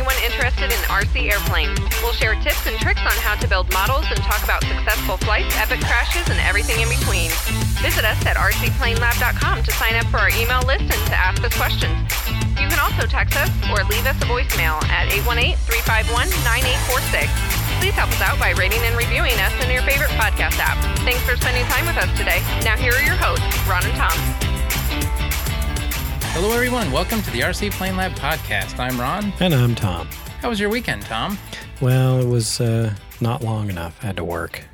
anyone 0.00 0.16
interested 0.24 0.72
in 0.72 0.80
RC 0.88 1.28
airplanes. 1.28 1.76
We'll 2.00 2.16
share 2.16 2.34
tips 2.40 2.66
and 2.66 2.80
tricks 2.80 3.04
on 3.04 3.12
how 3.20 3.36
to 3.36 3.46
build 3.46 3.70
models 3.70 4.06
and 4.08 4.16
talk 4.24 4.42
about 4.42 4.64
successful 4.64 5.18
flights, 5.18 5.54
epic 5.60 5.80
crashes, 5.80 6.26
and 6.32 6.40
everything 6.40 6.80
in 6.80 6.88
between. 6.88 7.28
Visit 7.84 8.08
us 8.08 8.16
at 8.24 8.40
rcplanelab.com 8.40 9.62
to 9.62 9.70
sign 9.72 9.96
up 9.96 10.06
for 10.06 10.16
our 10.16 10.30
email 10.40 10.64
list 10.64 10.88
and 10.88 11.04
to 11.04 11.12
ask 11.12 11.44
us 11.44 11.52
questions. 11.52 11.92
You 12.56 12.72
can 12.72 12.80
also 12.80 13.04
text 13.04 13.36
us 13.36 13.52
or 13.68 13.84
leave 13.92 14.08
us 14.08 14.16
a 14.24 14.24
voicemail 14.24 14.80
at 14.88 15.12
818-351-9846. 15.68 17.28
Please 17.84 17.92
help 17.92 18.08
us 18.08 18.24
out 18.24 18.40
by 18.40 18.56
rating 18.56 18.80
and 18.88 18.96
reviewing 18.96 19.36
us 19.44 19.52
in 19.60 19.68
your 19.68 19.82
favorite 19.82 20.16
podcast 20.16 20.56
app. 20.56 20.80
Thanks 21.04 21.20
for 21.28 21.36
spending 21.36 21.68
time 21.68 21.84
with 21.84 22.00
us 22.00 22.08
today. 22.16 22.40
Now 22.64 22.80
here 22.80 22.96
are 22.96 23.04
your 23.04 23.20
hosts, 23.20 23.44
Ron 23.68 23.84
and 23.84 23.92
Tom. 24.00 24.49
Hello, 26.32 26.52
everyone. 26.52 26.92
Welcome 26.92 27.22
to 27.22 27.30
the 27.32 27.40
RC 27.40 27.72
Plane 27.72 27.96
Lab 27.96 28.12
podcast. 28.12 28.78
I'm 28.78 28.98
Ron. 28.98 29.32
And 29.40 29.52
I'm 29.52 29.74
Tom. 29.74 30.08
How 30.40 30.48
was 30.48 30.60
your 30.60 30.70
weekend, 30.70 31.02
Tom? 31.02 31.36
Well, 31.80 32.20
it 32.20 32.26
was 32.26 32.60
uh, 32.60 32.94
not 33.20 33.42
long 33.42 33.68
enough. 33.68 33.98
I 34.02 34.06
had 34.06 34.16
to 34.16 34.24
work. 34.24 34.64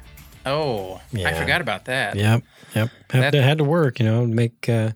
Oh, 0.45 1.01
I 1.15 1.33
forgot 1.33 1.61
about 1.61 1.87
that. 1.87 2.15
Yep, 2.15 2.43
yep. 2.75 2.91
Had, 3.11 3.31
to, 3.31 3.43
had 3.43 3.59
to 3.59 3.65
work, 3.65 3.99
you 3.99 4.05
know, 4.05 4.27
make 4.27 4.69
uh, 4.69 4.91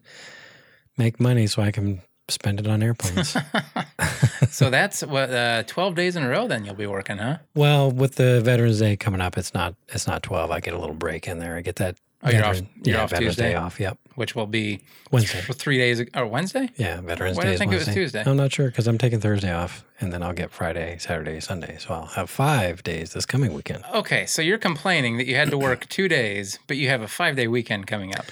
make 0.96 1.18
money 1.18 1.46
so 1.46 1.62
I 1.62 1.70
can 1.72 2.02
spend 2.28 2.60
it 2.60 2.66
on 2.68 2.82
airplanes. 2.82 3.36
so 4.50 4.70
that's 4.70 5.02
what 5.02 5.30
uh, 5.30 5.62
12 5.64 5.94
days 5.94 6.14
in 6.14 6.22
a 6.22 6.28
row. 6.28 6.46
Then 6.46 6.64
you'll 6.64 6.74
be 6.74 6.86
working, 6.86 7.18
huh? 7.18 7.38
well, 7.54 7.90
with 7.90 8.14
the 8.16 8.40
Veterans 8.42 8.78
Day 8.78 8.96
coming 8.96 9.20
up, 9.20 9.36
it's 9.36 9.54
not 9.54 9.74
it's 9.88 10.06
not 10.06 10.22
twelve. 10.22 10.50
I 10.50 10.60
get 10.60 10.74
a 10.74 10.78
little 10.78 10.94
break 10.94 11.26
in 11.26 11.38
there. 11.38 11.56
I 11.56 11.62
get 11.62 11.76
that. 11.76 11.96
Oh, 12.22 12.30
you're 12.30 12.44
off- 12.44 12.56
you're 12.84 12.96
yeah, 12.96 13.02
off 13.02 13.10
Veterans 13.10 13.36
Tuesday? 13.36 13.50
Day 13.50 13.54
off. 13.54 13.80
Yep, 13.80 13.98
Which 14.14 14.34
will 14.34 14.46
be 14.46 14.80
Wednesday. 15.10 15.40
for 15.40 15.54
three 15.54 15.78
days 15.78 16.02
or 16.14 16.26
Wednesday. 16.26 16.68
Yeah, 16.76 17.00
Veterans 17.00 17.38
Why 17.38 17.44
Day 17.44 17.54
I 17.54 17.56
think 17.56 17.72
it 17.72 17.76
was 17.76 17.88
Tuesday? 17.88 18.22
I'm 18.26 18.36
not 18.36 18.52
sure 18.52 18.66
because 18.66 18.86
I'm 18.86 18.98
taking 18.98 19.20
Thursday 19.20 19.52
off, 19.52 19.84
and 20.00 20.12
then 20.12 20.22
I'll 20.22 20.34
get 20.34 20.50
Friday, 20.50 20.98
Saturday, 20.98 21.40
Sunday. 21.40 21.78
So 21.78 21.94
I'll 21.94 22.06
have 22.06 22.28
five 22.28 22.82
days 22.82 23.14
this 23.14 23.24
coming 23.24 23.54
weekend. 23.54 23.84
Okay, 23.94 24.26
so 24.26 24.42
you're 24.42 24.58
complaining 24.58 25.16
that 25.16 25.26
you 25.26 25.36
had 25.36 25.50
to 25.50 25.56
work 25.68 25.88
two 25.88 26.08
days, 26.08 26.58
but 26.66 26.76
you 26.76 26.88
have 26.88 27.00
a 27.00 27.08
five 27.08 27.36
day 27.36 27.48
weekend 27.48 27.86
coming 27.86 28.14
up. 28.14 28.26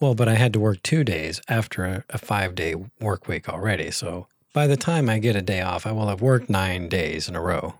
Well, 0.00 0.16
but 0.16 0.28
I 0.28 0.34
had 0.34 0.52
to 0.54 0.60
work 0.60 0.82
two 0.82 1.04
days 1.04 1.40
after 1.48 1.84
a, 1.84 2.04
a 2.10 2.18
five 2.18 2.56
day 2.56 2.74
work 3.00 3.28
week 3.28 3.48
already. 3.48 3.92
So 3.92 4.26
by 4.52 4.66
the 4.66 4.76
time 4.76 5.08
I 5.08 5.20
get 5.20 5.36
a 5.36 5.42
day 5.42 5.60
off, 5.60 5.86
I 5.86 5.92
will 5.92 6.08
have 6.08 6.20
worked 6.20 6.50
nine 6.50 6.88
days 6.88 7.28
in 7.28 7.36
a 7.36 7.40
row. 7.40 7.74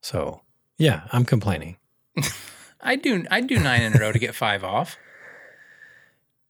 So 0.00 0.40
yeah, 0.78 1.02
I'm 1.12 1.26
complaining. 1.26 1.76
I 2.82 2.96
do 2.96 3.24
I 3.30 3.40
do 3.40 3.58
nine 3.58 3.82
in 3.82 3.94
a 3.94 3.98
row 3.98 4.12
to 4.12 4.18
get 4.18 4.34
five 4.34 4.64
off. 4.64 4.96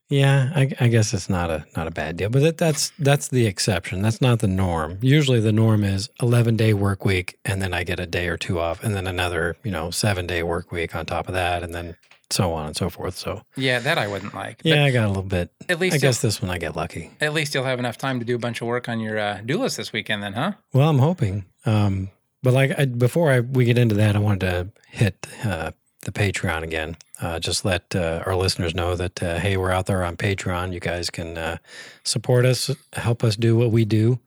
Yeah, 0.09 0.51
I, 0.55 0.71
I 0.79 0.89
guess 0.89 1.15
it's 1.15 1.31
not 1.31 1.49
a 1.49 1.65
not 1.75 1.87
a 1.87 1.91
bad 1.91 2.19
deal, 2.19 2.29
but 2.29 2.43
that, 2.43 2.59
that's 2.59 2.93
that's 2.99 3.29
the 3.29 3.47
exception. 3.47 4.03
That's 4.03 4.21
not 4.21 4.41
the 4.41 4.47
norm. 4.49 4.99
Usually, 5.01 5.41
the 5.41 5.53
norm 5.53 5.85
is 5.85 6.11
eleven 6.21 6.55
day 6.57 6.75
work 6.75 7.05
week, 7.07 7.39
and 7.47 7.63
then 7.63 7.73
I 7.73 7.83
get 7.83 7.99
a 7.99 8.07
day 8.07 8.29
or 8.29 8.37
two 8.37 8.59
off, 8.61 8.85
and 8.85 8.95
then 8.95 9.07
another 9.07 9.57
you 9.65 9.71
know 9.71 9.91
seven 9.91 10.27
day 10.27 10.43
work 10.43 10.71
week 10.71 10.95
on 10.95 11.07
top 11.07 11.29
of 11.29 11.35
that, 11.35 11.63
and 11.63 11.75
then 11.75 11.97
so 12.29 12.53
on 12.53 12.67
and 12.67 12.77
so 12.77 12.91
forth. 12.91 13.17
So 13.17 13.43
Yeah, 13.57 13.79
that 13.79 13.97
I 13.97 14.07
wouldn't 14.07 14.35
like. 14.35 14.59
But 14.59 14.67
yeah, 14.67 14.85
I 14.85 14.91
got 14.91 15.07
a 15.07 15.09
little 15.09 15.23
bit. 15.23 15.51
at 15.71 15.81
least 15.81 15.97
I 15.97 15.99
guess 15.99 16.21
this 16.21 16.43
one 16.43 16.51
I 16.51 16.59
get 16.59 16.77
lucky. 16.77 17.11
at 17.21 17.33
least 17.33 17.55
you'll 17.55 17.65
have 17.65 17.79
enough 17.79 17.97
time 17.97 18.19
to 18.19 18.27
do 18.27 18.35
a 18.35 18.39
bunch 18.39 18.61
of 18.61 18.67
work 18.67 18.91
on 18.91 19.01
your 19.01 19.19
uh, 19.19 19.41
do 19.45 19.59
list 19.59 19.79
this 19.79 19.95
weekend, 19.95 20.23
then, 20.23 20.35
huh? 20.35 20.53
Well, 20.75 20.91
I'm 20.91 20.99
hoping. 20.99 21.47
Um, 21.65 22.11
but 22.43 22.53
like 22.53 22.79
I, 22.79 22.85
before 22.85 23.31
I, 23.31 23.41
we 23.41 23.65
get 23.65 23.79
into 23.79 23.95
that, 23.95 24.15
I 24.15 24.19
wanted 24.19 24.41
to 24.41 24.69
hit 24.91 25.27
uh, 25.45 25.71
the 26.03 26.13
Patreon 26.13 26.63
again. 26.63 26.97
Uh, 27.21 27.39
just 27.39 27.65
let 27.65 27.95
uh, 27.95 28.23
our 28.27 28.37
listeners 28.37 28.75
know 28.75 28.95
that 28.97 29.23
uh, 29.23 29.39
hey, 29.39 29.57
we're 29.57 29.71
out 29.71 29.87
there 29.87 30.05
on 30.05 30.17
Patreon. 30.17 30.73
You 30.73 30.81
guys 30.81 31.11
can 31.11 31.39
uh, 31.39 31.59
support 32.05 32.45
us, 32.45 32.71
help 32.93 33.25
us 33.25 33.37
do 33.37 33.57
what 33.57 33.71
we 33.71 33.85
do. 33.85 34.19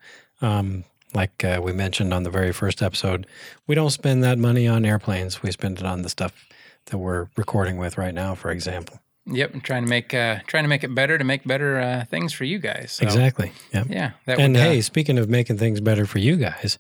Um, 0.42 0.84
like 1.14 1.44
uh, 1.44 1.62
we 1.64 1.72
mentioned 1.72 2.14
on 2.14 2.24
the 2.24 2.30
very 2.30 2.52
first 2.52 2.82
episode, 2.82 3.26
we 3.68 3.76
don't 3.76 3.90
spend 3.92 4.24
that 4.24 4.38
money 4.38 4.68
on 4.68 4.86
airplanes. 4.86 5.42
We 5.42 5.52
spend 5.52 5.80
it 5.80 5.86
on 5.86 6.02
the 6.02 6.10
stuff 6.10 6.46
that 6.86 6.98
we're 6.98 7.28
recording 7.38 7.78
with 7.78 7.98
right 7.98 8.14
now, 8.14 8.36
for 8.36 8.52
example. 8.52 9.00
Yep, 9.28 9.52
I'm 9.56 9.62
trying 9.62 9.84
to 9.84 9.90
make 9.90 10.14
uh, 10.14 10.40
trying 10.46 10.66
to 10.66 10.68
make 10.68 10.84
it 10.84 10.94
better 10.94 11.18
to 11.18 11.24
make 11.24 11.46
better 11.46 11.80
uh, 11.80 12.06
things 12.06 12.32
for 12.32 12.44
you 12.44 12.60
guys. 12.60 12.92
So, 12.92 13.04
Exactly. 13.06 13.54
Yeah. 13.74 13.84
Yeah, 13.90 14.12
And 14.28 14.54
would, 14.54 14.62
uh, 14.62 14.66
hey, 14.66 14.82
speaking 14.82 15.18
of 15.18 15.30
making 15.30 15.58
things 15.58 15.82
better 15.82 16.06
for 16.06 16.20
you 16.20 16.36
guys, 16.36 16.78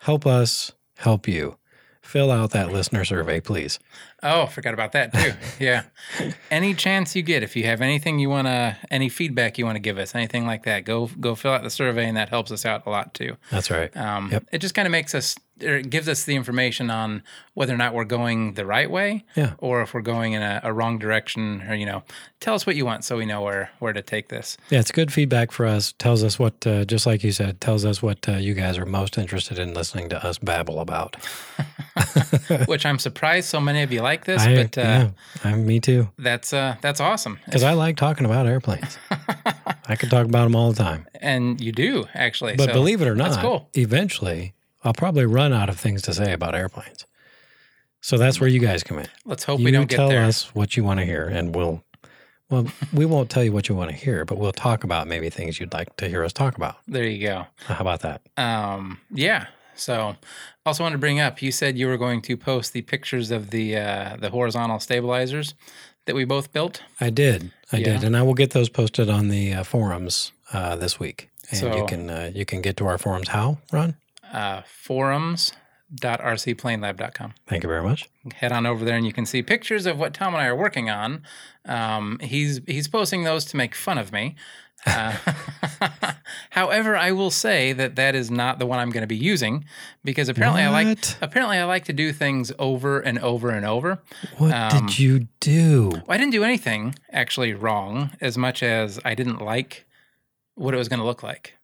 help 0.00 0.26
us 0.26 0.72
help 0.98 1.26
you. 1.26 1.56
Fill 2.06 2.30
out 2.30 2.52
that 2.52 2.70
listener 2.70 3.04
survey, 3.04 3.40
please. 3.40 3.78
Oh, 4.22 4.46
forgot 4.46 4.74
about 4.74 4.92
that 4.92 5.12
too. 5.12 5.32
Yeah. 5.64 5.82
any 6.50 6.72
chance 6.72 7.16
you 7.16 7.22
get, 7.22 7.42
if 7.42 7.56
you 7.56 7.64
have 7.64 7.80
anything 7.80 8.18
you 8.20 8.28
want 8.30 8.46
to, 8.46 8.76
any 8.90 9.08
feedback 9.08 9.58
you 9.58 9.64
want 9.66 9.74
to 9.76 9.80
give 9.80 9.98
us, 9.98 10.14
anything 10.14 10.46
like 10.46 10.62
that, 10.64 10.84
go 10.84 11.10
go 11.20 11.34
fill 11.34 11.52
out 11.52 11.62
the 11.64 11.70
survey, 11.70 12.06
and 12.06 12.16
that 12.16 12.28
helps 12.28 12.50
us 12.52 12.64
out 12.64 12.86
a 12.86 12.90
lot 12.90 13.12
too. 13.12 13.36
That's 13.50 13.70
right. 13.70 13.94
Um, 13.96 14.30
Yep. 14.30 14.44
It 14.52 14.58
just 14.58 14.74
kind 14.74 14.86
of 14.86 14.92
makes 14.92 15.14
us, 15.14 15.34
or 15.62 15.76
it 15.76 15.90
gives 15.90 16.08
us 16.08 16.24
the 16.24 16.36
information 16.36 16.90
on 16.90 17.22
whether 17.54 17.72
or 17.72 17.76
not 17.78 17.94
we're 17.94 18.04
going 18.04 18.54
the 18.54 18.66
right 18.66 18.90
way, 18.90 19.24
Yeah. 19.34 19.54
or 19.58 19.80
if 19.82 19.94
we're 19.94 20.02
going 20.02 20.34
in 20.34 20.42
a, 20.42 20.60
a 20.62 20.72
wrong 20.72 20.98
direction, 20.98 21.62
or 21.68 21.74
you 21.74 21.86
know, 21.86 22.02
tell 22.40 22.54
us 22.54 22.66
what 22.66 22.76
you 22.76 22.84
want 22.84 23.04
so 23.04 23.16
we 23.16 23.24
know 23.26 23.40
where 23.42 23.70
where 23.78 23.92
to 23.92 24.02
take 24.02 24.28
this. 24.28 24.58
Yeah, 24.70 24.80
it's 24.80 24.92
good 24.92 25.12
feedback 25.12 25.52
for 25.52 25.64
us. 25.66 25.92
Tells 25.98 26.22
us 26.22 26.38
what, 26.38 26.66
uh, 26.66 26.84
just 26.84 27.06
like 27.06 27.24
you 27.24 27.32
said, 27.32 27.60
tells 27.60 27.84
us 27.84 28.02
what 28.02 28.28
uh, 28.28 28.32
you 28.32 28.52
guys 28.54 28.76
are 28.78 28.84
most 28.86 29.16
interested 29.18 29.58
in 29.58 29.72
listening 29.74 30.08
to 30.10 30.22
us 30.26 30.38
babble 30.38 30.80
about. 30.80 31.16
Which 32.66 32.84
I'm 32.86 32.98
surprised 32.98 33.48
so 33.48 33.60
many 33.60 33.82
of 33.82 33.92
you 33.92 34.00
like 34.02 34.24
this, 34.24 34.42
I, 34.42 34.54
but 34.62 34.78
uh, 34.78 34.80
yeah, 34.82 35.10
I, 35.44 35.54
me 35.54 35.80
too. 35.80 36.08
that's 36.18 36.52
uh, 36.52 36.76
that's 36.80 37.00
awesome. 37.00 37.38
Because 37.46 37.62
I 37.62 37.72
like 37.72 37.96
talking 37.96 38.26
about 38.26 38.46
airplanes. 38.46 38.98
I 39.88 39.96
could 39.96 40.10
talk 40.10 40.26
about 40.26 40.44
them 40.44 40.56
all 40.56 40.72
the 40.72 40.82
time. 40.82 41.06
and 41.20 41.60
you 41.60 41.72
do 41.72 42.06
actually. 42.14 42.56
But 42.56 42.66
so 42.68 42.72
believe 42.74 43.00
it 43.00 43.08
or 43.08 43.14
not 43.14 43.30
that's 43.30 43.40
cool. 43.42 43.70
eventually 43.74 44.52
I'll 44.86 44.94
probably 44.94 45.26
run 45.26 45.52
out 45.52 45.68
of 45.68 45.78
things 45.78 46.02
to 46.02 46.14
say 46.14 46.32
about 46.32 46.54
airplanes. 46.54 47.04
So 48.00 48.16
that's 48.18 48.40
where 48.40 48.48
you 48.48 48.60
guys 48.60 48.84
come 48.84 48.98
in. 49.00 49.08
Let's 49.24 49.42
hope 49.44 49.58
you 49.58 49.64
we 49.64 49.70
don't 49.72 49.88
get 49.88 49.96
tell 49.96 50.10
us 50.10 50.54
what 50.54 50.76
you 50.76 50.84
want 50.84 51.00
to 51.00 51.04
hear, 51.06 51.24
and 51.26 51.54
we'll. 51.54 51.82
Well, 52.48 52.68
we 52.92 53.04
won't 53.06 53.28
tell 53.28 53.42
you 53.42 53.50
what 53.50 53.68
you 53.68 53.74
want 53.74 53.90
to 53.90 53.96
hear, 53.96 54.24
but 54.24 54.38
we'll 54.38 54.52
talk 54.52 54.84
about 54.84 55.08
maybe 55.08 55.28
things 55.30 55.58
you'd 55.58 55.72
like 55.72 55.96
to 55.96 56.08
hear 56.08 56.22
us 56.22 56.32
talk 56.32 56.56
about. 56.56 56.76
There 56.86 57.02
you 57.02 57.26
go. 57.26 57.46
How 57.66 57.80
about 57.80 58.02
that? 58.02 58.22
Um, 58.36 59.00
yeah. 59.10 59.46
So, 59.74 60.14
also 60.64 60.84
wanted 60.84 60.94
to 60.94 60.98
bring 61.00 61.18
up. 61.18 61.42
You 61.42 61.50
said 61.50 61.76
you 61.76 61.88
were 61.88 61.96
going 61.98 62.22
to 62.22 62.36
post 62.36 62.72
the 62.72 62.82
pictures 62.82 63.32
of 63.32 63.50
the 63.50 63.76
uh, 63.76 64.16
the 64.20 64.30
horizontal 64.30 64.78
stabilizers 64.78 65.54
that 66.04 66.14
we 66.14 66.24
both 66.24 66.52
built. 66.52 66.82
I 67.00 67.10
did, 67.10 67.50
I 67.72 67.78
Yeah. 67.78 67.94
did, 67.94 68.04
and 68.04 68.16
I 68.16 68.22
will 68.22 68.34
get 68.34 68.52
those 68.52 68.68
posted 68.68 69.10
on 69.10 69.26
the 69.28 69.52
uh, 69.52 69.62
forums 69.64 70.30
uh, 70.52 70.76
this 70.76 71.00
week, 71.00 71.30
and 71.50 71.58
So- 71.58 71.76
you 71.76 71.86
can 71.86 72.08
uh, 72.08 72.30
you 72.32 72.44
can 72.44 72.60
get 72.62 72.76
to 72.76 72.86
our 72.86 72.96
forums. 72.98 73.28
How, 73.28 73.58
Ron? 73.72 73.96
Uh, 74.32 74.62
forums.rcplanelab.com. 74.66 77.34
Thank 77.46 77.62
you 77.62 77.68
very 77.68 77.82
much. 77.82 78.08
Head 78.34 78.52
on 78.52 78.66
over 78.66 78.84
there 78.84 78.96
and 78.96 79.06
you 79.06 79.12
can 79.12 79.26
see 79.26 79.42
pictures 79.42 79.86
of 79.86 79.98
what 79.98 80.14
Tom 80.14 80.34
and 80.34 80.42
I 80.42 80.46
are 80.46 80.56
working 80.56 80.90
on. 80.90 81.22
Um, 81.64 82.18
he's 82.20 82.60
he's 82.66 82.88
posting 82.88 83.24
those 83.24 83.44
to 83.46 83.56
make 83.56 83.74
fun 83.74 83.98
of 83.98 84.12
me. 84.12 84.34
Uh, 84.84 85.16
however, 86.50 86.96
I 86.96 87.10
will 87.12 87.30
say 87.30 87.72
that 87.72 87.96
that 87.96 88.14
is 88.14 88.30
not 88.30 88.58
the 88.58 88.66
one 88.66 88.78
I'm 88.78 88.90
going 88.90 89.02
to 89.02 89.06
be 89.08 89.16
using 89.16 89.64
because 90.04 90.28
apparently 90.28 90.62
I 90.62 90.68
like 90.70 90.98
apparently 91.20 91.58
I 91.58 91.64
like 91.64 91.84
to 91.86 91.92
do 91.92 92.12
things 92.12 92.52
over 92.58 93.00
and 93.00 93.18
over 93.18 93.50
and 93.50 93.64
over. 93.66 93.98
What 94.38 94.52
Um, 94.52 94.86
did 94.86 94.98
you 94.98 95.28
do? 95.40 95.92
I 96.08 96.16
didn't 96.18 96.32
do 96.32 96.44
anything 96.44 96.94
actually 97.10 97.54
wrong 97.54 98.10
as 98.20 98.36
much 98.38 98.62
as 98.62 99.00
I 99.04 99.14
didn't 99.14 99.40
like 99.40 99.86
what 100.54 100.74
it 100.74 100.76
was 100.76 100.88
going 100.88 101.00
to 101.00 101.06
look 101.06 101.22
like. 101.22 101.54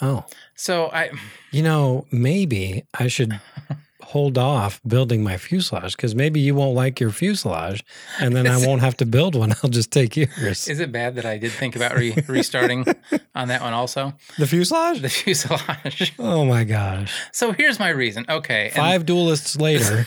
Oh, 0.00 0.24
So 0.54 0.90
I, 0.92 1.10
you 1.50 1.62
know, 1.62 2.06
maybe 2.12 2.84
I 2.98 3.08
should 3.08 3.40
hold 4.02 4.38
off 4.38 4.80
building 4.86 5.22
my 5.22 5.36
fuselage 5.36 5.94
because 5.96 6.14
maybe 6.14 6.40
you 6.40 6.54
won't 6.54 6.74
like 6.74 6.98
your 7.00 7.10
fuselage, 7.10 7.84
and 8.20 8.34
then 8.34 8.46
I 8.46 8.64
won't 8.64 8.80
have 8.80 8.96
to 8.98 9.06
build 9.06 9.34
one. 9.34 9.52
I'll 9.62 9.68
just 9.70 9.90
take 9.90 10.16
yours. 10.16 10.66
is 10.68 10.80
it 10.80 10.92
bad 10.92 11.16
that 11.16 11.26
I 11.26 11.36
did 11.36 11.52
think 11.52 11.76
about 11.76 11.94
re- 11.96 12.14
restarting 12.28 12.86
on 13.34 13.48
that 13.48 13.60
one 13.60 13.72
also? 13.74 14.14
The 14.38 14.46
fuselage? 14.46 15.00
The 15.02 15.08
fuselage. 15.10 16.14
Oh 16.18 16.44
my 16.44 16.64
gosh! 16.64 17.12
So 17.32 17.52
here's 17.52 17.78
my 17.78 17.90
reason. 17.90 18.24
Okay. 18.28 18.70
Five 18.74 19.04
duelists 19.04 19.56
later, 19.56 20.06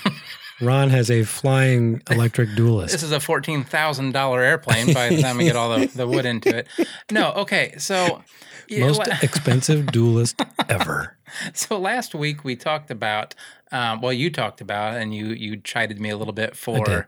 Ron 0.62 0.90
has 0.90 1.12
a 1.12 1.24
flying 1.24 2.02
electric 2.10 2.56
duelist. 2.56 2.94
This 2.94 3.04
is 3.04 3.12
a 3.12 3.20
fourteen 3.20 3.64
thousand 3.64 4.14
dollar 4.14 4.42
airplane 4.42 4.94
by 4.94 5.10
the 5.10 5.22
time 5.22 5.38
we 5.38 5.44
get 5.44 5.56
all 5.56 5.78
the, 5.78 5.86
the 5.88 6.08
wood 6.08 6.26
into 6.26 6.56
it. 6.58 6.68
No, 7.12 7.32
okay. 7.34 7.76
So 7.78 8.24
yeah, 8.72 8.86
Most 8.88 9.00
la- 9.00 9.16
expensive 9.22 9.88
duelist 9.92 10.42
ever. 10.70 11.18
so 11.54 11.78
last 11.80 12.16
week 12.16 12.44
we 12.44 12.56
talked 12.56 12.90
about 12.92 13.36
um, 13.72 14.02
well 14.02 14.14
you 14.14 14.30
talked 14.32 14.62
about 14.62 14.96
and 14.96 15.14
you 15.16 15.28
you 15.28 15.58
chided 15.58 16.00
me 16.00 16.10
a 16.10 16.18
little 16.18 16.34
bit 16.34 16.56
for 16.56 17.08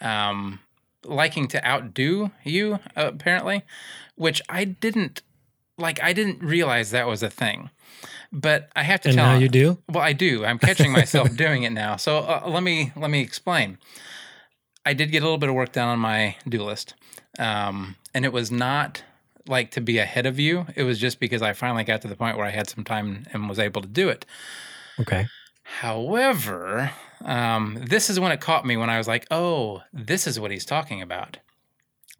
um, 0.00 0.60
liking 1.04 1.46
to 1.48 1.64
outdo 1.66 2.30
you 2.44 2.78
apparently 2.96 3.62
which 4.16 4.40
i 4.48 4.64
didn't 4.64 5.22
like 5.78 6.02
i 6.02 6.12
didn't 6.12 6.40
realize 6.42 6.90
that 6.90 7.06
was 7.06 7.22
a 7.22 7.30
thing. 7.30 7.70
But 8.34 8.70
i 8.76 8.82
have 8.82 9.00
to 9.02 9.08
And 9.10 9.16
tell 9.18 9.32
now 9.34 9.38
you 9.38 9.48
do? 9.48 9.78
well 9.88 10.02
i 10.02 10.12
do. 10.12 10.44
I'm 10.44 10.58
catching 10.58 10.90
myself 10.92 11.34
doing 11.44 11.62
it 11.64 11.70
now. 11.72 11.96
So 11.96 12.18
uh, 12.18 12.42
let 12.46 12.62
me 12.62 12.92
let 12.96 13.10
me 13.10 13.20
explain. 13.20 13.78
I 14.84 14.94
did 14.94 15.10
get 15.12 15.22
a 15.22 15.26
little 15.26 15.38
bit 15.38 15.48
of 15.48 15.54
work 15.54 15.72
done 15.72 15.88
on 15.88 15.98
my 15.98 16.36
do 16.48 16.62
list 16.62 16.94
um, 17.38 17.96
and 18.14 18.24
it 18.24 18.32
was 18.32 18.50
not 18.50 19.02
like 19.46 19.70
to 19.72 19.80
be 19.80 19.98
ahead 19.98 20.26
of 20.26 20.38
you 20.38 20.66
it 20.76 20.82
was 20.84 20.98
just 20.98 21.18
because 21.20 21.42
i 21.42 21.52
finally 21.52 21.84
got 21.84 22.00
to 22.02 22.08
the 22.08 22.16
point 22.16 22.36
where 22.36 22.46
i 22.46 22.50
had 22.50 22.68
some 22.68 22.84
time 22.84 23.24
and 23.32 23.48
was 23.48 23.58
able 23.58 23.82
to 23.82 23.88
do 23.88 24.08
it 24.08 24.24
Okay. 25.00 25.26
However, 25.64 26.90
um, 27.24 27.78
this 27.88 28.10
is 28.10 28.20
when 28.20 28.30
it 28.32 28.40
caught 28.40 28.66
me 28.66 28.76
when 28.76 28.90
I 28.90 28.98
was 28.98 29.08
like, 29.08 29.26
"Oh, 29.30 29.82
this 29.92 30.26
is 30.26 30.38
what 30.38 30.50
he's 30.50 30.64
talking 30.64 31.00
about." 31.00 31.38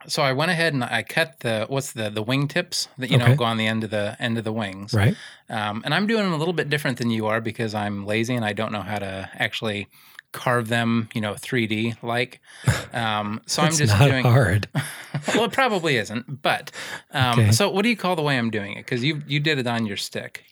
So 0.07 0.23
I 0.23 0.33
went 0.33 0.51
ahead 0.51 0.75
and 0.75 0.83
I 0.83 1.03
cut 1.03 1.41
the 1.41 1.67
what's 1.69 1.93
the 1.93 2.09
the 2.11 2.23
wing 2.23 2.49
tips 2.49 2.89
that 2.99 3.11
you 3.11 3.19
know 3.19 3.37
go 3.37 3.45
on 3.45 3.57
the 3.59 3.67
end 3.67 3.85
of 3.85 3.91
the 3.91 4.17
end 4.19 4.39
of 4.39 4.45
the 4.45 4.53
wings, 4.53 4.95
Right. 4.95 5.17
um, 5.49 5.83
and 5.85 5.95
I'm 5.95 6.07
doing 6.07 6.27
a 6.33 6.37
little 6.37 6.55
bit 6.55 6.71
different 6.71 6.99
than 6.99 7.11
you 7.11 7.27
are 7.27 7.41
because 7.41 7.75
I'm 7.75 8.05
lazy 8.07 8.35
and 8.35 8.45
I 8.45 8.53
don't 8.53 8.73
know 8.73 8.83
how 8.83 8.99
to 8.99 9.31
actually 9.35 9.87
carve 10.33 10.69
them, 10.69 11.09
you 11.15 11.21
know, 11.21 11.35
3D 11.35 12.03
like. 12.03 12.41
Um, 12.95 13.41
so 13.47 13.63
I'm 13.63 13.69
It's 13.69 13.79
just 13.79 13.99
not 13.99 14.07
doing. 14.09 14.23
hard. 14.23 14.69
well, 15.35 15.45
it 15.45 15.53
probably 15.53 15.97
isn't, 15.97 16.43
but 16.43 16.71
um, 17.13 17.39
Okay. 17.41 17.53
so 17.53 17.71
what 17.71 17.83
do 17.85 17.89
you 17.89 17.97
call 17.97 18.17
the 18.17 18.23
way 18.23 18.37
I'm 18.37 18.51
doing 18.51 18.73
it? 18.73 18.85
Because 18.85 19.03
you 19.03 19.23
you 19.27 19.41
did 19.41 19.59
it 19.59 19.67
on 19.67 19.87
your 19.87 19.97
stick. 19.97 20.45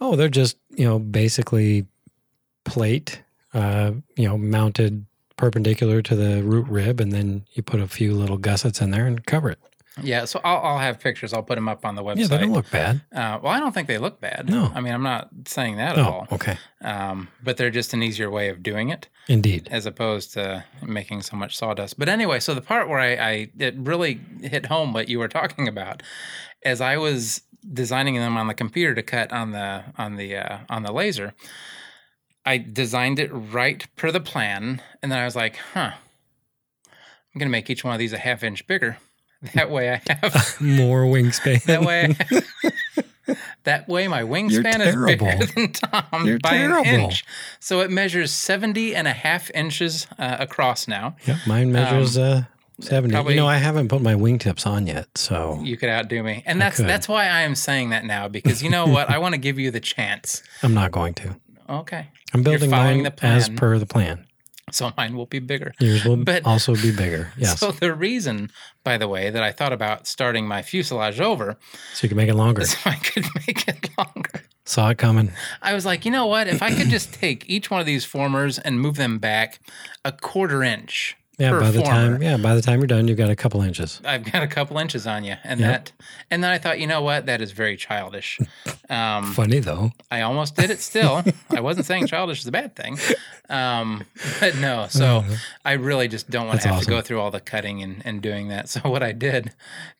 Oh, 0.00 0.16
they're 0.16 0.30
just 0.30 0.56
you 0.74 0.86
know 0.86 0.98
basically 0.98 1.84
plate, 2.64 3.20
uh, 3.52 3.92
you 4.16 4.26
know, 4.26 4.38
mounted 4.38 5.04
perpendicular 5.36 6.00
to 6.02 6.16
the 6.16 6.42
root 6.42 6.66
rib, 6.68 6.98
and 7.00 7.12
then 7.12 7.44
you 7.52 7.62
put 7.62 7.80
a 7.80 7.86
few 7.88 8.14
little 8.14 8.38
gussets 8.38 8.80
in 8.80 8.90
there 8.90 9.06
and 9.06 9.26
cover 9.26 9.50
it. 9.50 9.58
Yeah, 10.00 10.24
so 10.24 10.40
I'll, 10.42 10.58
I'll 10.58 10.78
have 10.78 11.00
pictures. 11.00 11.34
I'll 11.34 11.42
put 11.42 11.56
them 11.56 11.68
up 11.68 11.84
on 11.84 11.96
the 11.96 12.02
website. 12.02 12.16
Yeah, 12.20 12.26
they 12.28 12.38
don't 12.38 12.52
look 12.52 12.70
bad. 12.70 13.02
Uh, 13.14 13.38
well, 13.42 13.52
I 13.52 13.60
don't 13.60 13.72
think 13.72 13.88
they 13.88 13.98
look 13.98 14.20
bad. 14.22 14.48
No. 14.48 14.72
I 14.74 14.80
mean, 14.80 14.94
I'm 14.94 15.02
not 15.02 15.28
saying 15.46 15.76
that 15.76 15.98
at 15.98 16.06
Oh, 16.06 16.10
all. 16.10 16.28
okay. 16.32 16.56
Um, 16.80 17.28
but 17.44 17.58
they're 17.58 17.70
just 17.70 17.92
an 17.92 18.02
easier 18.02 18.30
way 18.30 18.48
of 18.48 18.62
doing 18.62 18.88
it 18.88 19.08
Indeed. 19.28 19.68
as 19.70 19.84
opposed 19.84 20.32
to 20.32 20.64
making 20.82 21.20
so 21.22 21.36
much 21.36 21.56
sawdust. 21.58 21.98
But 21.98 22.08
anyway, 22.08 22.40
so 22.40 22.54
the 22.54 22.62
part 22.62 22.88
where 22.88 23.00
I, 23.00 23.14
I 23.16 23.50
it 23.58 23.74
really 23.76 24.18
hit 24.40 24.66
home 24.66 24.94
what 24.94 25.08
you 25.10 25.18
were 25.18 25.28
talking 25.28 25.68
about, 25.68 26.02
as 26.64 26.80
I 26.80 26.96
was 26.96 27.42
designing 27.70 28.14
them 28.14 28.38
on 28.38 28.46
the 28.46 28.54
computer 28.54 28.94
to 28.94 29.02
cut 29.02 29.30
on 29.30 29.50
the 29.52 29.84
on 29.98 30.16
the 30.16 30.36
uh, 30.36 30.58
on 30.70 30.84
the 30.84 30.92
laser, 30.92 31.34
I 32.46 32.56
designed 32.56 33.18
it 33.18 33.28
right 33.30 33.86
per 33.96 34.10
the 34.10 34.20
plan, 34.20 34.80
and 35.02 35.12
then 35.12 35.18
I 35.18 35.24
was 35.26 35.36
like, 35.36 35.56
huh, 35.74 35.92
I'm 36.88 37.38
gonna 37.38 37.50
make 37.50 37.68
each 37.68 37.84
one 37.84 37.92
of 37.92 37.98
these 37.98 38.14
a 38.14 38.18
half 38.18 38.42
inch 38.42 38.66
bigger. 38.66 38.96
That 39.54 39.70
way 39.70 39.90
I 39.90 40.00
have 40.08 40.56
More 40.60 41.02
wingspan. 41.04 41.62
that 41.64 41.82
way 41.82 42.14
that 43.64 43.88
way 43.88 44.08
my 44.08 44.22
wingspan 44.22 44.80
is 44.86 44.96
bigger 45.06 45.46
than 45.54 45.72
Tom 45.72 46.26
You're 46.26 46.38
by 46.38 46.54
an 46.54 46.84
inch. 46.86 47.24
So 47.60 47.80
it 47.80 47.90
measures 47.90 48.30
70 48.30 48.94
and 48.94 49.06
a 49.08 49.12
half 49.12 49.50
inches 49.52 50.06
uh, 50.18 50.36
across 50.40 50.88
now. 50.88 51.16
Yep, 51.26 51.36
mine 51.46 51.72
measures 51.72 52.18
uh, 52.18 52.44
70. 52.80 53.14
Um, 53.14 53.16
probably- 53.18 53.34
you 53.34 53.40
know, 53.40 53.46
I 53.48 53.56
haven't 53.56 53.88
put 53.88 54.02
my 54.02 54.14
wingtips 54.14 54.66
on 54.66 54.86
yet, 54.86 55.06
so 55.16 55.60
You 55.62 55.76
could 55.76 55.88
outdo 55.88 56.22
me. 56.22 56.42
And 56.46 56.60
that's 56.60 56.78
that's 56.78 57.08
why 57.08 57.24
I 57.24 57.42
am 57.42 57.54
saying 57.54 57.90
that 57.90 58.04
now 58.04 58.28
because 58.28 58.62
you 58.62 58.70
know 58.70 58.86
what? 58.86 59.08
I 59.10 59.18
want 59.18 59.34
to 59.34 59.40
give 59.40 59.58
you 59.58 59.70
the 59.70 59.80
chance. 59.80 60.42
I'm 60.62 60.74
not 60.74 60.90
going 60.92 61.14
to. 61.14 61.36
Okay. 61.68 62.08
I'm 62.34 62.42
building 62.42 62.70
following 62.70 63.02
mine 63.02 63.12
the 63.16 63.24
as 63.26 63.48
per 63.48 63.78
the 63.78 63.86
plan. 63.86 64.26
So 64.82 64.90
mine 64.96 65.16
will 65.16 65.26
be 65.26 65.38
bigger. 65.38 65.72
Yours 65.80 66.04
will 66.04 66.16
But- 66.16 66.44
also 66.46 66.74
be 66.74 66.90
bigger. 66.94 67.32
Yes. 67.36 67.60
So 67.60 67.70
the 67.72 67.94
reason, 67.94 68.50
by 68.84 68.96
the 68.98 69.06
way, 69.08 69.30
that 69.30 69.42
I 69.42 69.52
thought 69.52 69.72
about 69.72 70.06
starting 70.06 70.46
my 70.48 70.62
fuselage 70.62 71.20
over 71.20 71.56
so 71.94 72.04
you 72.04 72.08
can 72.08 72.16
make 72.16 72.28
it 72.28 72.34
longer. 72.34 72.64
so 72.64 72.78
I 72.90 72.96
could 72.96 73.26
make 73.46 73.68
it 73.68 73.88
longer. 73.98 74.42
Saw 74.64 74.90
it 74.90 74.98
coming. 74.98 75.32
I 75.60 75.74
was 75.74 75.84
like, 75.84 76.04
you 76.04 76.10
know 76.12 76.26
what? 76.26 76.46
If 76.46 76.62
I 76.62 76.72
could 76.74 76.88
just 76.88 77.12
take 77.12 77.48
each 77.50 77.70
one 77.70 77.80
of 77.80 77.86
these 77.86 78.04
formers 78.04 78.58
and 78.60 78.80
move 78.80 78.96
them 78.96 79.18
back 79.18 79.58
a 80.04 80.12
quarter 80.12 80.62
inch 80.62 81.16
Yeah, 81.42 81.58
by 81.58 81.70
the 81.70 81.80
former, 81.80 81.90
time 82.14 82.22
yeah, 82.22 82.36
by 82.36 82.54
the 82.54 82.62
time 82.62 82.80
you're 82.80 82.86
done, 82.86 83.08
you've 83.08 83.18
got 83.18 83.30
a 83.30 83.36
couple 83.36 83.60
inches. 83.62 84.00
I've 84.04 84.30
got 84.30 84.42
a 84.42 84.46
couple 84.46 84.78
inches 84.78 85.06
on 85.06 85.24
you, 85.24 85.36
and 85.44 85.60
Yep. 85.60 85.70
that, 85.70 85.92
and 86.30 86.42
then 86.44 86.50
I 86.50 86.58
thought, 86.58 86.78
you 86.80 86.86
know 86.86 87.02
what? 87.02 87.26
That 87.26 87.40
is 87.40 87.52
very 87.52 87.76
childish. 87.76 88.38
Um, 88.88 89.32
Funny 89.32 89.58
though. 89.60 89.92
I 90.10 90.20
almost 90.22 90.56
did 90.56 90.70
it 90.70 90.80
still. 90.80 91.22
I 91.50 91.60
wasn't 91.60 91.86
saying 91.86 92.06
childish 92.08 92.40
is 92.40 92.46
a 92.46 92.52
bad 92.52 92.76
thing, 92.76 92.98
um, 93.48 94.04
but 94.40 94.56
no. 94.56 94.86
So 94.90 95.24
I 95.64 95.72
really 95.72 96.08
just 96.08 96.28
don't 96.30 96.46
want 96.46 96.60
to 96.62 96.68
have 96.68 96.80
to 96.82 96.86
go 96.86 97.00
through 97.00 97.20
all 97.20 97.30
the 97.30 97.40
cutting 97.40 97.82
and, 97.82 98.02
and 98.04 98.20
doing 98.22 98.48
that. 98.48 98.68
So 98.72 98.80
what 98.88 99.02
I 99.02 99.12
did, 99.12 99.52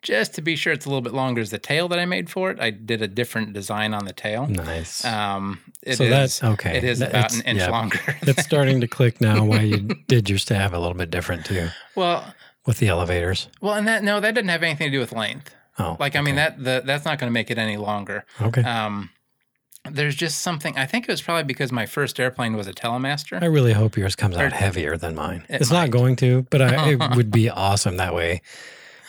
just 0.03 0.35
to 0.35 0.43
be 0.43 0.57
sure 0.57 0.73
it's 0.73 0.87
a 0.87 0.89
little 0.89 1.03
bit 1.03 1.13
longer, 1.13 1.41
is 1.43 1.51
the 1.51 1.59
tail 1.59 1.89
that 1.89 1.99
I 1.99 2.07
made 2.07 2.31
for 2.31 2.51
it. 2.51 2.59
I 2.61 2.71
did 2.71 3.03
a 3.03 3.09
different 3.09 3.53
design 3.53 3.93
on 3.93 4.05
the 4.07 4.13
tail. 4.13 4.47
Nice. 4.47 5.05
Um, 5.05 5.59
it 5.83 5.97
So 5.97 6.05
is- 6.05 6.11
that's- 6.11 6.45
okay. 6.45 6.77
It 6.79 6.85
is 6.85 7.01
about 7.01 7.35
an 7.35 7.43
inch 7.43 7.59
yeah. 7.61 7.71
longer. 7.71 7.99
it's 8.23 8.43
starting 8.45 8.81
to 8.81 8.87
click 8.89 9.21
now 9.21 9.45
why 9.45 9.61
you 9.61 9.79
did 10.09 10.29
your 10.31 10.39
stab 10.39 10.75
a 10.75 10.79
little 10.79 10.95
bit 10.95 11.11
different 11.11 11.32
too 11.41 11.69
well, 11.95 12.35
with 12.67 12.79
the 12.79 12.89
elevators. 12.89 13.49
well, 13.61 13.75
and 13.75 13.87
that 13.89 14.03
no, 14.05 14.21
that 14.21 14.35
didn't 14.35 14.51
have 14.51 14.63
anything 14.63 14.89
to 14.89 14.93
do 14.93 15.01
with 15.01 15.13
length. 15.13 15.55
Oh, 15.79 15.97
Like 15.99 16.17
I 16.17 16.21
mean 16.21 16.35
that 16.37 16.63
the, 16.63 16.83
that's 16.85 17.05
not 17.07 17.19
going 17.19 17.29
to 17.31 17.33
make 17.33 17.51
it 17.51 17.57
any 17.59 17.77
longer. 17.79 18.25
Okay. 18.41 18.63
Um, 18.63 19.09
there's 19.91 20.15
just 20.15 20.41
something. 20.43 20.77
I 20.77 20.87
think 20.87 21.09
it 21.09 21.11
was 21.11 21.23
probably 21.23 21.45
because 21.45 21.73
my 21.73 21.87
first 21.87 22.21
airplane 22.21 22.55
was 22.57 22.67
a 22.69 22.73
Telemaster. 22.73 23.43
I 23.43 23.47
really 23.47 23.73
hope 23.73 23.97
yours 23.97 24.15
comes 24.15 24.37
Or- 24.37 24.43
out 24.45 24.53
heavier 24.53 24.97
than 24.97 25.15
mine. 25.15 25.45
It 25.49 25.61
It's 25.63 25.71
not 25.73 25.91
going 25.91 26.15
to, 26.17 26.43
but 26.51 26.63
I, 26.63 26.91
it 26.91 27.01
would 27.17 27.31
be 27.33 27.49
awesome 27.51 27.97
that 27.97 28.15
way. 28.15 28.43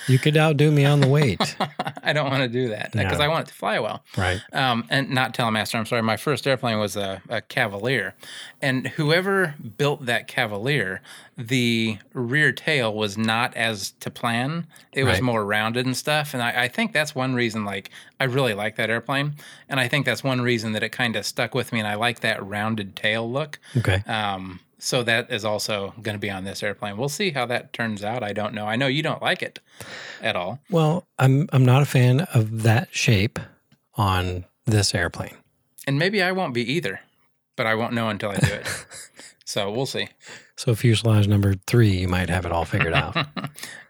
You 0.07 0.19
could 0.19 0.35
outdo 0.37 0.71
me 0.71 0.85
on 0.85 0.99
the 0.99 1.07
weight. 1.07 1.55
I 2.03 2.13
don't 2.13 2.29
want 2.29 2.43
to 2.43 2.47
do 2.49 2.69
that 2.69 2.91
because 2.91 3.19
No. 3.19 3.23
I 3.25 3.27
want 3.27 3.47
it 3.47 3.51
to 3.51 3.53
fly 3.55 3.79
well. 3.79 4.03
right. 4.17 4.41
Um, 4.51 4.85
and 4.89 5.09
not 5.09 5.33
Telemaster. 5.33 5.75
I'm 5.79 5.85
sorry. 5.85 6.01
My 6.01 6.17
first 6.17 6.45
airplane 6.47 6.79
was 6.79 6.95
a, 6.95 7.21
a 7.29 7.41
Cavalier, 7.41 8.13
and 8.61 8.87
whoever 8.87 9.55
built 9.77 10.05
that 10.05 10.27
Cavalier, 10.27 11.01
the 11.37 11.97
rear 12.13 12.51
tail 12.51 12.93
was 12.93 13.17
not 13.17 13.55
as 13.55 13.91
to 14.01 14.09
plan. 14.11 14.67
It 14.91 15.03
was 15.05 15.13
Right. 15.15 15.23
more 15.23 15.45
rounded 15.45 15.85
and 15.85 15.95
stuff. 15.97 16.33
And 16.33 16.43
I, 16.43 16.63
I 16.63 16.67
think 16.67 16.91
that's 16.93 17.15
one 17.15 17.33
reason. 17.33 17.65
Like 17.65 17.89
I 18.19 18.25
really 18.25 18.53
like 18.53 18.75
that 18.75 18.89
airplane, 18.89 19.35
and 19.69 19.79
I 19.79 19.87
think 19.87 20.05
that's 20.05 20.23
one 20.23 20.41
reason 20.41 20.73
that 20.73 20.83
it 20.83 20.89
kind 20.89 21.15
of 21.15 21.25
stuck 21.25 21.55
with 21.55 21.71
me. 21.71 21.79
And 21.79 21.87
I 21.87 21.95
like 21.95 22.19
that 22.21 22.45
rounded 22.45 22.95
tail 22.95 23.29
look. 23.31 23.59
Okay. 23.77 24.03
Um, 24.07 24.59
so 24.83 25.01
that 25.03 25.31
is 25.31 25.45
also 25.45 25.93
going 26.01 26.15
to 26.15 26.19
be 26.19 26.29
on 26.29 26.43
this 26.43 26.61
airplane. 26.61 26.97
We'll 26.97 27.07
see 27.07 27.31
how 27.31 27.45
that 27.45 27.71
turns 27.71 28.03
out. 28.03 28.21
I 28.21 28.33
don't 28.33 28.53
know. 28.53 28.65
I 28.65 28.75
know 28.75 28.87
you 28.87 29.01
don't 29.01 29.21
like 29.21 29.41
it 29.41 29.59
at 30.21 30.35
all. 30.35 30.59
Well, 30.69 31.07
I'm 31.17 31.47
I'm 31.53 31.63
not 31.63 31.81
a 31.81 31.85
fan 31.85 32.21
of 32.33 32.63
that 32.63 32.93
shape 32.93 33.39
on 33.95 34.43
this 34.65 34.93
airplane. 34.93 35.37
And 35.87 35.97
maybe 35.97 36.21
I 36.21 36.33
won't 36.33 36.53
be 36.53 36.69
either, 36.69 36.99
but 37.55 37.65
I 37.65 37.75
won't 37.75 37.93
know 37.93 38.09
until 38.09 38.31
I 38.31 38.35
do 38.35 38.53
it. 38.53 38.85
so 39.45 39.71
we'll 39.71 39.85
see. 39.85 40.09
So 40.57 40.75
fuselage 40.75 41.27
number 41.27 41.55
three, 41.65 41.91
you 41.99 42.09
might 42.09 42.29
have 42.29 42.45
it 42.45 42.51
all 42.51 42.65
figured 42.65 42.93
out. 42.93 43.15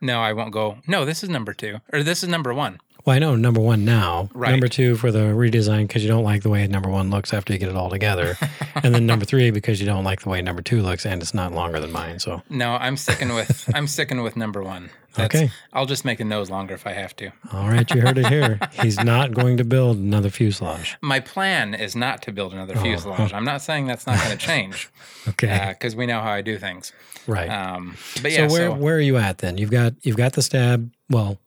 No, 0.01 0.19
I 0.19 0.33
won't 0.33 0.51
go. 0.51 0.79
No, 0.85 1.05
this 1.05 1.23
is 1.23 1.29
number 1.29 1.53
two, 1.53 1.77
or 1.93 2.03
this 2.03 2.23
is 2.23 2.29
number 2.29 2.53
one. 2.53 2.81
Well, 3.05 3.15
I 3.15 3.19
know 3.19 3.35
number 3.35 3.59
one 3.59 3.83
now. 3.85 4.29
Right. 4.33 4.51
Number 4.51 4.67
two 4.67 4.95
for 4.95 5.11
the 5.11 5.19
redesign 5.33 5.87
because 5.87 6.03
you 6.03 6.07
don't 6.09 6.23
like 6.23 6.43
the 6.43 6.49
way 6.49 6.65
number 6.67 6.89
one 6.89 7.09
looks 7.09 7.33
after 7.33 7.53
you 7.53 7.59
get 7.59 7.69
it 7.69 7.75
all 7.75 7.89
together, 7.89 8.37
and 8.75 8.93
then 8.95 9.05
number 9.05 9.25
three 9.25 9.51
because 9.51 9.79
you 9.79 9.85
don't 9.85 10.03
like 10.03 10.21
the 10.21 10.29
way 10.29 10.41
number 10.41 10.61
two 10.61 10.81
looks 10.81 11.05
and 11.05 11.21
it's 11.21 11.33
not 11.33 11.51
longer 11.51 11.79
than 11.79 11.91
mine. 11.91 12.19
So 12.19 12.41
No, 12.49 12.73
I'm 12.73 12.97
sticking 12.97 13.33
with 13.33 13.69
I'm 13.73 13.87
sticking 13.87 14.21
with 14.21 14.35
number 14.37 14.63
one. 14.63 14.89
Okay. 15.19 15.51
I'll 15.73 15.85
just 15.85 16.05
make 16.05 16.19
a 16.19 16.23
nose 16.25 16.49
longer 16.49 16.73
if 16.73 16.87
I 16.87 16.93
have 16.93 17.15
to. 17.17 17.29
all 17.51 17.69
right, 17.69 17.87
you 17.93 18.01
heard 18.01 18.17
it 18.17 18.27
here. 18.29 18.57
He's 18.81 18.97
not 19.03 19.31
going 19.31 19.57
to 19.57 19.63
build 19.63 19.97
another 19.97 20.31
fuselage. 20.31 20.97
My 21.01 21.19
plan 21.19 21.75
is 21.75 21.95
not 21.95 22.23
to 22.23 22.31
build 22.31 22.51
another 22.51 22.73
Oh. 22.75 22.81
fuselage. 22.81 23.31
I'm 23.31 23.45
not 23.45 23.61
saying 23.61 23.85
that's 23.85 24.07
not 24.07 24.17
going 24.23 24.35
to 24.35 24.43
change 24.43 24.89
Okay. 25.27 25.75
because 25.77 25.95
we 25.95 26.07
know 26.07 26.19
how 26.21 26.31
I 26.31 26.41
do 26.41 26.57
things. 26.57 26.93
right. 27.27 27.47
Um, 27.47 27.95
but 28.23 28.31
yeah, 28.31 28.47
so 28.47 28.53
where 28.53 28.67
so, 28.69 28.73
where 28.73 28.95
are 28.95 28.99
you 29.01 29.17
at 29.17 29.37
then? 29.37 29.59
You've 29.59 29.69
got 29.71 29.93
you've 30.01 30.17
got 30.17 30.33
the 30.33 30.41
stab. 30.41 30.91
Well, 31.11 31.37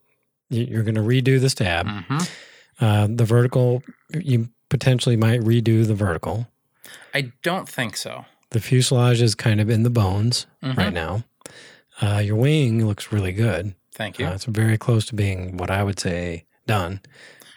you're 0.49 0.83
going 0.83 0.95
to 0.95 1.00
redo 1.00 1.41
the 1.41 1.50
stab. 1.50 1.87
Mhm. 1.87 2.31
Uh, 2.81 3.07
the 3.11 3.25
vertical, 3.25 3.83
you 4.12 4.49
potentially 4.69 5.17
might 5.17 5.41
redo 5.41 5.87
the 5.87 5.95
vertical. 5.95 6.47
I 7.15 7.33
don't 7.43 7.69
think 7.69 7.97
so. 7.97 8.25
The 8.50 8.61
fuselage 8.61 9.21
is 9.23 9.35
kind 9.35 9.61
of 9.61 9.69
in 9.71 9.83
the 9.83 9.91
bones 9.91 10.47
Mhm. 10.62 10.76
right 10.76 10.93
now. 10.93 11.25
Uh, 12.00 12.19
your 12.25 12.37
wing 12.37 12.87
looks 12.87 13.11
really 13.12 13.33
good. 13.33 13.75
Thank 13.95 14.19
you. 14.19 14.26
Uh, 14.26 14.35
it's 14.35 14.45
very 14.45 14.76
close 14.76 15.07
to 15.07 15.15
being 15.15 15.57
what 15.57 15.71
I 15.71 15.83
would 15.83 15.99
say 15.99 16.45
done. 16.67 17.00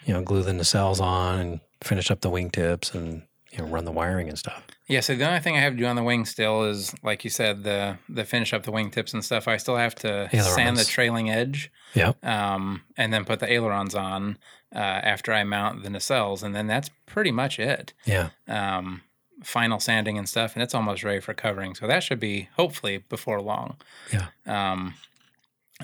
You 0.06 0.14
know, 0.14 0.22
glue 0.22 0.42
the 0.44 0.54
nacelles 0.54 1.02
on 1.02 1.40
and 1.40 1.60
finish 1.84 2.10
up 2.10 2.22
the 2.22 2.30
wingtips 2.32 2.96
and 2.96 3.24
you 3.52 3.58
know 3.60 3.66
run 3.66 3.86
the 3.86 3.92
wiring 3.92 4.30
and 4.30 4.40
stuff. 4.40 4.64
Yeah, 4.90 5.00
so 5.02 5.16
the 5.16 5.26
only 5.28 5.40
thing 5.40 5.56
I 5.56 5.60
have 5.62 5.74
to 5.74 5.78
do 5.80 5.86
on 5.86 5.96
the 5.96 6.04
wing 6.04 6.26
still 6.26 6.64
is, 6.64 6.94
like 7.04 7.24
you 7.24 7.30
said, 7.30 7.64
the 7.64 7.98
the 8.10 8.26
finish 8.26 8.54
up 8.54 8.64
the 8.64 8.72
wingtips 8.72 9.14
and 9.14 9.24
stuff. 9.24 9.48
I 9.48 9.58
still 9.58 9.78
have 9.78 9.96
to 9.96 10.28
sand 10.32 10.78
the 10.78 10.84
trailing 10.84 11.30
edge, 11.30 11.72
Yep. 11.94 12.26
um, 12.26 12.82
and 12.98 13.14
then 13.14 13.24
put 13.24 13.40
the 13.40 13.52
ailerons 13.52 13.94
on 13.96 14.38
uh, 14.76 14.80
after 14.80 15.32
I 15.32 15.44
mount 15.44 15.84
the 15.84 15.90
nacelles, 15.90 16.42
and 16.44 16.56
then 16.56 16.68
that's 16.68 16.90
pretty 17.06 17.32
much 17.32 17.60
it. 17.60 17.94
Yeah. 18.06 18.30
Um, 18.48 19.02
final 19.44 19.80
sanding 19.80 20.18
and 20.18 20.28
stuff, 20.28 20.54
and 20.56 20.64
it's 20.64 20.74
almost 20.76 21.04
ready 21.04 21.20
for 21.22 21.34
covering. 21.34 21.76
So 21.76 21.88
that 21.88 22.02
should 22.04 22.20
be 22.20 22.50
hopefully 22.58 22.98
before 23.10 23.40
long. 23.42 23.78
Yeah. 24.12 24.28
Um, 24.46 24.96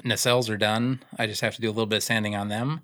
nacelles 0.04 0.50
are 0.50 0.58
done. 0.58 1.04
I 1.18 1.28
just 1.28 1.42
have 1.42 1.56
to 1.56 1.62
do 1.62 1.68
a 1.70 1.72
little 1.72 1.86
bit 1.86 1.98
of 1.98 2.04
sanding 2.04 2.36
on 2.36 2.50
them. 2.50 2.82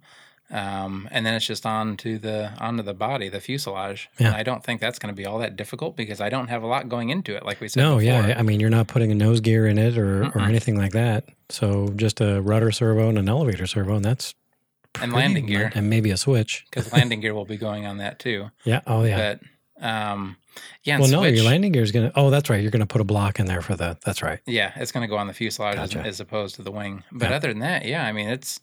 Um, 0.52 1.08
and 1.12 1.26
then 1.26 1.34
it's 1.34 1.46
just 1.48 1.66
on 1.66 1.96
to 1.98 2.18
the 2.18 2.52
onto 2.60 2.84
the 2.84 2.94
body, 2.94 3.30
the 3.30 3.40
fuselage. 3.40 4.10
Yeah. 4.20 4.28
And 4.28 4.36
I 4.36 4.44
don't 4.44 4.64
think 4.64 4.82
that's 4.82 5.00
going 5.00 5.14
to 5.14 5.16
be 5.16 5.26
all 5.26 5.40
that 5.40 5.56
difficult 5.56 5.96
because 5.96 6.20
I 6.20 6.28
don't 6.30 6.48
have 6.50 6.62
a 6.62 6.68
lot 6.68 6.90
going 6.90 7.10
into 7.10 7.36
it, 7.36 7.46
like 7.46 7.62
we 7.62 7.70
said. 7.70 7.80
No, 7.82 8.00
before. 8.00 8.28
yeah. 8.28 8.36
I 8.38 8.42
mean, 8.42 8.60
you're 8.60 8.70
not 8.70 8.88
putting 8.88 9.12
a 9.12 9.16
nose 9.16 9.40
gear 9.40 9.66
in 9.66 9.78
it 9.78 9.98
or, 9.98 10.24
or 10.24 10.32
Mm-mm. 10.32 10.48
anything 10.50 10.78
like 10.78 10.92
that. 10.92 11.24
So 11.50 11.90
just 11.96 12.20
a 12.20 12.42
rudder 12.42 12.72
servo 12.72 13.08
and 13.08 13.18
an 13.18 13.30
elevator 13.30 13.66
servo, 13.66 13.96
and 13.96 14.04
that's 14.04 14.36
And 15.02 15.14
landing 15.14 15.46
gear. 15.46 15.66
much- 15.66 15.76
and 15.76 15.90
maybe 15.90 16.12
a 16.12 16.18
switch. 16.18 16.66
because 16.70 16.92
landing 16.92 17.22
gear 17.22 17.34
will 17.34 17.46
be 17.46 17.58
going 17.58 17.86
on 17.86 17.98
that 18.00 18.20
too. 18.20 18.52
Yeah. 18.66 18.82
Oh, 18.86 19.04
yeah. 19.06 19.36
But 19.80 19.86
Um, 19.88 20.36
yeah. 20.84 20.96
And 20.96 21.02
Well, 21.04 21.12
no, 21.12 21.20
switch, 21.22 21.36
your 21.38 21.46
landing 21.46 21.72
gear 21.72 21.82
is 21.84 21.94
going 21.94 22.12
to. 22.12 22.20
Oh, 22.20 22.30
that's 22.30 22.50
right. 22.50 22.62
You're 22.62 22.72
going 22.72 22.82
to 22.82 22.86
put 22.86 23.00
a 23.00 23.06
block 23.06 23.40
in 23.40 23.46
there 23.46 23.62
for 23.62 23.76
the. 23.78 23.98
That's 24.06 24.22
right. 24.22 24.40
Yeah, 24.46 24.74
it's 24.76 24.92
going 24.92 25.02
to 25.04 25.08
go 25.08 25.16
on 25.18 25.28
the 25.28 25.34
fuselage 25.34 25.78
as, 25.78 25.96
as 25.96 26.20
opposed 26.20 26.56
to 26.56 26.62
the 26.62 26.72
wing. 26.72 27.04
But 27.12 27.30
Yeah. 27.30 27.36
other 27.38 27.48
than 27.48 27.60
that, 27.60 27.86
yeah, 27.86 28.06
I 28.06 28.12
mean, 28.12 28.28
it's. 28.28 28.60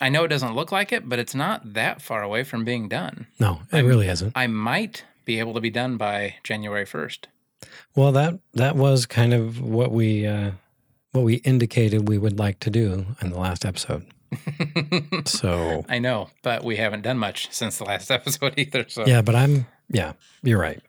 I 0.00 0.08
know 0.08 0.24
it 0.24 0.28
doesn't 0.28 0.54
look 0.54 0.72
like 0.72 0.92
it, 0.92 1.08
but 1.08 1.18
it's 1.18 1.34
not 1.34 1.74
that 1.74 2.00
far 2.00 2.22
away 2.22 2.42
from 2.44 2.64
being 2.64 2.88
done. 2.88 3.26
No, 3.38 3.60
it 3.72 3.76
I'm- 3.76 3.86
really 3.86 4.08
isn't. 4.08 4.32
I 4.36 4.46
might 4.46 5.04
be 5.24 5.38
able 5.38 5.54
to 5.54 5.60
be 5.60 5.70
done 5.70 5.96
by 5.96 6.36
January 6.42 6.86
first. 6.86 7.28
Well, 7.94 8.10
that 8.12 8.38
that 8.54 8.76
was 8.76 9.04
kind 9.06 9.34
of 9.34 9.60
what 9.60 9.92
we 9.92 10.26
uh, 10.26 10.52
what 11.12 11.22
we 11.24 11.34
indicated 11.36 12.08
we 12.08 12.16
would 12.18 12.38
like 12.38 12.58
to 12.60 12.70
do 12.70 13.04
in 13.20 13.30
the 13.30 13.38
last 13.38 13.64
episode. 13.66 14.06
So 15.26 15.84
I 15.88 15.98
know, 15.98 16.30
but 16.42 16.64
we 16.64 16.76
haven't 16.76 17.02
done 17.02 17.18
much 17.18 17.48
since 17.52 17.78
the 17.78 17.84
last 17.84 18.10
episode 18.18 18.54
either. 18.56 18.86
So 18.88 19.06
yeah, 19.06 19.22
but 19.22 19.34
I'm 19.34 19.66
yeah, 19.90 20.12
you're 20.42 20.58
right. 20.60 20.80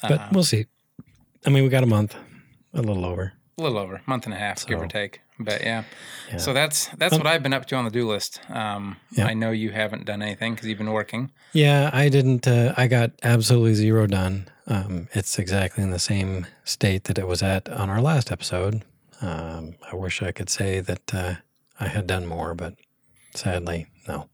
But 0.00 0.12
uh, 0.12 0.28
we'll 0.32 0.44
see. 0.44 0.66
I 1.46 1.50
mean, 1.50 1.62
we 1.64 1.68
got 1.68 1.82
a 1.82 1.86
month, 1.86 2.16
a 2.72 2.80
little 2.82 3.04
over. 3.04 3.32
a 3.58 3.62
little 3.62 3.78
over 3.78 4.00
month 4.06 4.24
and 4.24 4.34
a 4.34 4.38
half, 4.38 4.66
give 4.66 4.80
or 4.80 4.86
take. 4.88 5.20
But 5.38 5.62
yeah, 5.62 5.82
Yeah. 6.30 6.36
so 6.36 6.52
that's 6.52 6.86
that's 6.96 7.14
Um, 7.14 7.18
what 7.20 7.26
I've 7.26 7.42
been 7.42 7.52
up 7.52 7.66
to 7.66 7.76
on 7.76 7.84
the 7.84 7.90
do 7.90 8.06
list. 8.08 8.40
Um, 8.48 8.96
Yeah. 9.10 9.26
I 9.26 9.34
know 9.34 9.50
you 9.50 9.70
haven't 9.72 10.04
done 10.06 10.22
anything 10.22 10.54
because 10.54 10.68
you've 10.68 10.78
been 10.78 10.92
working. 10.92 11.30
Yeah, 11.52 11.90
I 11.92 12.08
didn't. 12.08 12.46
Uh, 12.46 12.72
I 12.76 12.86
got 12.86 13.10
absolutely 13.22 13.74
zero 13.74 14.06
done. 14.06 14.48
Um, 14.66 15.08
it's 15.12 15.38
exactly 15.38 15.82
in 15.82 15.90
the 15.90 15.98
same 15.98 16.46
state 16.64 17.04
that 17.04 17.18
it 17.18 17.26
was 17.26 17.42
at 17.42 17.68
on 17.68 17.90
our 17.90 18.00
last 18.00 18.30
episode. 18.30 18.82
Um, 19.20 19.74
I 19.90 19.96
wish 19.96 20.22
I 20.22 20.32
could 20.32 20.48
say 20.50 20.80
that 20.80 21.12
uh, 21.14 21.34
I 21.80 21.88
had 21.88 22.06
done 22.06 22.26
more, 22.26 22.54
but 22.54 22.74
sadly, 23.34 23.86
no. 24.08 24.28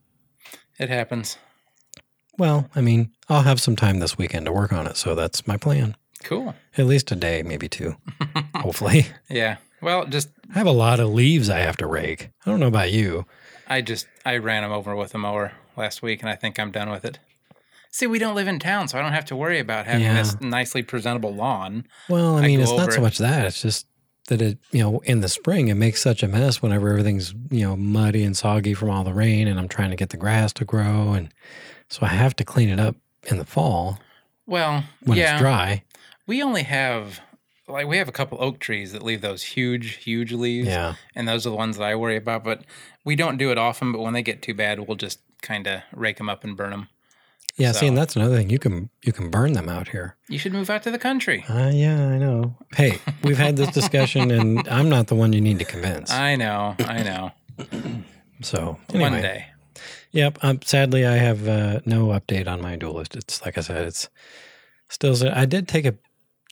It 0.78 0.88
happens. 0.90 1.38
Well, 2.38 2.68
I 2.74 2.80
mean, 2.80 3.10
I'll 3.28 3.42
have 3.42 3.60
some 3.60 3.76
time 3.76 3.98
this 4.00 4.16
weekend 4.16 4.46
to 4.46 4.52
work 4.52 4.72
on 4.72 4.86
it, 4.86 4.96
so 4.96 5.14
that's 5.14 5.46
my 5.46 5.56
plan. 5.56 5.96
Cool. 6.24 6.54
At 6.76 6.86
least 6.86 7.10
a 7.12 7.16
day, 7.16 7.42
maybe 7.42 7.68
two, 7.68 7.96
hopefully. 8.54 9.06
Yeah. 9.28 9.56
Well, 9.82 10.06
just 10.06 10.28
I 10.54 10.58
have 10.58 10.66
a 10.66 10.72
lot 10.72 11.00
of 11.00 11.08
leaves 11.10 11.48
I 11.50 11.58
have 11.60 11.76
to 11.78 11.86
rake. 11.86 12.30
I 12.44 12.50
don't 12.50 12.60
know 12.60 12.66
about 12.68 12.92
you. 12.92 13.26
I 13.66 13.80
just 13.82 14.06
I 14.26 14.36
ran 14.36 14.62
them 14.62 14.72
over 14.72 14.94
with 14.96 15.14
a 15.14 15.18
mower 15.18 15.52
last 15.76 16.02
week, 16.02 16.20
and 16.22 16.28
I 16.30 16.34
think 16.34 16.58
I'm 16.58 16.70
done 16.70 16.90
with 16.90 17.04
it. 17.04 17.18
See, 17.92 18.06
we 18.06 18.18
don't 18.20 18.34
live 18.36 18.46
in 18.46 18.58
town, 18.60 18.86
so 18.88 18.98
I 18.98 19.02
don't 19.02 19.12
have 19.12 19.24
to 19.26 19.36
worry 19.36 19.58
about 19.58 19.86
having 19.86 20.02
Yeah. 20.04 20.14
this 20.14 20.40
nicely 20.40 20.82
presentable 20.82 21.34
lawn. 21.34 21.84
Well, 22.08 22.36
I 22.36 22.42
I 22.42 22.46
mean, 22.46 22.58
go 22.58 22.62
it's 22.64 22.72
not 22.76 22.92
so 22.92 23.00
much 23.00 23.18
that. 23.18 23.46
It's 23.46 23.62
just 23.62 23.86
that 24.28 24.40
it, 24.40 24.58
you 24.70 24.80
know, 24.80 25.00
in 25.00 25.22
the 25.22 25.28
spring, 25.28 25.68
it 25.68 25.74
makes 25.74 26.00
such 26.00 26.22
a 26.22 26.28
mess 26.28 26.62
whenever 26.62 26.88
everything's, 26.90 27.34
you 27.50 27.66
know, 27.66 27.76
muddy 27.76 28.22
and 28.22 28.36
soggy 28.36 28.74
from 28.74 28.90
all 28.90 29.02
the 29.02 29.12
rain 29.14 29.48
and 29.48 29.58
I'm 29.58 29.66
trying 29.66 29.90
to 29.90 29.96
get 29.96 30.10
the 30.10 30.16
grass 30.16 30.52
to 30.54 30.64
grow. 30.64 31.14
And 31.14 31.34
so 31.88 32.00
I 32.06 32.10
have 32.10 32.36
to 32.36 32.44
clean 32.44 32.68
it 32.68 32.78
up 32.78 32.94
in 33.26 33.38
the 33.38 33.44
fall 33.44 33.98
Well, 34.46 34.84
when 35.02 35.18
yeah, 35.18 35.32
it's 35.32 35.40
dry. 35.40 35.82
we 36.28 36.44
only 36.44 36.62
have 36.62 37.20
like 37.72 37.86
we 37.86 37.98
have 37.98 38.08
a 38.08 38.12
couple 38.12 38.38
oak 38.40 38.58
trees 38.58 38.92
that 38.92 39.02
leave 39.02 39.20
those 39.20 39.42
huge, 39.42 39.96
huge 39.96 40.32
leaves, 40.32 40.68
Yeah. 40.68 40.94
and 41.14 41.26
those 41.28 41.46
are 41.46 41.50
the 41.50 41.56
ones 41.56 41.76
that 41.76 41.84
I 41.84 41.94
worry 41.94 42.16
about. 42.16 42.44
But 42.44 42.62
we 43.04 43.16
don't 43.16 43.36
do 43.36 43.50
it 43.50 43.58
often. 43.58 43.92
But 43.92 44.00
when 44.00 44.12
they 44.14 44.22
get 44.22 44.42
too 44.42 44.54
bad, 44.54 44.80
we'll 44.80 44.96
just 44.96 45.20
kind 45.42 45.66
of 45.66 45.80
rake 45.92 46.18
them 46.18 46.28
up 46.28 46.44
and 46.44 46.56
burn 46.56 46.70
them. 46.70 46.88
Yeah. 47.56 47.72
See, 47.72 47.86
and 47.86 47.96
that's 47.98 48.16
another 48.16 48.36
thing. 48.36 48.48
You 48.48 48.58
can, 48.58 48.88
you 49.04 49.12
can 49.12 49.28
burn 49.28 49.52
them 49.52 49.68
out 49.68 49.88
here. 49.88 50.16
You 50.28 50.38
should 50.38 50.52
move 50.52 50.70
out 50.70 50.82
to 50.84 50.90
the 50.90 50.98
country. 50.98 51.44
Uh, 51.48 51.70
yeah, 51.74 52.06
I 52.08 52.16
know. 52.16 52.56
Hey, 52.74 52.98
we've 53.22 53.36
had 53.38 53.56
this 53.56 53.70
discussion 53.70 54.30
and 54.30 54.66
I'm 54.68 54.88
not 54.88 55.08
the 55.08 55.14
one 55.14 55.32
you 55.34 55.40
need 55.42 55.58
to 55.58 55.64
convince. 55.66 56.10
I 56.10 56.36
know, 56.36 56.74
I 56.78 57.02
know. 57.02 57.32
So 58.42 58.78
anyway. 58.90 59.10
One 59.10 59.20
day. 59.20 59.46
Yep. 60.12 60.38
Um, 60.42 60.60
sadly, 60.64 61.06
I 61.06 61.16
have 61.16 61.46
uh, 61.48 61.80
no 61.84 62.06
update 62.08 62.48
on 62.48 62.62
my 62.62 62.76
dual 62.76 62.94
list. 62.94 63.14
It's 63.14 63.44
like 63.44 63.58
I 63.58 63.60
said, 63.60 63.86
it's 63.86 64.08
still. 64.88 65.16
I 65.30 65.44
did 65.44 65.68
take 65.68 65.84
a. 65.86 65.94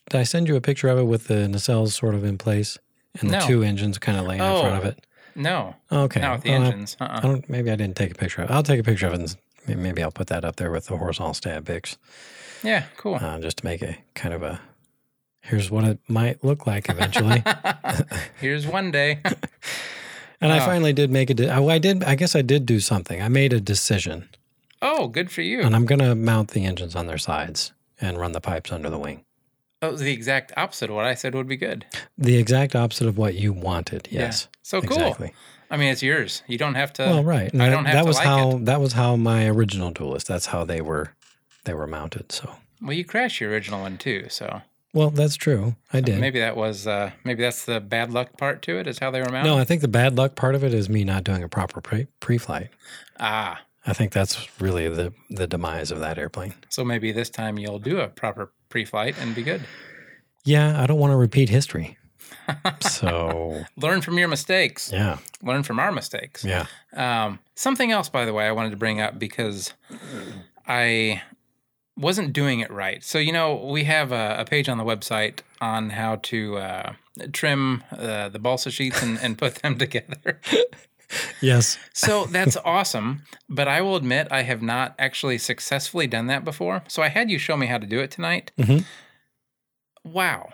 Did 0.09 0.19
I 0.19 0.23
send 0.23 0.47
you 0.47 0.55
a 0.55 0.61
picture 0.61 0.87
of 0.89 0.97
it 0.97 1.03
with 1.05 1.27
the 1.27 1.47
nacelles 1.47 1.91
sort 1.91 2.15
of 2.15 2.23
in 2.23 2.37
place 2.37 2.77
and 3.19 3.29
the 3.29 3.39
No. 3.39 3.47
two 3.47 3.63
engines 3.63 3.97
kind 3.97 4.17
of 4.17 4.25
laying 4.25 4.41
in 4.41 4.59
front 4.61 4.77
of 4.77 4.85
Oh, 4.85 4.87
it? 4.89 5.05
No, 5.35 5.75
Okay. 5.91 6.19
not 6.19 6.37
with 6.37 6.43
the 6.43 6.49
Well, 6.51 6.61
I- 6.61 6.65
engines. 6.65 6.97
I, 6.99 7.05
Uh-uh. 7.05 7.19
don't. 7.21 7.49
Maybe 7.49 7.71
I 7.71 7.75
didn't 7.75 7.95
take 7.95 8.11
a 8.11 8.15
picture 8.15 8.41
of 8.41 8.49
it. 8.49 8.53
I'll 8.53 8.63
take 8.63 8.79
a 8.79 8.83
picture 8.83 9.07
of 9.07 9.13
it. 9.13 9.19
And 9.19 9.29
s- 9.29 9.37
may- 9.67 9.75
maybe 9.75 10.01
I'll 10.03 10.11
put 10.11 10.27
that 10.27 10.43
up 10.43 10.55
there 10.57 10.71
with 10.71 10.87
the 10.87 10.97
horizontal 10.97 11.33
stab 11.35 11.65
pics, 11.65 11.97
Yeah, 12.63 12.83
cool. 12.97 13.15
uh, 13.15 13.39
just 13.39 13.57
to 13.57 13.65
make 13.65 13.81
a 13.81 13.97
kind 14.15 14.33
of 14.33 14.41
a. 14.43 14.59
Here's 15.41 15.71
what 15.71 15.83
it 15.85 15.99
might 16.07 16.43
look 16.43 16.67
like 16.67 16.89
eventually. 16.89 17.41
Here's 18.41 18.67
one 18.67 18.91
day. 18.91 19.19
and 20.41 20.51
I 20.51 20.59
Oh. 20.59 20.65
finally 20.65 20.91
did 20.93 21.09
make 21.11 21.29
a. 21.29 21.33
De- 21.35 21.49
I, 21.49 21.63
I 21.63 21.77
did. 21.77 22.03
I 22.03 22.15
guess 22.15 22.35
I 22.35 22.41
did 22.41 22.65
do 22.65 22.79
something. 22.79 23.21
I 23.21 23.29
made 23.29 23.53
a 23.53 23.61
decision, 23.61 24.27
oh, 24.81 25.07
good 25.07 25.31
for 25.31 25.41
you. 25.43 25.61
and 25.61 25.75
I'm 25.75 25.85
going 25.85 25.99
to 25.99 26.15
mount 26.15 26.49
the 26.51 26.65
engines 26.65 26.95
on 26.95 27.05
their 27.07 27.17
sides 27.19 27.71
and 28.01 28.17
run 28.19 28.31
the 28.33 28.41
pipes 28.41 28.71
under 28.71 28.89
the 28.89 28.99
wing. 28.99 29.23
That 29.81 29.91
was 29.91 30.01
the 30.01 30.11
exact 30.11 30.51
opposite 30.57 30.89
of 30.89 30.95
what 30.95 31.05
I 31.05 31.13
said 31.13 31.33
would 31.35 31.47
be 31.47 31.55
good. 31.57 31.85
The 32.17 32.37
exact 32.37 32.75
opposite 32.75 33.07
of 33.07 33.17
what 33.17 33.35
you 33.35 33.53
wanted. 33.53 34.07
Yeah. 34.11 34.21
Yes. 34.21 34.47
So 34.61 34.81
cool. 34.81 34.97
Exactly. 34.97 35.33
I 35.71 35.77
mean, 35.77 35.91
it's 35.91 36.03
yours. 36.03 36.43
You 36.47 36.57
don't 36.57 36.75
have 36.75 36.91
to. 36.93 37.03
well, 37.03 37.23
right. 37.23 37.51
And 37.53 37.61
I 37.63 37.69
don't 37.69 37.85
have 37.85 37.93
that 37.93 38.01
to 38.01 38.07
was 38.07 38.17
like 38.17 38.25
how 38.25 38.51
it. 38.57 38.65
that 38.65 38.81
was 38.81 38.93
how 38.93 39.15
my 39.15 39.47
original 39.47 39.91
duelist. 39.91 40.27
That's 40.27 40.47
how 40.47 40.65
they 40.65 40.81
were 40.81 41.13
they 41.65 41.73
were 41.73 41.87
mounted. 41.87 42.31
So 42.31 42.49
Well, 42.81 42.93
you 42.93 43.05
crashed 43.05 43.39
your 43.39 43.51
original 43.51 43.81
one 43.81 43.97
too, 43.97 44.27
so 44.29 44.61
well, 44.93 45.11
that's 45.11 45.35
true. 45.35 45.75
I 45.93 46.01
did. 46.01 46.19
maybe 46.19 46.39
that 46.39 46.57
was 46.57 46.87
uh, 46.87 47.11
maybe 47.23 47.43
that's 47.43 47.65
the 47.65 47.79
bad 47.79 48.11
luck 48.11 48.37
part 48.37 48.61
to 48.63 48.79
it. 48.79 48.87
Is 48.87 48.99
how 48.99 49.11
they 49.11 49.21
were 49.21 49.29
mounted. 49.29 49.47
no, 49.49 49.57
I 49.57 49.63
think 49.63 49.81
the 49.81 49.87
bad 49.87 50.17
luck 50.17 50.35
part 50.35 50.55
of 50.55 50.63
it 50.63 50.73
is 50.73 50.89
me 50.89 51.03
not 51.03 51.23
doing 51.23 51.43
a 51.43 51.47
proper 51.47 51.79
pre 51.79 52.07
pre-flight. 52.19 52.69
Ah, 53.19 53.61
I 53.85 53.93
think 53.93 54.11
that's 54.11 54.59
really 54.59 54.89
the 54.89 55.13
the 55.29 55.47
demise 55.47 55.91
of 55.91 55.99
that 55.99 56.17
airplane. 56.17 56.55
so 56.69 56.83
maybe 56.83 57.11
this 57.11 57.29
time 57.29 57.57
you'll 57.59 57.79
do 57.79 57.99
a 57.99 58.07
proper 58.07 58.51
pre-flight 58.69 59.15
and 59.19 59.33
be 59.35 59.43
good. 59.43 59.61
Yeah, 60.45 60.81
I 60.81 60.87
don't 60.87 60.99
want 60.99 61.11
to 61.11 61.17
repeat 61.17 61.49
history. 61.49 61.97
So 62.81 63.63
Learn 63.77 64.01
from 64.01 64.17
your 64.17 64.27
mistakes. 64.27 64.91
yeah, 64.91 65.17
Learn 65.43 65.61
from 65.63 65.79
our 65.79 65.91
mistakes. 65.91 66.43
yeah. 66.43 66.65
Um, 66.95 67.39
something 67.55 67.91
else, 67.91 68.09
by 68.09 68.25
the 68.25 68.33
way, 68.33 68.47
I 68.47 68.51
wanted 68.51 68.71
to 68.71 68.77
bring 68.77 68.99
up 68.99 69.19
because 69.19 69.73
I 70.67 71.21
wasn't 71.95 72.33
doing 72.33 72.59
it 72.59 72.71
right. 72.71 73.03
So, 73.03 73.19
you 73.19 73.31
know, 73.31 73.55
we 73.55 73.83
have 73.83 74.11
a, 74.11 74.37
a 74.39 74.45
page 74.45 74.67
on 74.69 74.77
the 74.79 74.83
website 74.83 75.39
on 75.61 75.91
how 75.91 76.15
to 76.23 76.57
uh, 76.57 76.93
trim 77.33 77.83
uh, 77.91 78.29
the 78.29 78.39
balsa 78.39 78.71
sheets 78.71 79.01
and, 79.03 79.19
and 79.21 79.37
put 79.37 79.55
them 79.55 79.77
together. 79.85 80.39
Yes. 81.41 81.77
So 81.93 82.25
that's 82.25 82.57
awesome. 82.63 83.23
But 83.49 83.67
I 83.67 83.81
will 83.81 83.95
admit, 83.95 84.27
I 84.31 84.43
have 84.43 84.61
not 84.61 84.95
actually 84.99 85.37
successfully 85.37 86.05
done 86.07 86.27
that 86.27 86.43
before. 86.45 86.83
So 86.87 87.01
I 87.01 87.07
had 87.09 87.29
you 87.31 87.37
show 87.39 87.57
me 87.57 87.67
how 87.67 87.77
to 87.77 87.87
do 87.87 87.99
it 87.99 88.11
tonight. 88.11 88.51
Mhm. 88.59 88.85
Wow. 90.03 90.49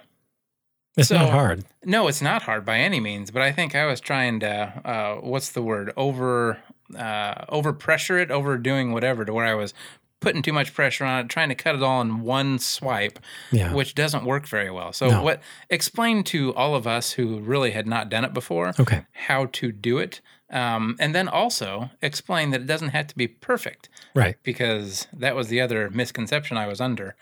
It's 0.98 1.10
So- 1.10 1.18
not 1.18 1.30
hard. 1.32 1.66
No, 1.84 2.08
it's 2.08 2.22
not 2.22 2.44
hard 2.44 2.66
by 2.66 2.78
any 2.80 3.00
means, 3.00 3.32
but 3.32 3.42
I 3.42 3.52
think 3.52 3.76
I 3.76 3.86
was 3.86 4.00
trying 4.00 4.40
to 4.40 4.82
uh, 4.86 5.16
what's 5.16 5.52
the 5.52 5.62
word 5.62 5.92
over 5.98 6.60
uh, 6.98 7.46
over 7.50 7.74
pressure 7.74 8.18
it, 8.20 8.30
overdoing 8.32 8.92
whatever, 8.94 9.26
to 9.26 9.34
where 9.34 9.46
I 9.46 9.56
was 9.56 9.74
putting 10.22 10.42
too 10.44 10.54
much 10.54 10.74
pressure 10.74 11.04
on 11.04 11.26
it, 11.26 11.30
trying 11.30 11.50
to 11.50 11.56
cut 11.56 11.76
it 11.76 11.84
all 11.84 12.00
in 12.02 12.22
one 12.22 12.58
swipe, 12.60 13.20
Yeah. 13.52 13.74
which 13.74 13.94
doesn't 13.96 14.24
work 14.24 14.48
very 14.48 14.70
well. 14.72 14.94
So, 14.94 15.10
No. 15.10 15.24
what 15.24 15.42
explain 15.70 16.24
to 16.26 16.54
all 16.56 16.76
of 16.76 16.86
us 16.88 17.12
who 17.14 17.40
really 17.40 17.72
had 17.72 17.86
not 17.88 18.08
done 18.10 18.24
it 18.24 18.34
before 18.34 18.74
Okay. 18.80 19.04
how 19.14 19.48
to 19.48 19.72
do 19.72 19.98
it, 19.98 20.22
um, 20.50 20.96
and 21.00 21.14
then 21.16 21.28
also 21.28 21.90
explain 22.02 22.52
that 22.52 22.62
it 22.62 22.68
doesn't 22.68 22.90
have 22.90 23.08
to 23.08 23.16
be 23.18 23.28
perfect 23.28 23.90
Right. 24.14 24.36
because 24.44 25.08
that 25.14 25.36
was 25.36 25.48
the 25.48 25.60
other 25.62 25.90
misconception 25.90 26.58
I 26.58 26.68
was 26.68 26.80
under. 26.82 27.16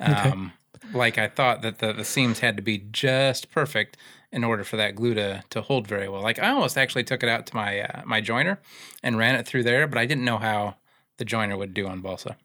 Um, 0.00 0.52
Like 0.92 1.18
I 1.18 1.28
thought 1.28 1.60
that 1.62 1.80
the, 1.80 1.92
the 1.92 2.04
seams 2.04 2.38
had 2.38 2.56
to 2.56 2.62
be 2.62 2.78
just 2.78 3.50
perfect 3.50 3.96
in 4.32 4.44
order 4.44 4.62
for 4.64 4.76
that 4.76 4.94
glue 4.94 5.12
to, 5.14 5.42
to 5.50 5.60
hold 5.60 5.86
very 5.88 6.08
well. 6.08 6.22
Like 6.22 6.38
I 6.38 6.50
almost 6.50 6.78
actually 6.78 7.04
took 7.04 7.22
it 7.22 7.28
out 7.28 7.46
to 7.46 7.56
my 7.56 7.80
uh, 7.80 8.02
my 8.06 8.20
joiner 8.20 8.58
and 9.02 9.18
ran 9.18 9.34
it 9.34 9.44
through 9.46 9.64
there, 9.64 9.86
but 9.86 9.98
I 9.98 10.06
didn't 10.06 10.24
know 10.24 10.38
how 10.38 10.76
the 11.18 11.24
joiner 11.24 11.56
would 11.56 11.74
do 11.74 11.86
on 11.88 12.00
balsa. 12.00 12.36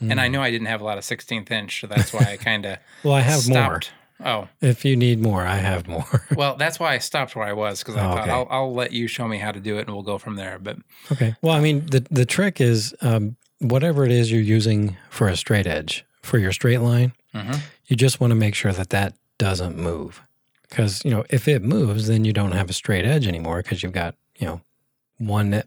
And 0.00 0.18
I 0.20 0.28
Mm. 0.28 0.32
know 0.32 0.42
I 0.42 0.50
didn't 0.50 0.68
have 0.68 0.80
a 0.80 0.84
lot 0.84 0.96
of 0.98 1.04
16th 1.04 1.50
inch, 1.50 1.80
so 1.80 1.86
that's 1.88 2.12
why 2.12 2.32
I 2.32 2.36
kind 2.38 2.64
of 2.64 2.78
Well, 3.04 3.14
I 3.14 3.20
have 3.22 3.40
stopped. 3.40 3.90
Oh, 4.24 4.48
If 4.60 4.84
you 4.84 4.96
need 4.96 5.18
more, 5.20 5.46
I 5.46 5.56
have 5.56 5.88
more. 5.88 6.26
well, 6.36 6.56
that's 6.56 6.78
why 6.78 6.94
I 6.94 6.98
stopped 6.98 7.34
where 7.36 7.46
I 7.46 7.52
was 7.54 7.78
because 7.80 7.96
I 7.96 8.00
Oh, 8.06 8.12
thought 8.12 8.20
okay. 8.24 8.30
I'll, 8.30 8.46
I'll 8.50 8.74
let 8.74 8.92
you 8.92 9.06
show 9.06 9.26
me 9.26 9.38
how 9.38 9.50
to 9.52 9.60
do 9.60 9.78
it 9.78 9.86
and 9.86 9.90
we'll 9.90 10.02
go 10.02 10.18
from 10.18 10.36
there. 10.36 10.58
But 10.58 10.76
Okay. 11.10 11.34
Well, 11.42 11.54
I 11.54 11.60
mean, 11.60 11.86
the 11.86 12.06
the 12.10 12.26
trick 12.26 12.60
is 12.60 12.94
um, 13.00 13.36
whatever 13.60 14.04
it 14.04 14.12
is 14.12 14.30
you're 14.30 14.40
using 14.42 14.96
for 15.08 15.28
a 15.28 15.36
straight 15.36 15.66
edge 15.66 16.04
for 16.22 16.38
your 16.38 16.52
straight 16.52 16.78
line, 16.80 17.12
Mhm. 17.34 17.60
you 17.86 17.96
just 17.96 18.20
want 18.20 18.30
to 18.32 18.34
make 18.34 18.54
sure 18.54 18.72
that 18.72 18.90
that 18.90 19.14
doesn't 19.38 19.78
move. 19.78 20.20
Because 20.68 21.02
you 21.04 21.10
know, 21.10 21.24
if 21.30 21.48
it 21.48 21.62
moves, 21.62 22.06
then 22.06 22.24
you 22.24 22.32
don't 22.32 22.52
have 22.52 22.68
a 22.70 22.74
straight 22.74 23.04
edge 23.06 23.26
anymore 23.26 23.62
because 23.62 23.82
you've 23.82 23.92
got 23.92 24.14
you 24.38 24.46
know 24.46 24.60
one 25.18 25.62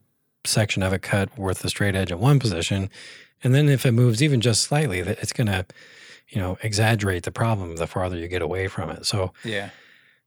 section 0.46 0.84
of 0.84 0.94
it 0.94 1.02
cut 1.02 1.36
worth 1.38 1.60
the 1.60 1.70
straight 1.70 1.96
edge 1.96 2.12
in 2.12 2.20
one 2.20 2.40
position, 2.40 2.90
and 3.44 3.54
then 3.56 3.68
if 3.70 3.86
it 3.86 3.92
moves 3.94 4.22
even 4.22 4.42
just 4.42 4.62
slightly, 4.64 5.02
that 5.02 5.18
it's 5.20 5.34
going 5.34 5.48
to 5.48 5.66
you 6.34 6.42
know 6.42 6.58
exaggerate 6.64 7.24
the 7.24 7.32
problem 7.32 7.76
the 7.78 7.88
farther 7.88 8.18
you 8.18 8.28
get 8.28 8.42
away 8.42 8.68
from 8.68 8.90
it. 8.90 9.06
So 9.06 9.34
yeah, 9.44 9.70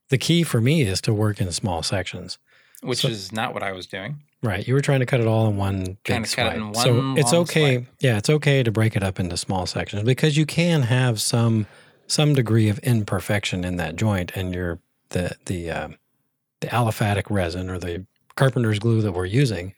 the 0.09 0.17
key 0.17 0.43
for 0.43 0.61
me 0.61 0.81
is 0.81 1.01
to 1.01 1.13
work 1.13 1.41
in 1.41 1.51
small 1.51 1.83
sections. 1.83 2.37
which 2.81 2.99
So- 2.99 3.07
is 3.09 3.31
not 3.31 3.53
what 3.53 3.63
I 3.63 3.71
was 3.71 3.87
doing. 3.87 4.17
Right. 4.43 4.67
You 4.67 4.75
were 4.75 4.81
trying 4.81 4.99
to 4.99 5.07
cut 5.07 5.19
it 5.19 5.25
all 5.25 5.47
in 5.47 5.57
one 5.57 5.97
Trying 6.03 6.21
big 6.21 6.29
to 6.29 6.35
cut 6.35 6.45
it 6.55 6.59
swipe. 6.59 6.67
in 6.67 6.73
so 6.75 7.13
it's 7.19 7.33
okay. 7.33 7.75
swipe. 7.77 7.87
Yeah, 7.99 8.17
it's 8.19 8.29
okay 8.29 8.61
to 8.61 8.71
break 8.71 8.95
it 8.95 9.01
up 9.01 9.19
into 9.19 9.35
small 9.35 9.65
sections 9.65 10.03
because 10.03 10.37
you 10.37 10.45
can 10.45 10.83
have 10.83 11.19
some 11.19 11.65
some 12.05 12.33
degree 12.35 12.69
of 12.69 12.77
imperfection 12.79 13.65
in 13.65 13.77
that 13.77 13.95
joint, 13.95 14.31
and 14.35 14.53
your 14.53 14.79
the 15.09 15.35
the 15.47 15.71
uh, 15.71 15.87
the 16.61 16.67
aliphatic 16.67 17.23
resin 17.31 17.69
or 17.71 17.79
the 17.79 18.05
carpenter's 18.35 18.77
glue 18.77 19.01
that 19.01 19.13
we're 19.13 19.25
using. 19.25 19.73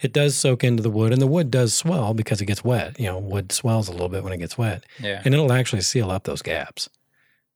It 0.00 0.12
does 0.12 0.36
soak 0.36 0.62
into 0.64 0.82
the 0.82 0.90
wood, 0.90 1.12
and 1.12 1.20
the 1.22 1.26
wood 1.26 1.50
does 1.50 1.74
swell 1.74 2.12
because 2.14 2.40
it 2.40 2.46
gets 2.46 2.62
wet. 2.64 2.98
You 3.00 3.06
know, 3.06 3.18
wood 3.18 3.50
swells 3.52 3.88
a 3.88 3.92
little 3.92 4.08
bit 4.08 4.22
when 4.22 4.32
it 4.32 4.38
gets 4.38 4.58
wet, 4.58 4.84
Yeah. 5.00 5.22
and 5.24 5.32
it'll 5.34 5.52
actually 5.52 5.82
seal 5.82 6.10
up 6.10 6.24
those 6.24 6.42
gaps, 6.42 6.88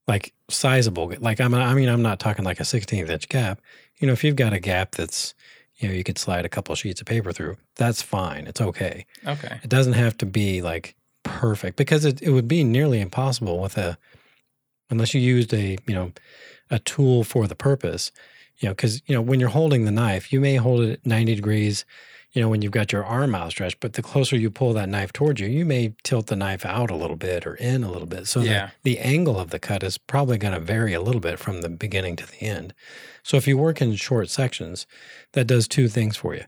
like 0.08 0.32
sizable. 0.48 1.12
Like 1.18 1.40
I'm, 1.40 1.52
I 1.54 1.74
mean, 1.74 1.88
I'm 1.88 2.02
not 2.02 2.18
talking 2.20 2.44
like 2.44 2.60
a 2.60 2.64
16th 2.64 3.08
inch 3.08 3.28
gap. 3.28 3.60
You 3.98 4.06
know, 4.06 4.12
if 4.12 4.24
you've 4.24 4.36
got 4.36 4.52
a 4.54 4.58
gap 4.60 4.92
that's, 4.92 5.34
you 5.76 5.88
know, 5.88 5.94
you 5.94 6.02
could 6.04 6.18
slide 6.18 6.44
a 6.44 6.48
couple 6.48 6.74
sheets 6.74 7.00
of 7.00 7.06
paper 7.06 7.32
through, 7.32 7.56
that's 7.76 8.00
fine. 8.02 8.46
It's 8.46 8.60
okay. 8.60 9.04
Okay. 9.26 9.60
It 9.62 9.68
doesn't 9.68 9.92
have 9.94 10.16
to 10.18 10.26
be 10.26 10.62
like 10.62 10.94
perfect 11.22 11.76
because 11.76 12.04
it, 12.06 12.22
it 12.22 12.30
would 12.30 12.48
be 12.48 12.64
nearly 12.64 13.00
impossible 13.00 13.60
with 13.60 13.76
a, 13.76 13.98
unless 14.90 15.12
you 15.14 15.20
used 15.20 15.52
a, 15.52 15.76
you 15.86 15.94
know, 15.94 16.12
a 16.70 16.78
tool 16.78 17.24
for 17.24 17.46
the 17.46 17.54
purpose, 17.54 18.10
you 18.58 18.68
know, 18.68 18.74
because, 18.74 19.02
you 19.06 19.14
know, 19.14 19.20
when 19.22 19.40
you're 19.40 19.48
holding 19.50 19.84
the 19.84 19.90
knife, 19.90 20.32
you 20.32 20.40
may 20.40 20.56
hold 20.56 20.80
it 20.82 20.92
at 20.92 21.06
90 21.06 21.34
degrees, 21.34 21.84
you 22.32 22.40
know, 22.40 22.48
when 22.48 22.62
you've 22.62 22.72
got 22.72 22.92
your 22.92 23.04
arm 23.04 23.34
outstretched, 23.34 23.80
but 23.80 23.94
the 23.94 24.02
closer 24.02 24.36
you 24.36 24.50
pull 24.50 24.72
that 24.74 24.88
knife 24.88 25.12
towards 25.12 25.40
you, 25.40 25.48
you 25.48 25.64
may 25.64 25.94
tilt 26.04 26.28
the 26.28 26.36
knife 26.36 26.64
out 26.64 26.90
a 26.90 26.94
little 26.96 27.16
bit 27.16 27.46
or 27.46 27.54
in 27.56 27.82
a 27.82 27.90
little 27.90 28.06
bit. 28.06 28.28
So 28.28 28.40
Yeah. 28.40 28.70
the, 28.82 28.94
the 28.94 28.98
angle 29.00 29.38
of 29.38 29.50
the 29.50 29.58
cut 29.58 29.82
is 29.82 29.98
probably 29.98 30.38
going 30.38 30.54
to 30.54 30.60
vary 30.60 30.94
a 30.94 31.00
little 31.00 31.20
bit 31.20 31.38
from 31.40 31.60
the 31.60 31.68
beginning 31.68 32.14
to 32.16 32.26
the 32.26 32.40
end. 32.42 32.72
So 33.24 33.36
if 33.36 33.48
you 33.48 33.58
work 33.58 33.82
in 33.82 33.96
short 33.96 34.30
sections, 34.30 34.86
that 35.32 35.46
does 35.46 35.66
two 35.66 35.88
things 35.88 36.16
for 36.16 36.34
you. 36.34 36.44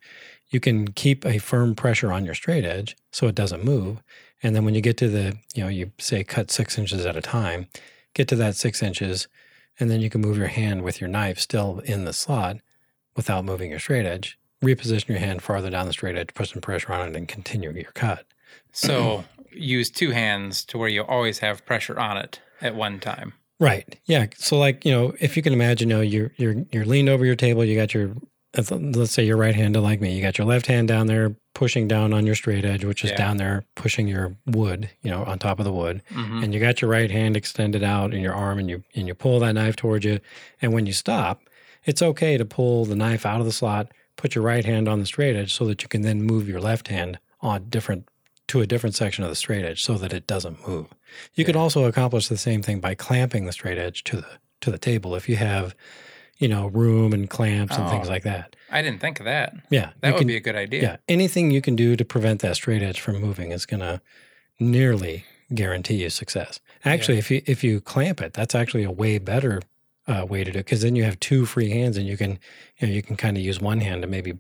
You 0.51 0.61
can 0.61 0.89
keep 0.93 1.25
a 1.27 1.39
firm 1.39 1.75
pressure 1.75 2.12
on 2.12 2.25
your 2.25 2.35
straight 2.35 2.65
edge 2.65 2.97
so 3.11 3.27
it 3.27 3.35
doesn't 3.35 3.65
move. 3.65 4.03
And 4.43 4.55
then 4.55 4.65
when 4.65 4.75
you 4.75 4.81
get 4.81 4.97
to 4.99 5.09
the, 5.09 5.37
you 5.55 5.62
know, 5.65 5.69
you 5.69 5.93
say 5.99 6.23
cut 6.23 6.51
six 6.51 6.79
inches 6.79 7.07
at 7.07 7.17
a 7.17 7.21
time, 7.21 7.67
get 8.15 8.29
to 8.29 8.37
that 8.37 8.55
six 8.55 8.83
inches, 8.83 9.27
and 9.81 9.91
then 9.91 10.01
you 10.01 10.11
can 10.11 10.21
move 10.21 10.37
your 10.37 10.49
hand 10.49 10.83
with 10.83 11.01
your 11.01 11.09
knife 11.09 11.39
still 11.41 11.81
in 11.81 12.05
the 12.05 12.12
slot 12.12 12.59
without 13.17 13.45
moving 13.45 13.71
your 13.71 13.79
straight 13.81 14.07
edge. 14.07 14.39
Reposition 14.62 15.09
your 15.09 15.19
hand 15.19 15.42
farther 15.42 15.71
down 15.71 15.87
the 15.87 15.92
straight 15.92 16.16
edge, 16.16 16.33
put 16.35 16.49
some 16.49 16.61
pressure 16.61 16.92
on 16.92 17.09
it, 17.09 17.16
and 17.16 17.26
continue 17.28 17.71
your 17.73 17.90
cut. 17.92 18.25
So 18.73 19.25
use 19.52 19.90
two 19.90 20.11
hands 20.11 20.64
to 20.66 20.78
where 20.78 20.88
you 20.88 21.02
always 21.02 21.40
have 21.40 21.64
pressure 21.66 21.99
on 21.99 22.16
it 22.16 22.40
at 22.61 22.75
one 22.75 23.00
time. 23.00 23.35
Right. 23.61 23.99
Yeah. 24.07 24.26
So 24.37 24.59
like, 24.59 24.85
you 24.85 24.92
know, 24.92 25.14
if 25.21 25.37
you 25.37 25.42
can 25.42 25.52
imagine, 25.52 25.88
you 25.90 25.97
know, 25.97 26.00
you're 26.00 26.33
you're 26.37 26.64
you're 26.73 26.85
leaned 26.85 27.09
over 27.09 27.25
your 27.25 27.37
table, 27.37 27.64
you 27.64 27.76
got 27.76 27.95
your 27.95 28.12
let's 28.71 29.12
say 29.12 29.25
you're 29.25 29.38
right-handed 29.38 29.81
like 29.81 30.00
me. 30.02 30.14
You 30.14 30.21
got 30.21 30.37
your 30.37 30.47
left 30.47 30.66
hand 30.66 30.87
down 30.87 31.07
there 31.07 31.35
pushing 31.54 31.88
down 31.88 32.12
on 32.12 32.26
your 32.26 32.35
straight 32.35 32.66
edge, 32.66 32.85
which 32.85 33.02
is 33.02 33.11
Yeah. 33.11 33.16
down 33.16 33.37
there 33.38 33.64
pushing 33.76 34.07
your 34.07 34.37
wood, 34.47 34.90
you 35.00 35.11
know, 35.11 35.25
on 35.25 35.38
top 35.38 35.59
of 35.59 35.64
the 35.64 35.73
wood. 35.73 36.02
hmm 36.12 36.42
And 36.42 36.52
you 36.52 36.61
got 36.61 36.83
your 36.83 36.90
right 36.90 37.11
hand 37.11 37.35
extended 37.37 37.83
out 37.83 38.12
in 38.12 38.21
your 38.21 38.35
arm 38.35 38.59
and 38.59 38.69
you 38.69 38.83
and 38.95 39.07
you 39.07 39.14
pull 39.14 39.38
that 39.40 39.52
knife 39.54 39.76
towards 39.76 40.04
you. 40.04 40.19
And 40.61 40.73
when 40.75 40.85
you 40.87 40.92
stop, 40.92 41.40
it's 41.85 42.02
okay 42.02 42.37
to 42.37 42.45
pull 42.45 42.85
the 42.85 42.95
knife 42.97 43.25
out 43.25 43.40
of 43.40 43.47
the 43.47 43.52
slot, 43.52 43.90
put 44.23 44.37
your 44.37 44.45
right 44.45 44.64
hand 44.64 44.88
on 44.88 45.00
the 45.00 45.07
straight 45.07 45.35
edge 45.35 45.52
so 45.52 45.64
that 45.67 45.83
you 45.83 45.88
can 45.88 46.02
then 46.02 46.23
move 46.23 46.49
your 46.49 46.61
left 46.61 46.87
hand 46.88 47.19
on 47.41 47.69
different 47.69 48.09
to 48.47 48.61
a 48.61 48.67
different 48.67 48.95
section 48.95 49.25
of 49.25 49.31
the 49.31 49.35
straight 49.37 49.64
edge 49.64 49.83
so 49.83 49.95
that 49.99 50.12
it 50.12 50.26
doesn't 50.29 50.67
move. 50.69 50.87
You 51.35 51.45
could 51.45 51.57
also 51.57 51.85
accomplish 51.87 52.29
the 52.29 52.37
same 52.37 52.62
thing 52.62 52.79
by 52.81 52.95
clamping 52.95 53.47
the 53.47 53.52
straight 53.52 53.79
edge 53.79 54.05
to 54.05 54.17
the 54.19 54.26
to 54.61 54.71
the 54.71 54.79
table 54.79 55.17
if 55.17 55.29
you 55.29 55.35
have, 55.37 55.75
you 56.38 56.47
know, 56.47 56.69
room 56.69 57.12
and 57.12 57.29
clamps 57.29 57.76
and 57.76 57.88
things 57.91 58.07
Oh. 58.07 58.11
like 58.11 58.23
that. 58.23 58.55
I 58.71 58.81
didn't 58.81 59.00
think 59.00 59.19
of 59.19 59.25
that. 59.25 59.55
Yeah, 59.71 59.91
That 60.02 60.13
would 60.13 60.19
can- 60.19 60.26
be 60.28 60.37
a 60.37 60.41
good 60.41 60.54
idea. 60.54 60.82
yeah. 60.82 60.97
Anything 61.08 61.50
you 61.50 61.61
can 61.61 61.75
do 61.75 61.97
to 61.97 62.04
prevent 62.04 62.41
that 62.43 62.54
straight 62.54 62.80
edge 62.82 63.00
from 63.00 63.21
moving 63.21 63.50
is 63.50 63.67
going 63.67 63.80
to 63.80 64.00
nearly 64.61 65.25
guarantee 65.52 65.97
you 66.02 66.11
success. 66.11 66.61
Actually, 66.85 67.19
if 67.19 67.30
you 67.30 67.43
if 67.47 67.63
you 67.65 67.80
clamp 67.80 68.21
it, 68.21 68.32
that's 68.35 68.54
actually 68.54 68.85
a 68.85 68.91
way 68.91 69.19
better 69.19 69.61
uh, 70.08 70.26
way 70.28 70.43
to 70.45 70.50
do 70.52 70.58
it 70.58 70.65
because 70.65 70.82
then 70.82 70.97
you 70.97 71.04
have 71.04 71.19
two 71.21 71.47
free 71.47 71.71
hands 71.71 71.97
and 71.97 72.06
you 72.06 72.17
can 72.17 72.38
you 72.78 72.86
know 72.88 72.93
you 72.93 73.02
can 73.02 73.17
kind 73.17 73.36
of 73.36 73.43
use 73.43 73.60
one 73.60 73.80
hand 73.80 74.02
to 74.02 74.08
maybe 74.08 74.34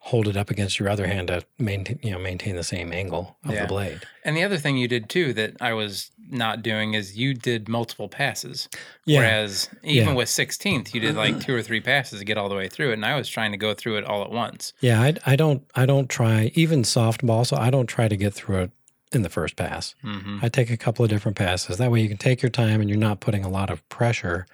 hold 0.00 0.28
it 0.28 0.36
up 0.36 0.48
against 0.48 0.78
your 0.78 0.88
other 0.88 1.06
hand 1.06 1.28
to 1.28 1.42
maintain 1.58 1.98
you 2.02 2.10
know 2.10 2.18
maintain 2.18 2.56
the 2.56 2.62
same 2.64 2.92
angle 2.92 3.36
of 3.44 3.52
Yeah. 3.52 3.62
the 3.62 3.66
blade. 3.68 4.00
And 4.24 4.36
the 4.36 4.42
other 4.44 4.56
thing 4.56 4.76
you 4.76 4.88
did 4.88 5.08
too 5.08 5.32
that 5.34 5.56
I 5.60 5.72
was 5.72 6.10
not 6.30 6.62
doing 6.62 6.94
is 6.94 7.16
you 7.16 7.34
did 7.34 7.68
multiple 7.68 8.08
passes. 8.08 8.68
Yeah. 9.06 9.18
Whereas 9.18 9.68
even 9.82 10.08
Yeah. 10.10 10.14
with 10.14 10.28
16th, 10.28 10.94
you 10.94 11.00
did 11.00 11.16
like 11.16 11.40
two 11.40 11.54
or 11.54 11.62
three 11.62 11.80
passes 11.80 12.18
to 12.20 12.24
get 12.24 12.38
all 12.38 12.48
the 12.48 12.54
way 12.54 12.68
through 12.68 12.90
it. 12.90 12.94
And 12.94 13.04
I 13.04 13.16
was 13.16 13.28
trying 13.28 13.52
to 13.52 13.58
go 13.58 13.74
through 13.74 13.96
it 13.98 14.04
all 14.04 14.22
at 14.22 14.30
once. 14.30 14.72
Yeah, 14.80 15.00
I, 15.00 15.14
I 15.26 15.36
don't 15.36 15.62
I 15.74 15.84
don't 15.86 16.08
try 16.08 16.52
even 16.54 16.82
softball, 16.82 17.46
so 17.46 17.56
I 17.56 17.70
don't 17.70 17.86
try 17.86 18.08
to 18.08 18.16
get 18.16 18.34
through 18.34 18.58
it 18.62 18.70
in 19.12 19.22
the 19.22 19.30
first 19.30 19.56
pass. 19.56 19.94
hmm 20.02 20.38
I 20.42 20.48
take 20.48 20.70
a 20.70 20.76
couple 20.76 21.04
of 21.04 21.10
different 21.10 21.36
passes. 21.36 21.76
That 21.78 21.90
way 21.90 22.00
you 22.00 22.08
can 22.08 22.18
take 22.18 22.40
your 22.42 22.50
time 22.50 22.80
and 22.80 22.88
you're 22.88 22.98
not 22.98 23.20
putting 23.20 23.44
a 23.44 23.48
lot 23.48 23.70
of 23.70 23.86
pressure 23.88 24.46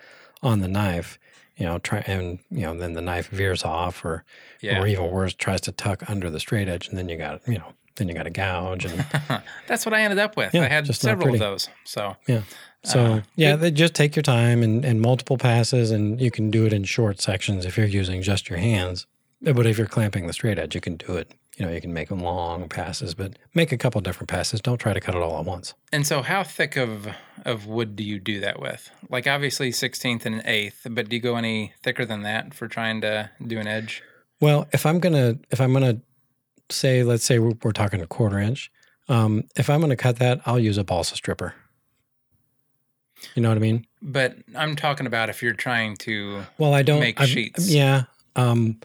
on 0.44 0.60
the 0.60 0.68
knife. 0.68 1.18
You 1.56 1.66
know, 1.66 1.78
try 1.78 2.00
and 2.06 2.40
you 2.50 2.62
know, 2.62 2.74
then 2.76 2.94
the 2.94 3.00
knife 3.00 3.28
veers 3.28 3.64
off 3.64 4.04
or 4.04 4.24
Yeah. 4.60 4.80
or 4.80 4.86
even 4.88 5.10
worse, 5.10 5.34
tries 5.34 5.60
to 5.62 5.72
tuck 5.72 6.08
under 6.10 6.28
the 6.30 6.40
straight 6.40 6.68
edge 6.68 6.88
and 6.88 6.98
then 6.98 7.08
you 7.08 7.16
got 7.16 7.46
you 7.46 7.58
know, 7.58 7.72
then 7.96 8.08
you 8.08 8.14
got 8.14 8.26
a 8.26 8.30
gouge 8.30 8.84
and 8.84 9.06
That's 9.68 9.86
what 9.86 9.94
I 9.94 10.00
ended 10.02 10.18
up 10.18 10.36
with. 10.36 10.52
Yeah, 10.52 10.62
I 10.62 10.68
had 10.68 10.92
several 10.94 11.32
of 11.34 11.38
those. 11.38 11.68
So 11.84 12.16
yeah, 12.26 12.42
so 12.82 13.00
Uh, 13.04 13.20
yeah, 13.36 13.54
they 13.54 13.70
just 13.70 13.94
take 13.94 14.16
your 14.16 14.24
time 14.24 14.64
and, 14.64 14.84
and 14.84 15.00
multiple 15.00 15.38
passes 15.38 15.92
and 15.92 16.20
you 16.20 16.30
can 16.32 16.50
do 16.50 16.66
it 16.66 16.72
in 16.72 16.82
short 16.84 17.20
sections 17.20 17.64
if 17.64 17.76
you're 17.78 17.86
using 17.86 18.20
just 18.20 18.50
your 18.50 18.58
hands. 18.58 19.06
But 19.40 19.64
if 19.66 19.78
you're 19.78 19.86
clamping 19.86 20.26
the 20.26 20.32
straight 20.32 20.58
edge, 20.58 20.74
you 20.74 20.80
can 20.80 20.96
do 20.96 21.12
it. 21.16 21.30
You 21.56 21.64
know, 21.66 21.70
you 21.72 21.80
can 21.80 21.92
make 21.92 22.08
them 22.08 22.18
long 22.18 22.68
passes, 22.68 23.14
but 23.14 23.38
make 23.54 23.70
a 23.70 23.76
couple 23.76 24.00
different 24.00 24.28
passes. 24.28 24.60
Don't 24.60 24.78
try 24.78 24.92
to 24.92 25.00
cut 25.00 25.14
it 25.14 25.22
all 25.22 25.38
at 25.38 25.44
once. 25.44 25.74
And 25.92 26.04
so, 26.06 26.22
how 26.22 26.42
thick 26.42 26.76
of 26.76 27.06
of 27.44 27.66
wood 27.66 27.94
do 27.94 28.02
you 28.02 28.18
do 28.18 28.40
that 28.40 28.60
with? 28.60 28.90
Like, 29.08 29.26
obviously, 29.28 29.70
sixteenth 29.70 30.26
and 30.26 30.42
eighth, 30.44 30.86
but 30.90 31.08
do 31.08 31.14
you 31.16 31.22
go 31.22 31.36
any 31.36 31.72
thicker 31.82 32.04
than 32.04 32.22
that 32.22 32.54
for 32.54 32.66
trying 32.66 33.00
to 33.02 33.30
do 33.46 33.58
an 33.60 33.68
edge? 33.68 34.02
Well, 34.40 34.66
if 34.72 34.84
I'm 34.84 34.98
gonna 34.98 35.38
if 35.52 35.60
I'm 35.60 35.72
gonna 35.72 36.00
say, 36.70 37.04
let's 37.04 37.24
say 37.24 37.38
we're, 37.38 37.52
we're 37.62 37.70
talking 37.72 38.00
a 38.00 38.06
quarter 38.06 38.38
inch, 38.40 38.72
um, 39.08 39.44
if 39.54 39.70
I'm 39.70 39.80
gonna 39.80 39.94
cut 39.96 40.16
that, 40.18 40.40
I'll 40.46 40.58
use 40.58 40.76
a 40.76 40.82
balsa 40.84 41.14
stripper. 41.14 41.54
You 43.34 43.42
know 43.42 43.48
what 43.48 43.56
I 43.56 43.60
mean? 43.60 43.86
But 44.02 44.36
I'm 44.56 44.74
talking 44.76 45.06
about 45.06 45.30
if 45.30 45.42
you're 45.42 45.54
trying 45.54 45.96
to. 45.98 46.42
Well, 46.58 46.74
I 46.74 46.82
don't 46.82 47.00
Make 47.00 47.20
I've- 47.20 47.30
sheets. 47.30 47.70
Yeah, 47.72 48.04
um, 48.36 48.80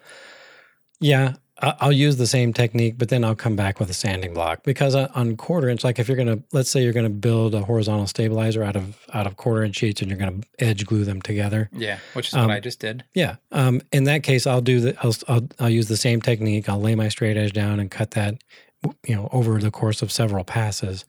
yeah. 0.99 1.33
I- 1.61 1.75
I'll 1.81 1.91
use 1.91 2.17
the 2.17 2.27
same 2.27 2.53
technique, 2.53 2.95
but 2.97 3.09
then 3.09 3.23
I'll 3.23 3.35
come 3.35 3.55
back 3.55 3.79
with 3.79 3.89
a 3.89 3.93
sanding 3.93 4.33
block 4.33 4.63
because 4.63 4.95
on- 4.95 5.09
on 5.13 5.35
quarter 5.35 5.67
inch, 5.69 5.83
like 5.83 5.99
if 5.99 6.07
you're 6.07 6.15
gonna, 6.17 6.39
let's 6.53 6.69
say 6.69 6.81
you're 6.83 6.93
gonna 6.93 7.09
build 7.09 7.53
a 7.53 7.61
horizontal 7.63 8.07
stabilizer 8.07 8.63
out 8.63 8.75
of 8.75 8.97
out 9.13 9.27
of 9.27 9.35
quarter 9.37 9.63
inch 9.63 9.75
sheets, 9.75 10.01
and 10.01 10.09
you're 10.09 10.19
gonna 10.19 10.39
edge 10.59 10.85
glue 10.85 11.03
them 11.03 11.21
together. 11.21 11.69
Yeah, 11.73 11.99
which 12.13 12.29
is 12.29 12.33
Um, 12.35 12.47
what 12.47 12.51
I 12.55 12.59
just 12.59 12.79
did. 12.79 13.03
Yeah. 13.13 13.35
Um, 13.51 13.81
in 13.91 14.05
that 14.05 14.23
case, 14.23 14.47
I'll 14.47 14.61
do 14.61 14.79
the 14.79 14.95
I'll, 15.03 15.15
I'll 15.27 15.47
I'll 15.59 15.69
use 15.69 15.87
the 15.87 15.97
same 15.97 16.21
technique. 16.21 16.69
I'll 16.69 16.79
lay 16.81 16.95
my 16.95 17.09
straight 17.09 17.35
edge 17.37 17.53
down 17.53 17.79
and 17.79 17.91
cut 17.91 18.11
that, 18.11 18.35
you 19.05 19.15
know, 19.15 19.27
over 19.33 19.59
the 19.59 19.71
course 19.71 20.01
of 20.01 20.11
several 20.11 20.43
passes, 20.45 21.03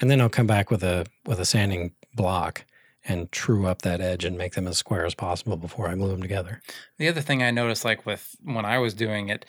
and 0.00 0.10
then 0.10 0.20
I'll 0.20 0.28
come 0.28 0.46
back 0.48 0.70
with 0.70 0.82
a 0.82 1.06
with 1.24 1.38
a 1.38 1.44
sanding 1.46 1.92
block 2.14 2.64
and 3.06 3.30
true 3.30 3.66
up 3.66 3.82
that 3.82 4.00
edge 4.00 4.24
and 4.24 4.38
make 4.38 4.54
them 4.54 4.66
as 4.66 4.78
square 4.78 5.04
as 5.04 5.14
possible 5.14 5.56
before 5.58 5.88
I 5.88 5.94
glue 5.94 6.08
them 6.08 6.22
together. 6.22 6.62
The 6.98 7.06
other 7.06 7.20
thing 7.20 7.42
I 7.42 7.50
noticed, 7.50 7.84
like 7.84 8.06
with 8.06 8.34
when 8.42 8.64
I 8.64 8.78
was 8.78 8.94
doing 8.94 9.28
it, 9.28 9.44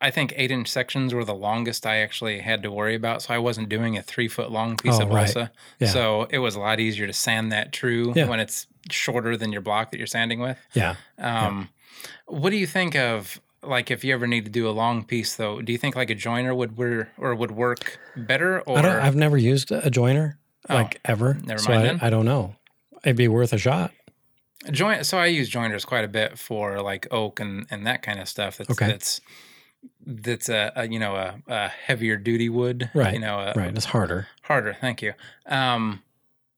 I 0.00 0.10
think 0.10 0.34
eight 0.36 0.50
inch 0.50 0.68
sections 0.68 1.14
were 1.14 1.24
the 1.24 1.34
longest 1.34 1.86
I 1.86 1.96
actually 1.98 2.40
had 2.40 2.62
to 2.64 2.70
worry 2.70 2.94
about. 2.94 3.22
So 3.22 3.32
I 3.34 3.38
wasn't 3.38 3.68
doing 3.68 3.96
a 3.96 4.02
three 4.02 4.28
foot 4.28 4.50
long 4.50 4.76
piece 4.76 4.98
Oh, 4.98 5.02
of 5.04 5.08
right. 5.08 5.24
balsa. 5.24 5.50
Yeah. 5.80 5.88
So 5.88 6.26
it 6.30 6.38
was 6.38 6.54
a 6.54 6.60
lot 6.60 6.80
easier 6.80 7.06
to 7.06 7.12
sand 7.12 7.50
that 7.52 7.72
true 7.72 8.12
Yeah. 8.14 8.26
when 8.28 8.38
it's 8.40 8.66
shorter 8.90 9.36
than 9.36 9.52
your 9.52 9.62
block 9.62 9.90
that 9.90 9.98
you're 9.98 10.06
sanding 10.06 10.40
with. 10.40 10.58
Yeah. 10.74 10.96
Um, 11.18 11.70
What 12.26 12.50
do 12.50 12.56
you 12.56 12.66
think 12.66 12.94
of 12.94 13.40
like 13.62 13.90
if 13.90 14.04
you 14.04 14.12
ever 14.14 14.26
need 14.26 14.44
to 14.44 14.50
do 14.50 14.68
a 14.68 14.70
long 14.70 15.02
piece 15.04 15.34
though? 15.36 15.60
Do 15.62 15.72
you 15.72 15.78
think 15.78 15.96
like 15.96 16.10
a 16.10 16.14
joiner 16.14 16.54
would 16.54 16.76
wear 16.76 17.10
or 17.18 17.34
would 17.34 17.50
work 17.52 17.98
better? 18.16 18.60
Or 18.60 18.78
I. 18.78 19.06
I've 19.06 19.16
never 19.16 19.36
used 19.38 19.72
a 19.72 19.90
joiner 19.90 20.38
Oh, 20.68 20.74
like 20.74 21.00
ever. 21.04 21.34
never 21.42 21.58
so 21.60 21.70
mind 21.70 21.82
I, 21.82 21.86
then. 21.86 21.98
I 22.02 22.10
don't 22.10 22.24
know. 22.26 22.54
It'd 23.02 23.16
be 23.16 23.28
worth 23.28 23.52
a 23.52 23.58
shot. 23.58 23.92
join? 24.70 25.02
So 25.04 25.16
I 25.18 25.26
use 25.26 25.48
joiners 25.48 25.84
quite 25.84 26.04
a 26.04 26.08
bit 26.08 26.38
for 26.38 26.80
like 26.82 27.06
oak 27.10 27.40
and 27.40 27.66
and 27.70 27.86
that 27.86 28.02
kind 28.02 28.20
of 28.20 28.28
stuff. 28.28 28.58
That's 28.58 28.70
Okay. 28.70 28.86
that's 28.88 29.20
that's 30.06 30.48
a, 30.48 30.72
a 30.76 30.88
you 30.88 30.98
know 30.98 31.14
a, 31.16 31.34
a 31.48 31.68
heavier 31.68 32.16
duty 32.16 32.48
wood, 32.48 32.90
Right, 32.94 33.14
You 33.14 33.20
know, 33.20 33.38
a, 33.38 33.52
Right. 33.54 33.74
It's 33.74 33.86
harder. 33.86 34.28
harder. 34.42 34.76
Thank 34.80 35.02
you. 35.02 35.12
Um, 35.46 36.02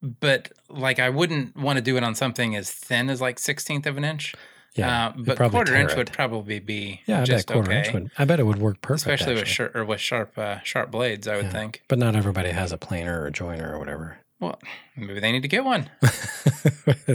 but 0.02 0.52
like 0.68 0.98
I 0.98 1.10
wouldn't 1.10 1.56
want 1.56 1.76
to 1.76 1.82
do 1.82 1.96
it 1.96 2.04
on 2.04 2.14
something 2.14 2.54
as 2.56 2.70
thin 2.70 3.10
as 3.10 3.20
like 3.20 3.38
sixteenth 3.38 3.86
of 3.86 3.96
an 3.96 4.04
inch. 4.04 4.34
Yeah. 4.74 5.06
uh, 5.08 5.12
but 5.16 5.50
quarter 5.50 5.74
inch 5.74 5.92
it. 5.92 5.96
would 5.96 6.12
probably 6.12 6.60
be 6.60 7.00
Yeah. 7.06 7.16
I 7.16 7.20
bet 7.20 7.26
just 7.28 7.46
quarter 7.48 7.70
okay. 7.72 7.78
inch 7.80 7.92
would. 7.94 8.10
I 8.18 8.24
bet 8.24 8.38
it 8.38 8.44
would 8.44 8.58
work 8.60 8.80
perfect. 8.80 9.06
especially 9.20 9.34
with 9.34 9.48
sharp 9.48 9.74
or 9.74 9.84
with 9.84 10.00
sharp 10.00 10.38
uh, 10.38 10.60
sharp 10.62 10.90
blades. 10.92 11.26
I 11.26 11.34
would 11.36 11.46
Yeah. 11.46 11.50
think. 11.52 11.82
But 11.88 11.98
not 11.98 12.14
everybody 12.14 12.50
has 12.50 12.70
a 12.70 12.78
planer 12.78 13.22
or 13.22 13.26
a 13.26 13.32
joiner 13.32 13.74
or 13.74 13.78
whatever. 13.80 14.18
Well, 14.40 14.58
maybe 14.96 15.18
they 15.20 15.32
need 15.32 15.42
to 15.42 15.48
get 15.48 15.64
one. 15.64 15.90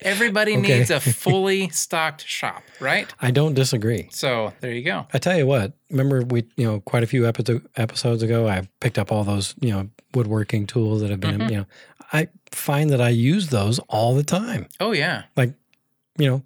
Everybody 0.00 0.52
Okay. 0.56 0.78
needs 0.78 0.90
a 0.90 1.00
fully 1.24 1.68
stocked 1.68 2.26
shop, 2.26 2.62
right? 2.80 3.12
I 3.20 3.30
don't 3.30 3.54
disagree. 3.54 4.08
So 4.10 4.52
there 4.60 4.72
you 4.72 4.82
go. 4.82 5.06
I 5.12 5.18
tell 5.18 5.36
you 5.36 5.46
what, 5.46 5.74
remember 5.90 6.22
we, 6.22 6.44
you 6.56 6.66
know, 6.66 6.80
quite 6.80 7.02
a 7.02 7.06
few 7.06 7.26
epi- 7.26 7.60
episodes 7.76 8.22
ago, 8.22 8.48
I 8.48 8.68
picked 8.80 8.98
up 8.98 9.12
all 9.12 9.24
those, 9.24 9.54
you 9.60 9.70
know, 9.70 9.88
woodworking 10.14 10.66
tools 10.66 11.00
that 11.02 11.10
have 11.10 11.20
been, 11.20 11.38
Mhm. 11.40 11.50
you 11.50 11.56
know, 11.58 11.66
I 12.12 12.28
find 12.50 12.90
that 12.90 13.00
I 13.00 13.08
use 13.10 13.48
those 13.48 13.78
all 13.88 14.14
the 14.14 14.24
time. 14.24 14.66
Oh 14.80 14.92
yeah, 14.92 15.24
Like, 15.36 15.54
You 16.18 16.26
know, 16.26 16.42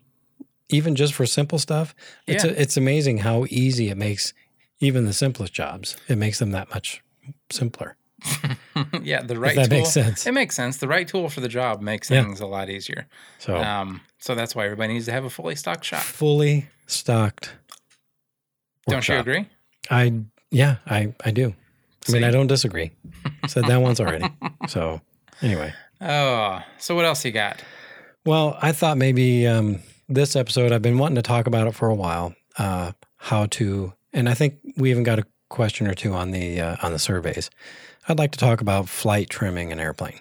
even 0.68 0.94
just 0.94 1.12
for 1.14 1.26
simple 1.26 1.58
stuff, 1.58 1.94
it's 2.26 2.44
Yeah. 2.44 2.50
a, 2.50 2.54
it's 2.54 2.76
amazing 2.76 3.18
how 3.18 3.46
easy 3.50 3.88
it 3.90 3.96
makes 3.96 4.32
even 4.80 5.04
the 5.06 5.12
simplest 5.12 5.52
jobs. 5.52 5.96
It 6.08 6.16
makes 6.18 6.38
them 6.38 6.50
that 6.52 6.70
much 6.70 7.02
simpler. 7.50 7.96
yeah. 9.02 9.22
The 9.22 9.34
If 9.34 9.40
right 9.40 9.56
that 9.56 9.68
tool. 9.70 9.78
makes 9.78 9.90
sense. 9.92 10.26
It 10.26 10.32
makes 10.32 10.54
sense. 10.54 10.76
The 10.78 10.88
right 10.88 11.06
tool 11.08 11.28
for 11.28 11.40
the 11.40 11.48
job 11.48 11.80
makes 11.80 12.10
Yeah. 12.10 12.22
things 12.22 12.40
a 12.40 12.46
lot 12.46 12.68
easier. 12.70 13.06
So 13.38 13.56
Um, 13.56 14.00
so 14.18 14.34
that's 14.34 14.54
why 14.54 14.64
everybody 14.64 14.92
needs 14.94 15.06
to 15.06 15.12
have 15.12 15.24
a 15.24 15.30
fully 15.30 15.56
stocked 15.56 15.84
shop. 15.84 16.02
fully 16.02 16.68
stocked. 16.86 17.52
Don't 18.88 19.06
you 19.08 19.16
agree? 19.16 19.48
I 19.90 20.12
yeah, 20.50 20.76
I 20.86 21.14
I 21.24 21.30
do. 21.30 21.54
I 22.08 22.12
mean, 22.12 22.22
I 22.24 22.30
don't 22.30 22.46
disagree. 22.46 22.92
Said 23.48 23.64
that 23.66 23.78
once 23.82 23.98
already. 24.00 24.26
So 24.68 25.00
anyway, 25.42 25.72
Oh, 26.00 26.60
so 26.78 26.94
what 26.94 27.04
else 27.04 27.24
you 27.24 27.32
got? 27.32 27.62
well, 28.24 28.56
I 28.62 28.72
thought 28.72 28.96
maybe 28.96 29.46
um, 29.46 29.80
this 30.08 30.36
episode 30.36 30.70
I've 30.72 30.82
been 30.82 30.98
wanting 30.98 31.16
to 31.16 31.22
talk 31.22 31.46
about 31.46 31.66
it 31.66 31.74
for 31.74 31.88
a 31.88 31.94
while. 31.94 32.34
Uh, 32.58 32.92
how 33.16 33.46
to, 33.46 33.92
and 34.12 34.28
I 34.28 34.34
think 34.34 34.54
we 34.76 34.90
even 34.90 35.02
got 35.02 35.18
a 35.18 35.24
question 35.48 35.86
or 35.88 35.94
two 35.94 36.12
on 36.14 36.30
the 36.30 36.60
uh, 36.60 36.76
on 36.82 36.92
the 36.92 36.98
surveys. 36.98 37.50
I'd 38.08 38.18
like 38.18 38.32
to 38.32 38.38
talk 38.38 38.60
about 38.60 38.88
flight 38.88 39.30
trimming 39.30 39.72
an 39.72 39.80
airplane. 39.80 40.20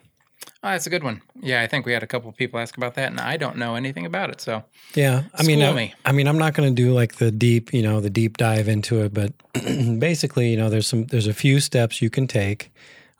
Oh, 0.64 0.70
that's 0.70 0.88
a 0.88 0.90
good 0.90 1.04
one. 1.04 1.22
Yeah, 1.40 1.62
I 1.62 1.68
think 1.68 1.86
we 1.86 1.94
had 1.94 2.02
a 2.02 2.08
couple 2.08 2.28
of 2.28 2.36
people 2.36 2.60
ask 2.60 2.76
about 2.76 2.96
that, 2.96 3.12
and 3.12 3.20
I 3.20 3.38
don't 3.38 3.58
know 3.58 3.76
anything 3.76 4.06
about 4.06 4.32
it. 4.32 4.42
So 4.42 4.64
Yeah, 4.96 5.24
I 5.36 5.44
mean, 5.44 5.62
I, 5.62 5.74
me. 5.74 5.94
I 6.06 6.12
mean, 6.12 6.28
I'm 6.28 6.40
not 6.40 6.56
going 6.56 6.74
to 6.74 6.82
do 6.82 6.92
like 6.92 7.18
the 7.18 7.32
deep, 7.32 7.72
you 7.72 7.84
know, 7.84 8.02
the 8.02 8.10
deep 8.10 8.38
dive 8.38 8.68
into 8.68 9.04
it, 9.04 9.14
but 9.14 9.34
basically, 10.00 10.50
you 10.50 10.58
know, 10.58 10.70
there's 10.70 10.88
some, 10.88 11.06
there's 11.06 11.28
a 11.28 11.36
few 11.36 11.60
steps 11.60 12.02
you 12.02 12.10
can 12.10 12.26
take 12.26 12.72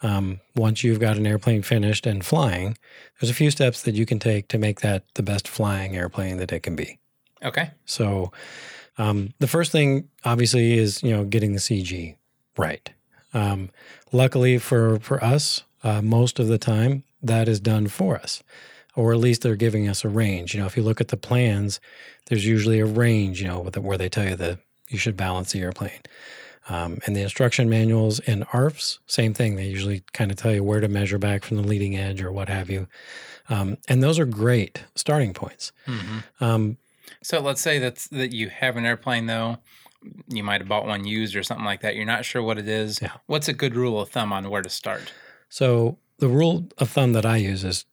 um, 0.02 0.40
once 0.56 0.84
you've 0.84 1.00
got 1.00 1.18
an 1.18 1.28
airplane 1.28 1.62
finished 1.62 2.08
and 2.08 2.26
flying. 2.26 2.78
There's 3.20 3.30
a 3.30 3.36
few 3.36 3.52
steps 3.52 3.84
that 3.84 3.94
you 3.94 4.08
can 4.08 4.18
take 4.18 4.48
to 4.48 4.58
make 4.58 4.82
that 4.82 5.04
the 5.14 5.24
best 5.24 5.48
flying 5.48 5.96
airplane 5.96 6.38
that 6.38 6.52
it 6.52 6.64
can 6.64 6.76
be. 6.76 6.98
okay, 7.44 7.70
So, 7.86 8.32
um, 8.98 9.34
the 9.38 9.48
first 9.48 9.72
thing, 9.72 10.10
obviously, 10.24 10.80
is 10.80 11.04
you 11.04 11.12
know 11.12 11.26
getting 11.26 11.54
the 11.54 11.60
CG 11.60 12.16
right. 12.58 12.90
Um, 13.36 13.70
luckily 14.12 14.58
for 14.58 15.00
for 15.00 15.24
us, 15.24 15.64
uh, 15.84 16.02
most 16.02 16.40
of 16.40 16.48
the 16.48 16.58
time 16.58 17.04
that 17.22 17.48
is 17.48 17.60
done 17.60 17.88
for 17.88 18.16
us, 18.18 18.42
or 18.96 19.12
at 19.14 19.20
least 19.20 19.42
they're 19.42 19.56
giving 19.56 19.88
us 19.88 20.04
a 20.06 20.10
range. 20.10 20.54
You 20.56 20.62
know, 20.62 20.66
if 20.68 20.76
you 20.78 20.84
look 20.84 21.02
at 21.02 21.10
the 21.10 21.18
plans, 21.18 21.80
there's 22.28 22.46
usually 22.46 22.80
a 22.80 22.86
range. 22.86 23.42
You 23.42 23.48
know, 23.50 23.60
with 23.60 23.74
the, 23.74 23.82
where 23.82 23.98
they 23.98 24.10
tell 24.10 24.28
you 24.28 24.36
that 24.38 24.60
you 24.90 24.98
should 24.98 25.18
balance 25.18 25.52
the 25.52 25.62
airplane. 25.62 26.02
Um, 26.68 26.98
and 27.06 27.16
the 27.16 27.22
instruction 27.22 27.70
manuals 27.70 28.20
in 28.22 28.44
ARFs, 28.46 28.98
same 29.06 29.36
thing. 29.36 29.56
They 29.56 29.68
usually 29.68 30.02
kind 30.14 30.32
of 30.32 30.38
tell 30.38 30.52
you 30.52 30.64
where 30.64 30.80
to 30.80 30.88
measure 30.88 31.20
back 31.20 31.44
from 31.44 31.58
the 31.58 31.64
leading 31.64 31.96
edge 31.96 32.24
or 32.24 32.32
what 32.32 32.50
have 32.50 32.72
you. 32.72 32.88
Um, 33.50 33.78
and 33.88 34.02
those 34.02 34.18
are 34.18 34.26
great 34.26 34.84
starting 34.96 35.34
points. 35.34 35.72
hmm 35.86 36.20
Um, 36.40 36.78
So 37.22 37.40
let's 37.40 37.62
say 37.62 37.78
that's 37.78 38.08
that 38.08 38.34
you 38.34 38.50
have 38.50 38.78
an 38.78 38.86
airplane 38.86 39.28
though. 39.28 39.58
You 40.28 40.44
might 40.44 40.62
have 40.62 40.68
bought 40.68 40.86
one 40.86 41.06
used 41.06 41.36
or 41.36 41.44
something 41.44 41.66
like 41.66 41.82
that. 41.82 41.96
You're 41.96 42.06
not 42.06 42.26
sure 42.26 42.42
what 42.42 42.58
it 42.58 42.68
is. 42.68 43.02
Yeah. 43.02 43.12
What's 43.26 43.48
a 43.48 43.54
good 43.54 43.76
rule 43.76 44.00
of 44.00 44.10
thumb 44.10 44.32
on 44.34 44.50
where 44.50 44.62
to 44.62 44.70
start? 44.70 45.14
So 45.50 45.98
the 46.20 46.28
rule 46.28 46.68
of 46.78 46.90
thumb 46.90 47.14
that 47.14 47.26
I 47.26 47.38
use 47.38 47.64
is 47.64 47.86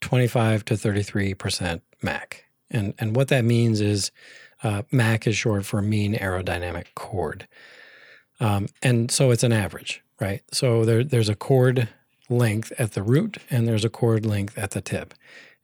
25 0.00 0.64
to 0.66 0.74
33% 0.74 1.80
MAC. 2.02 2.44
And, 2.70 2.94
and 2.98 3.14
what 3.14 3.28
that 3.28 3.44
means 3.44 3.80
is 3.80 4.10
uh, 4.62 4.82
MAC 4.90 5.26
is 5.26 5.36
short 5.36 5.64
for 5.64 5.82
mean 5.82 6.14
aerodynamic 6.14 6.86
chord. 6.94 7.46
Um, 8.40 8.68
and 8.82 9.10
so 9.10 9.30
it's 9.30 9.42
an 9.44 9.52
average, 9.52 10.02
right? 10.20 10.42
So 10.52 10.84
there, 10.84 11.04
there's 11.04 11.28
a 11.28 11.34
chord 11.34 11.88
length 12.28 12.72
at 12.78 12.92
the 12.92 13.02
root 13.02 13.38
and 13.50 13.66
there's 13.66 13.84
a 13.84 13.90
chord 13.90 14.26
length 14.26 14.58
at 14.58 14.72
the 14.72 14.80
tip. 14.80 15.14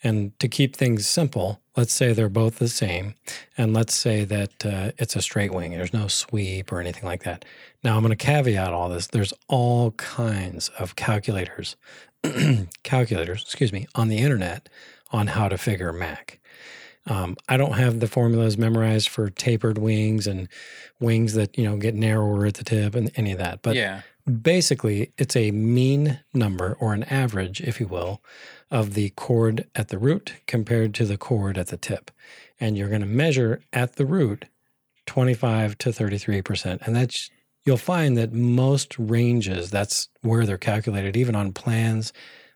And 0.03 0.39
to 0.41 0.49
keep 0.49 0.75
things 0.75 1.07
simple, 1.07 1.61
let's 1.77 1.93
say 1.93 2.13
they're 2.13 2.29
both 2.29 2.59
the 2.59 2.69
same. 2.69 3.15
And 3.57 3.73
let's 3.73 3.95
say 3.95 4.25
that 4.25 4.67
uh, 4.67 4.91
it's 4.99 5.17
a 5.17 5.23
straight 5.23 5.53
wing, 5.53 5.73
there's 5.73 5.93
no 5.93 6.09
sweep 6.09 6.73
or 6.73 6.81
anything 6.81 7.05
like 7.05 7.23
that. 7.23 7.45
Now, 7.85 7.97
I'm 7.97 8.03
going 8.03 8.11
to 8.11 8.17
caveat 8.17 8.73
all 8.73 8.89
this. 8.89 9.07
There's 9.09 9.33
all 9.49 9.93
kinds 9.93 10.69
of 10.71 10.97
calculators, 10.97 11.77
calculators, 12.83 13.43
excuse 13.43 13.73
me, 13.73 13.87
on 13.95 14.09
the 14.09 14.19
internet 14.19 14.69
on 15.13 15.29
how 15.29 15.49
to 15.49 15.59
figure 15.59 15.93
MAC. 15.93 16.41
Um, 17.07 17.37
I 17.49 17.57
don't 17.57 17.73
have 17.73 18.01
the 18.01 18.07
formulas 18.07 18.57
memorized 18.57 19.09
for 19.09 19.29
tapered 19.29 19.79
wings 19.79 20.27
and 20.27 20.49
wings 21.01 21.35
that 21.35 21.59
you 21.59 21.65
know 21.65 21.77
get 21.77 21.95
narrower 21.95 22.47
at 22.47 22.55
the 22.55 22.65
tip 22.65 22.95
and 22.95 23.11
any 23.17 23.33
of 23.33 23.39
that. 23.39 23.63
But 23.63 23.75
yeah. 23.75 24.03
basically, 24.41 25.13
it's 25.19 25.35
a 25.35 25.51
mean 25.51 26.21
number 26.33 26.77
or 26.79 26.95
an 26.95 27.03
average, 27.05 27.61
if 27.61 27.81
you 27.81 27.89
will, 27.89 28.23
of 28.73 28.95
the 28.95 29.11
chord 29.11 29.67
at 29.75 29.89
the 29.89 29.99
root 29.99 30.33
compared 30.47 30.95
to 30.95 31.05
the 31.05 31.19
chord 31.19 31.59
at 31.59 31.69
the 31.69 31.77
tip, 31.77 32.11
and 32.59 32.77
you're 32.77 32.89
going 32.89 33.03
to 33.03 33.07
measure 33.07 33.61
at 33.73 33.97
the 33.97 34.07
root 34.07 34.47
25 35.07 35.77
to 35.79 35.93
33 35.93 36.43
percent, 36.43 36.83
and 36.87 36.97
that's 36.97 37.31
you'll 37.65 37.77
find 37.77 38.17
that 38.17 38.33
most 38.33 38.99
ranges 38.99 39.71
that's 39.71 40.09
where 40.23 40.47
they're 40.47 40.59
calculated, 40.59 41.17
even 41.17 41.37
on 41.37 41.53
plans, 41.53 42.13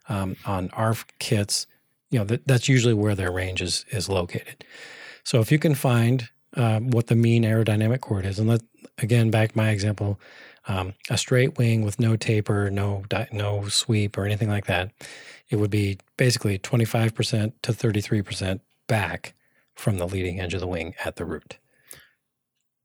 um, 0.08 0.36
on 0.46 0.70
ARF 0.70 1.06
kits. 1.18 1.66
You 2.10 2.20
know 2.20 2.24
that, 2.24 2.46
that's 2.48 2.68
usually 2.68 2.94
where 2.94 3.14
their 3.14 3.30
range 3.30 3.60
is, 3.60 3.84
is 3.90 4.08
located. 4.08 4.64
So 5.22 5.40
if 5.40 5.52
you 5.52 5.58
can 5.58 5.74
find 5.74 6.28
uh, 6.56 6.80
what 6.80 7.08
the 7.08 7.16
mean 7.16 7.42
aerodynamic 7.42 8.00
chord 8.00 8.24
is, 8.24 8.38
and 8.38 8.48
let 8.48 8.62
again 8.98 9.30
back 9.30 9.54
my 9.54 9.68
example, 9.68 10.18
um, 10.66 10.94
a 11.10 11.18
straight 11.18 11.58
wing 11.58 11.82
with 11.82 12.00
no 12.00 12.16
taper, 12.16 12.70
no 12.70 13.04
no 13.32 13.68
sweep 13.68 14.16
or 14.16 14.24
anything 14.24 14.48
like 14.48 14.66
that, 14.66 14.92
it 15.48 15.56
would 15.56 15.70
be 15.70 15.98
basically 16.16 16.58
25% 16.58 17.52
to 17.62 17.72
33% 17.72 18.60
back 18.86 19.34
from 19.74 19.98
the 19.98 20.06
leading 20.06 20.40
edge 20.40 20.54
of 20.54 20.60
the 20.60 20.66
wing 20.66 20.94
at 21.04 21.16
the 21.16 21.24
root. 21.24 21.58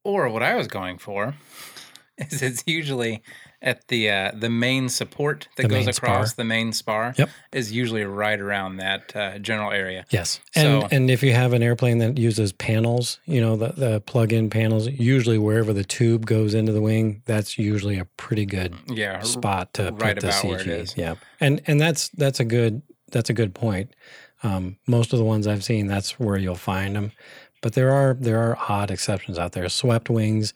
Or 0.04 0.30
what 0.30 0.44
I 0.44 0.56
was 0.56 0.68
going 0.68 0.98
for 0.98 1.36
is 2.18 2.42
it's 2.42 2.64
usually 2.66 3.24
at 3.64 3.88
the 3.90 4.10
uh, 4.10 4.32
the 4.34 4.50
main 4.50 4.90
support 4.90 5.48
that 5.56 5.64
The 5.64 5.70
goes 5.70 5.88
across 5.88 6.32
spar. 6.32 6.36
the 6.38 6.44
main 6.48 6.74
spar. 6.74 7.14
Yep. 7.18 7.30
Is 7.52 7.72
usually 7.72 8.04
right 8.04 8.40
around 8.40 8.78
that 8.78 9.16
uh, 9.16 9.38
general 9.40 9.72
area. 9.72 10.06
Yes. 10.10 10.40
And 10.56 10.82
So- 10.84 10.88
and 10.92 11.12
if 11.12 11.22
you 11.22 11.34
have 11.34 11.54
an 11.54 11.62
airplane 11.62 12.00
that 12.00 12.18
uses 12.18 12.52
panels, 12.54 13.20
you 13.26 13.40
know, 13.40 13.56
the, 13.56 13.74
the 13.74 14.02
plug-in 14.02 14.50
panels, 14.50 14.88
usually 14.88 15.38
wherever 15.38 15.74
the 15.74 15.84
tube 15.84 16.26
goes 16.26 16.54
into 16.54 16.72
the 16.72 16.82
wing, 16.82 17.22
that's 17.26 17.60
usually 17.60 18.00
a 18.00 18.06
pretty 18.18 18.46
good 18.46 18.74
Yeah. 18.88 19.22
spot 19.22 19.74
to 19.76 19.92
right 19.94 20.16
put 20.16 20.22
the 20.22 20.32
CG. 20.32 20.50
where 20.50 20.60
it 20.62 20.68
is. 20.68 20.96
Yeah, 20.98 21.16
and 21.40 21.62
and 21.68 21.80
that's 21.80 22.10
that's 22.10 22.40
a 22.40 22.46
good 22.46 22.82
that's 23.12 23.30
a 23.30 23.34
good 23.34 23.54
point. 23.54 23.94
Um, 24.44 24.78
most 24.88 25.14
of 25.14 25.20
the 25.20 25.26
ones 25.26 25.46
I've 25.46 25.64
seen, 25.64 25.86
that's 25.86 26.20
where 26.20 26.38
you'll 26.38 26.56
find 26.56 26.96
them, 26.96 27.12
but 27.62 27.74
there 27.74 27.92
are 27.92 28.16
there 28.20 28.40
are 28.40 28.58
odd 28.70 28.90
exceptions 28.90 29.38
out 29.38 29.52
there. 29.52 29.70
Swept 29.70 30.10
wings, 30.10 30.54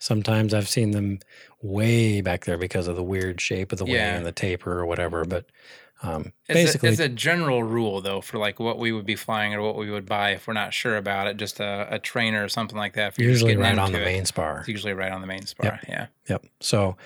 sometimes 0.00 0.52
I've 0.54 0.68
seen 0.68 0.90
them 0.92 1.20
way 1.62 2.20
back 2.20 2.44
there 2.44 2.58
because 2.58 2.88
of 2.88 2.96
the 2.96 3.02
weird 3.02 3.40
shape 3.40 3.72
of 3.72 3.78
the 3.78 3.84
wing 3.84 3.94
Yeah. 3.94 4.16
and 4.16 4.26
the 4.26 4.32
taper 4.32 4.78
or 4.78 4.86
whatever. 4.86 5.24
But 5.24 5.46
um, 6.02 6.32
As 6.48 6.54
basically, 6.54 6.90
a, 6.90 6.92
as 6.92 7.00
a 7.00 7.08
general 7.08 7.64
rule, 7.64 8.00
though, 8.00 8.20
for 8.20 8.38
like 8.38 8.60
what 8.60 8.78
we 8.78 8.92
would 8.92 9.06
be 9.06 9.16
flying 9.16 9.52
or 9.54 9.62
what 9.62 9.76
we 9.76 9.90
would 9.90 10.06
buy 10.06 10.30
if 10.30 10.46
we're 10.46 10.54
not 10.54 10.72
sure 10.72 10.96
about 10.96 11.26
it, 11.26 11.36
just 11.36 11.58
a, 11.58 11.88
a 11.90 11.98
trainer 11.98 12.44
or 12.44 12.48
something 12.48 12.78
like 12.78 12.94
that. 12.94 13.12
If 13.12 13.18
you're 13.18 13.32
just 13.32 13.42
usually 13.42 13.56
right 13.56 13.76
on 13.76 13.90
the 13.90 14.00
it, 14.00 14.04
main 14.04 14.24
spar. 14.24 14.60
It's 14.60 14.68
usually 14.68 14.92
right 14.92 15.10
on 15.10 15.20
the 15.20 15.26
main 15.26 15.46
spar. 15.46 15.80
Yeah. 15.88 16.06
Yep. 16.28 16.46
So, 16.60 16.96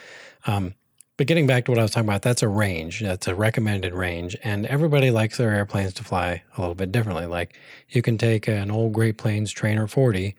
um, 0.46 0.74
but 1.16 1.26
getting 1.26 1.46
back 1.46 1.64
to 1.66 1.70
what 1.70 1.78
I 1.78 1.82
was 1.82 1.90
talking 1.90 2.08
about, 2.08 2.20
that's 2.22 2.42
a 2.42 2.48
range. 2.48 3.00
That's 3.00 3.28
a 3.28 3.34
recommended 3.34 3.94
range, 3.94 4.36
and 4.42 4.66
everybody 4.66 5.10
likes 5.10 5.38
their 5.38 5.52
airplanes 5.54 5.94
to 5.94 6.04
fly 6.04 6.42
a 6.56 6.60
little 6.60 6.74
bit 6.74 6.92
differently. 6.92 7.26
Like 7.26 7.58
you 7.88 8.02
can 8.02 8.18
take 8.18 8.48
an 8.48 8.70
old 8.70 8.92
Great 8.92 9.16
Planes 9.16 9.52
Trainer 9.52 9.86
40 9.86 10.34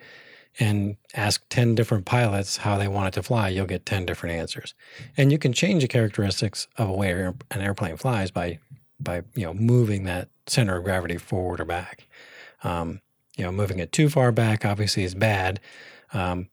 and 0.59 0.97
ask 1.15 1.43
10 1.49 1.75
different 1.75 2.05
pilots 2.05 2.57
how 2.57 2.77
they 2.77 2.87
want 2.87 3.07
it 3.07 3.13
to 3.15 3.23
fly. 3.23 3.49
You'll 3.49 3.65
get 3.65 3.85
10 3.85 4.05
different 4.05 4.35
answers, 4.35 4.73
and 5.17 5.31
you 5.31 5.37
can 5.37 5.53
change 5.53 5.81
the 5.81 5.87
characteristics 5.87 6.67
of 6.77 6.89
a 6.89 6.93
way 6.93 7.11
an 7.11 7.35
airplane 7.51 7.97
flies 7.97 8.31
by 8.31 8.59
by 8.99 9.23
you 9.35 9.45
know 9.45 9.53
moving 9.53 10.03
that 10.03 10.29
center 10.47 10.77
of 10.77 10.83
gravity 10.83 11.17
forward 11.17 11.59
or 11.59 11.65
back. 11.65 12.07
Um, 12.63 13.01
you 13.37 13.43
know, 13.43 13.51
moving 13.51 13.79
it 13.79 13.91
too 13.91 14.09
far 14.09 14.31
back 14.31 14.65
obviously 14.65 15.03
is 15.03 15.15
bad. 15.15 15.59
Um, 16.13 16.49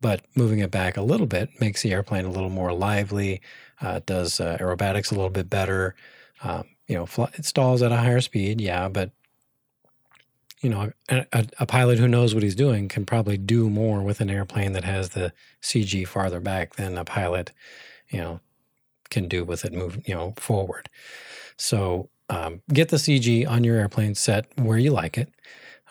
but 0.00 0.22
moving 0.34 0.58
it 0.58 0.70
back 0.70 0.96
a 0.96 1.02
little 1.02 1.26
bit 1.26 1.48
makes 1.60 1.82
the 1.82 1.92
airplane 1.92 2.26
a 2.26 2.30
little 2.30 2.50
more 2.50 2.74
lively, 2.74 3.40
uh, 3.80 4.00
does 4.04 4.38
uh, 4.38 4.58
aerobatics 4.60 5.10
a 5.10 5.14
little 5.14 5.30
bit 5.30 5.48
better. 5.48 5.94
Um, 6.42 6.64
you 6.86 6.96
know, 6.96 7.28
it 7.32 7.46
stalls 7.46 7.80
at 7.80 7.92
a 7.92 7.96
higher 7.96 8.20
speed, 8.20 8.60
yeah, 8.60 8.88
but 8.88 9.12
you 10.64 10.70
know, 10.70 10.90
a, 11.10 11.26
a, 11.30 11.46
a 11.60 11.66
pilot 11.66 11.98
who 11.98 12.08
knows 12.08 12.32
what 12.32 12.42
he's 12.42 12.54
doing 12.54 12.88
can 12.88 13.04
probably 13.04 13.36
do 13.36 13.68
more 13.68 14.02
with 14.02 14.22
an 14.22 14.30
airplane 14.30 14.72
that 14.72 14.84
has 14.84 15.10
the 15.10 15.34
CG 15.62 16.08
farther 16.08 16.40
back 16.40 16.76
than 16.76 16.96
a 16.96 17.04
pilot, 17.04 17.52
you 18.08 18.18
know, 18.18 18.40
can 19.10 19.28
do 19.28 19.44
with 19.44 19.66
it 19.66 19.74
move 19.74 20.02
you 20.08 20.14
know 20.14 20.32
forward. 20.38 20.88
So 21.58 22.08
um, 22.30 22.62
get 22.72 22.88
the 22.88 22.96
CG 22.96 23.46
on 23.46 23.62
your 23.62 23.76
airplane 23.76 24.14
set 24.14 24.46
where 24.56 24.78
you 24.78 24.90
like 24.90 25.18
it. 25.18 25.30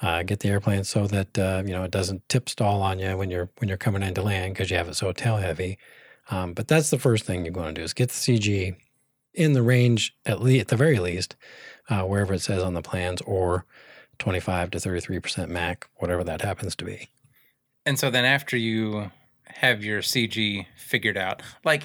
Uh, 0.02 0.24
get 0.24 0.40
the 0.40 0.50
airplane 0.50 0.84
so 0.84 1.06
that 1.06 1.38
uh, 1.38 1.62
you 1.64 1.72
know 1.72 1.84
it 1.84 1.92
doesn't 1.92 2.28
tip 2.28 2.50
stall 2.50 2.82
on 2.82 2.98
you 2.98 3.16
when 3.16 3.30
you're 3.30 3.52
when 3.60 3.70
you're 3.70 3.78
coming 3.78 4.02
into 4.02 4.24
land 4.24 4.56
because 4.56 4.72
you 4.72 4.78
have 4.78 4.90
it 4.90 4.96
so 4.96 5.12
tail 5.12 5.38
heavy. 5.38 5.78
Um, 6.32 6.54
but 6.54 6.68
that's 6.68 6.90
the 6.90 6.98
first 6.98 7.26
thing 7.26 7.46
you're 7.46 7.54
going 7.54 7.76
to 7.76 7.80
do 7.80 7.84
is 7.84 7.94
get 7.94 8.10
the 8.10 8.16
CG 8.16 8.76
in 9.36 9.54
the 9.54 9.62
range 9.62 10.16
at 10.26 10.42
least 10.42 10.62
at 10.62 10.68
the 10.70 10.76
very 10.76 10.98
least 10.98 11.36
uh, 11.90 12.02
wherever 12.02 12.34
it 12.34 12.42
says 12.42 12.64
on 12.64 12.74
the 12.74 12.82
plans 12.82 13.22
or 13.22 13.66
25 14.20 14.72
to 14.72 14.80
33 14.80 15.20
percent 15.20 15.52
Mac, 15.52 15.88
whatever 15.96 16.24
that 16.24 16.42
happens 16.42 16.76
to 16.78 16.86
be. 16.86 17.10
And 17.86 18.00
so 18.00 18.10
then 18.10 18.26
after 18.26 18.56
you 18.56 19.12
have 19.46 19.84
your 19.84 20.02
CG 20.02 20.66
figured 20.78 21.18
out, 21.18 21.42
like 21.64 21.84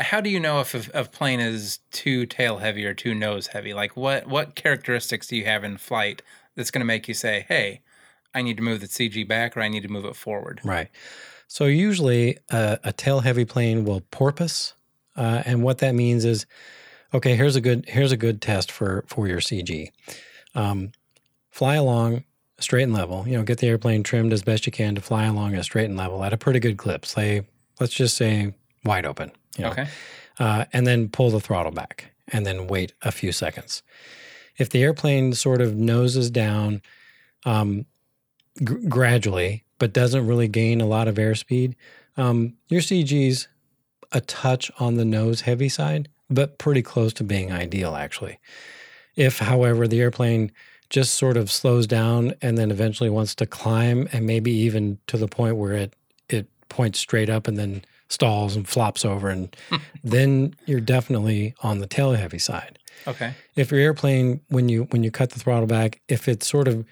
how 0.00 0.20
do 0.20 0.30
you 0.30 0.40
know 0.40 0.60
if 0.60 0.94
a, 0.94 1.04
plane 1.04 1.40
is 1.40 1.80
too 1.90 2.26
tail 2.26 2.58
heavy 2.58 2.86
or 2.86 2.94
too 2.94 3.14
nose 3.14 3.48
heavy? 3.48 3.74
Like 3.74 3.96
what 3.96 4.26
what 4.26 4.54
characteristics 4.54 5.28
do 5.28 5.36
you 5.36 5.44
have 5.44 5.62
in 5.64 5.76
flight 5.76 6.22
that's 6.56 6.70
going 6.70 6.80
to 6.80 6.86
make 6.86 7.06
you 7.06 7.14
say, 7.14 7.44
"Hey, 7.48 7.82
I 8.34 8.42
need 8.42 8.56
to 8.56 8.62
move 8.62 8.80
the 8.80 8.86
CG 8.86 9.26
back 9.28 9.56
or 9.56 9.60
I 9.60 9.68
need 9.68 9.82
to 9.82 9.88
move 9.88 10.04
it 10.04 10.16
forward." 10.16 10.60
Right. 10.64 10.88
So 11.46 11.66
usually 11.66 12.38
a, 12.50 12.78
a 12.84 12.92
tail 12.92 13.20
heavy 13.20 13.44
plane 13.44 13.84
will 13.84 14.00
porpoise, 14.10 14.74
uh, 15.16 15.42
and 15.44 15.62
what 15.62 15.78
that 15.78 15.94
means 15.94 16.24
is, 16.24 16.46
okay, 17.12 17.36
here's 17.36 17.56
a 17.56 17.60
good 17.60 17.84
here's 17.88 18.12
a 18.12 18.16
good 18.16 18.40
test 18.40 18.72
for 18.72 19.04
for 19.06 19.28
your 19.28 19.40
CG. 19.40 19.90
Um, 20.54 20.92
fly 21.50 21.74
along 21.76 22.24
straight 22.58 22.82
and 22.84 22.92
level. 22.94 23.26
You 23.26 23.36
know, 23.38 23.42
get 23.42 23.58
the 23.58 23.68
airplane 23.68 24.02
trimmed 24.02 24.32
as 24.32 24.42
best 24.42 24.66
you 24.66 24.72
can 24.72 24.94
to 24.94 25.00
fly 25.00 25.24
along 25.24 25.54
a 25.54 25.62
straight 25.62 25.86
and 25.86 25.96
level 25.96 26.22
at 26.24 26.32
a 26.32 26.36
pretty 26.36 26.60
good 26.60 26.76
clip. 26.76 27.04
Say, 27.06 27.42
let's 27.80 27.94
just 27.94 28.16
say 28.16 28.54
wide 28.84 29.06
open. 29.06 29.32
You 29.56 29.64
know, 29.64 29.70
Okay. 29.70 29.86
uh, 30.38 30.64
and 30.72 30.86
then 30.86 31.08
pull 31.08 31.30
the 31.30 31.40
throttle 31.40 31.72
back 31.72 32.12
and 32.28 32.46
then 32.46 32.66
wait 32.66 32.92
a 33.02 33.10
few 33.12 33.32
seconds. 33.32 33.82
If 34.56 34.70
the 34.70 34.82
airplane 34.82 35.32
sort 35.32 35.60
of 35.60 35.74
noses 35.74 36.30
down 36.30 36.82
um, 37.44 37.86
gr- 38.62 38.86
gradually, 38.88 39.64
but 39.78 39.92
doesn't 39.92 40.26
really 40.26 40.48
gain 40.48 40.80
a 40.80 40.86
lot 40.86 41.08
of 41.08 41.16
airspeed, 41.16 41.74
um, 42.16 42.54
your 42.68 42.80
CG's 42.82 43.48
a 44.12 44.20
touch 44.20 44.70
on 44.78 44.96
the 44.96 45.04
nose 45.04 45.42
heavy 45.42 45.68
side, 45.68 46.08
but 46.28 46.58
pretty 46.58 46.82
close 46.82 47.12
to 47.14 47.24
being 47.24 47.50
ideal, 47.50 47.96
actually. 47.96 48.38
If, 49.16 49.38
however, 49.38 49.88
the 49.88 50.00
airplane 50.00 50.52
just 50.90 51.14
sort 51.14 51.36
of 51.36 51.50
slows 51.50 51.86
down 51.86 52.34
and 52.42 52.58
then 52.58 52.70
eventually 52.70 53.08
wants 53.08 53.34
to 53.36 53.46
climb, 53.46 54.08
and 54.12 54.26
maybe 54.26 54.50
even 54.50 54.98
to 55.06 55.16
the 55.16 55.28
point 55.28 55.56
where 55.56 55.72
it 55.72 55.94
it 56.28 56.46
points 56.68 56.98
straight 56.98 57.30
up 57.30 57.48
and 57.48 57.56
then 57.56 57.82
stalls 58.08 58.56
and 58.56 58.68
flops 58.68 59.04
over, 59.04 59.30
and 59.30 59.56
hmm. 59.70 59.76
then 60.04 60.54
you're 60.66 60.80
definitely 60.80 61.54
on 61.62 61.78
the 61.78 61.86
tail 61.86 62.12
heavy 62.12 62.38
side. 62.38 62.78
Okay. 63.06 63.32
If 63.56 63.70
your 63.70 63.80
airplane, 63.80 64.40
when 64.48 64.68
you 64.68 64.84
when 64.90 65.02
you 65.04 65.10
cut 65.10 65.30
the 65.30 65.40
throttle 65.40 65.66
back, 65.66 66.00
if 66.08 66.28
it 66.28 66.42
sort 66.42 66.68
of 66.68 66.84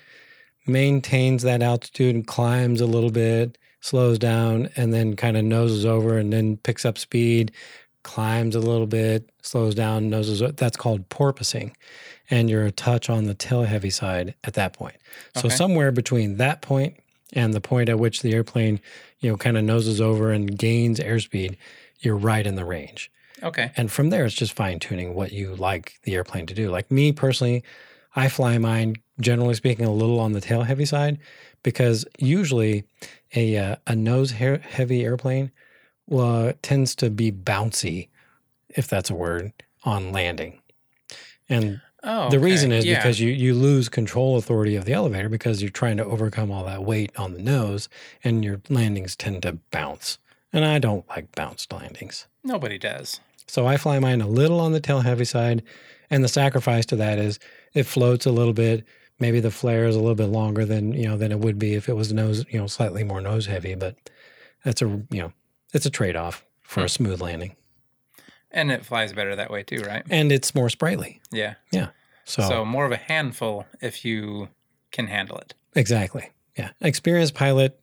maintains 0.67 1.43
that 1.43 1.63
altitude 1.63 2.15
and 2.15 2.27
climbs 2.27 2.81
a 2.81 2.87
little 2.87 3.11
bit, 3.11 3.59
slows 3.81 4.19
down, 4.19 4.69
and 4.77 4.95
then 4.95 5.17
kind 5.17 5.37
of 5.37 5.45
noses 5.45 5.85
over 5.85 6.19
and 6.19 6.33
then 6.33 6.57
picks 6.59 6.85
up 6.85 6.99
speed, 6.99 7.53
climbs 8.03 8.55
a 8.55 8.61
little 8.61 8.87
bit, 8.87 9.29
slows 9.43 9.75
down, 9.75 10.09
noses. 10.09 10.43
That's 10.57 10.77
called 10.77 11.09
porpoising, 11.09 11.73
and 12.31 12.51
you're 12.51 12.65
a 12.65 12.71
touch 12.73 13.09
on 13.09 13.25
the 13.25 13.35
tail 13.35 13.63
heavy 13.65 13.91
side 13.91 14.35
at 14.45 14.55
that 14.55 14.73
point. 14.73 14.97
So 15.35 15.47
Okay. 15.47 15.57
somewhere 15.57 15.93
between 15.93 16.37
that 16.37 16.61
point 16.63 16.97
and 17.33 17.55
the 17.55 17.61
point 17.61 17.89
at 17.89 17.99
which 17.99 18.23
the 18.23 18.33
airplane, 18.33 18.81
you 19.21 19.31
know, 19.31 19.37
kind 19.37 19.57
of 19.57 19.65
noses 19.65 20.01
over 20.01 20.31
and 20.31 20.59
gains 20.59 21.01
airspeed, 21.01 21.57
you're 22.01 22.17
right 22.17 22.47
in 22.47 22.55
the 22.55 22.65
range. 22.65 23.11
Okay. 23.43 23.71
And 23.77 23.91
from 23.91 24.11
there, 24.11 24.25
it's 24.25 24.35
just 24.35 24.53
fine 24.53 24.79
tuning 24.79 25.15
what 25.15 25.33
you 25.33 25.55
like 25.55 25.99
the 26.03 26.15
airplane 26.15 26.47
to 26.47 26.55
do. 26.55 26.71
Like 26.71 26.91
me 26.91 27.13
personally, 27.13 27.63
I 28.17 28.29
fly 28.29 28.59
mine, 28.59 28.97
generally 29.21 29.55
speaking, 29.55 29.87
a 29.87 29.93
little 29.93 30.19
on 30.19 30.33
the 30.33 30.41
tail 30.41 30.63
heavy 30.63 30.85
side 30.85 31.19
because 31.63 32.05
usually 32.19 32.85
a, 33.35 33.57
uh, 33.57 33.77
a 33.87 33.95
nose 33.95 34.33
heavy 34.33 35.05
airplane 35.05 35.53
uh, 36.11 36.53
tends 36.63 36.95
to 36.97 37.11
be 37.11 37.31
bouncy, 37.31 38.09
if 38.71 38.89
that's 38.89 39.11
a 39.11 39.15
word, 39.15 39.53
on 39.85 40.11
landing. 40.13 40.61
And 41.49 41.81
Oh, 42.11 42.31
the 42.31 42.41
reason 42.41 42.73
is 42.73 42.87
Yeah. 42.87 42.97
because 42.97 43.21
you, 43.21 43.31
you 43.31 43.53
lose 43.53 43.91
control 43.91 44.39
authority 44.39 44.77
of 44.77 44.87
the 44.87 44.95
elevator 44.95 45.29
because 45.29 45.61
you're 45.61 45.71
trying 45.71 45.99
to 45.99 46.05
overcome 46.07 46.51
all 46.51 46.65
that 46.65 46.83
weight 46.83 47.13
on 47.19 47.35
the 47.35 47.43
nose 47.43 47.91
and 48.25 48.43
your 48.43 48.63
landings 48.71 49.15
tend 49.15 49.43
to 49.43 49.59
bounce. 49.71 50.17
And 50.51 50.65
I 50.65 50.79
don't 50.79 51.07
like 51.11 51.35
bounced 51.37 51.71
landings. 51.71 52.27
nobody 52.43 52.79
does. 52.79 53.21
So 53.47 53.67
I 53.67 53.77
fly 53.77 53.99
mine 53.99 54.23
a 54.23 54.27
little 54.27 54.59
on 54.59 54.73
the 54.73 54.81
tail 54.81 55.01
heavy 55.01 55.27
side. 55.27 55.63
And 56.11 56.25
the 56.25 56.29
sacrifice 56.29 56.87
to 56.87 56.97
that 56.97 57.19
is 57.19 57.39
it 57.75 57.83
floats 57.85 58.25
a 58.25 58.33
little 58.33 58.55
bit. 58.55 58.87
Maybe 59.19 59.41
the 59.41 59.51
flare 59.51 59.85
is 59.85 59.95
a 59.95 60.01
little 60.01 60.15
bit 60.15 60.29
longer 60.29 60.65
than, 60.65 60.95
you 60.95 61.07
know, 61.07 61.19
than 61.19 61.31
it 61.31 61.41
would 61.41 61.59
be 61.59 61.75
if 61.75 61.91
it 61.91 61.95
was 61.95 62.11
nose, 62.11 62.47
you 62.49 62.59
know, 62.59 62.67
slightly 62.67 63.05
more 63.05 63.21
nose 63.21 63.45
heavy. 63.45 63.75
But 63.75 63.97
that's 64.65 64.81
a, 64.81 64.87
you 64.87 65.21
know, 65.21 65.33
it's 65.75 65.85
a 65.85 65.91
trade 65.91 66.17
off 66.17 66.47
for 66.63 66.81
a 66.81 66.83
hmm. 66.85 66.89
smooth 66.89 67.21
landing. 67.21 67.57
And 68.51 68.71
it 68.73 68.87
flies 68.87 69.13
better 69.13 69.37
that 69.37 69.51
way 69.51 69.63
too, 69.63 69.83
right? 69.83 70.03
And 70.09 70.33
it's 70.33 70.55
more 70.55 70.71
sprightly. 70.71 71.21
Yeah. 71.31 71.55
Yeah. 71.71 71.89
So, 72.29 72.43
So 72.49 72.65
more 72.65 72.85
of 72.85 72.93
a 72.93 72.97
handful 72.97 73.67
if 73.81 74.05
you 74.05 74.49
can 74.93 75.07
handle 75.07 75.39
it. 75.39 75.55
exactly. 75.75 76.31
Yeah. 76.57 76.71
Experienced 76.81 77.35
pilot, 77.35 77.81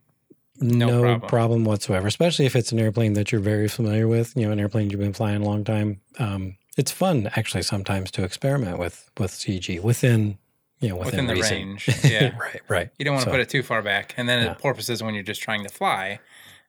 No 0.60 0.88
no, 0.88 1.02
problem. 1.02 1.30
problem. 1.30 1.66
whatsoever, 1.66 2.08
especially 2.08 2.46
if 2.46 2.56
it's 2.56 2.72
an 2.72 2.80
airplane 2.80 3.14
that 3.14 3.32
you're 3.32 3.42
very 3.42 3.68
familiar 3.68 4.08
with, 4.08 4.36
you 4.36 4.46
know, 4.46 4.52
an 4.52 4.60
airplane 4.60 4.90
you've 4.90 5.00
been 5.00 5.14
flying 5.14 5.42
a 5.42 5.46
long 5.46 5.64
time. 5.64 6.02
Um, 6.20 6.58
it's 6.78 6.92
fun 6.92 7.30
actually 7.36 7.64
sometimes 7.64 8.12
to 8.12 8.24
experiment 8.24 8.78
with 8.78 9.10
with 9.18 9.32
CG 9.32 9.82
within, 9.82 10.38
you 10.80 10.90
know, 10.90 10.96
within, 10.98 11.26
Within 11.26 11.28
the 11.28 11.34
reason. 11.36 11.58
range, 11.58 11.90
yeah. 12.04 12.38
right, 12.38 12.62
right. 12.68 12.90
You 13.00 13.06
don't 13.06 13.14
want 13.16 13.26
to 13.26 13.32
put 13.32 13.40
it 13.40 13.50
too 13.50 13.64
far 13.64 13.82
back, 13.82 14.14
and 14.18 14.28
then 14.30 14.44
Yeah. 14.46 14.52
it 14.52 14.60
porpoises 14.60 15.02
when 15.02 15.14
you're 15.14 15.24
just 15.24 15.42
trying 15.42 15.64
to 15.64 15.70
fly, 15.70 16.20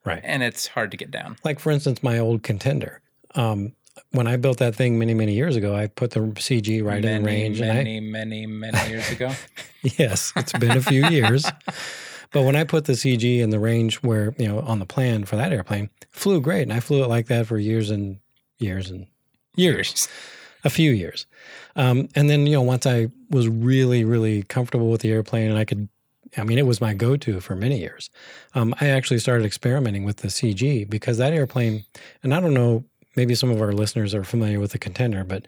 Right. 0.04 0.20
and 0.24 0.42
it's 0.44 0.68
hard 0.68 0.90
to 0.92 0.96
get 0.96 1.10
down. 1.10 1.36
Like 1.44 1.58
for 1.58 1.70
instance, 1.72 2.02
my 2.02 2.18
old 2.18 2.42
contender. 2.44 3.00
Um, 3.34 3.72
when 4.12 4.26
I 4.26 4.36
built 4.36 4.58
that 4.58 4.74
thing 4.74 4.98
many, 4.98 5.14
many 5.14 5.34
years 5.34 5.56
ago, 5.56 5.74
I 5.74 5.86
put 5.86 6.12
the 6.12 6.20
CG 6.20 6.84
right 6.84 7.02
many, 7.02 7.16
in 7.16 7.24
range. 7.24 7.60
and 7.60 7.70
I, 7.70 7.74
many, 7.74 8.00
many, 8.00 8.46
many 8.46 8.90
years 8.90 9.10
ago. 9.10 9.32
Yes, 9.98 10.32
it's 10.34 10.52
been 10.52 10.76
a 10.76 10.82
few 10.82 11.06
years. 11.06 11.46
But 12.32 12.42
when 12.42 12.56
I 12.56 12.64
put 12.64 12.86
the 12.86 12.94
CG 12.94 13.38
in 13.38 13.50
the 13.50 13.60
range 13.60 13.96
where, 14.02 14.34
you 14.36 14.48
know, 14.48 14.58
on 14.60 14.80
the 14.80 14.84
plan 14.84 15.24
for 15.24 15.36
that 15.36 15.52
airplane, 15.52 15.90
flew 16.10 16.40
great. 16.40 16.62
And 16.62 16.72
I 16.72 16.80
flew 16.80 17.04
it 17.04 17.08
like 17.08 17.26
that 17.28 17.46
for 17.46 17.56
years 17.56 17.88
and 17.90 18.18
years 18.58 18.90
and 18.90 19.06
years, 19.54 20.08
a 20.64 20.70
few 20.70 20.90
years. 20.90 21.26
Um, 21.76 22.08
and 22.16 22.28
then, 22.28 22.46
you 22.46 22.54
know, 22.54 22.62
once 22.62 22.84
I 22.84 23.08
was 23.30 23.48
really, 23.48 24.04
really 24.04 24.42
comfortable 24.42 24.90
with 24.90 25.02
the 25.02 25.12
airplane 25.12 25.50
and 25.50 25.58
I 25.58 25.64
could, 25.64 25.88
I 26.36 26.42
mean, 26.42 26.58
it 26.58 26.66
was 26.66 26.80
my 26.80 26.94
go 26.94 27.16
to 27.16 27.40
for 27.40 27.54
many 27.54 27.78
years. 27.78 28.10
Um, 28.54 28.74
I 28.80 28.88
actually 28.88 29.20
started 29.20 29.46
experimenting 29.46 30.04
with 30.04 30.18
the 30.18 30.28
CG 30.28 30.90
because 30.90 31.18
that 31.18 31.32
airplane, 31.32 31.84
and 32.24 32.34
I 32.34 32.40
don't 32.40 32.54
know, 32.54 32.84
maybe 33.16 33.34
some 33.34 33.50
of 33.50 33.60
our 33.60 33.72
listeners 33.72 34.14
are 34.14 34.24
familiar 34.24 34.60
with 34.60 34.72
the 34.72 34.78
contender, 34.78 35.24
but 35.24 35.46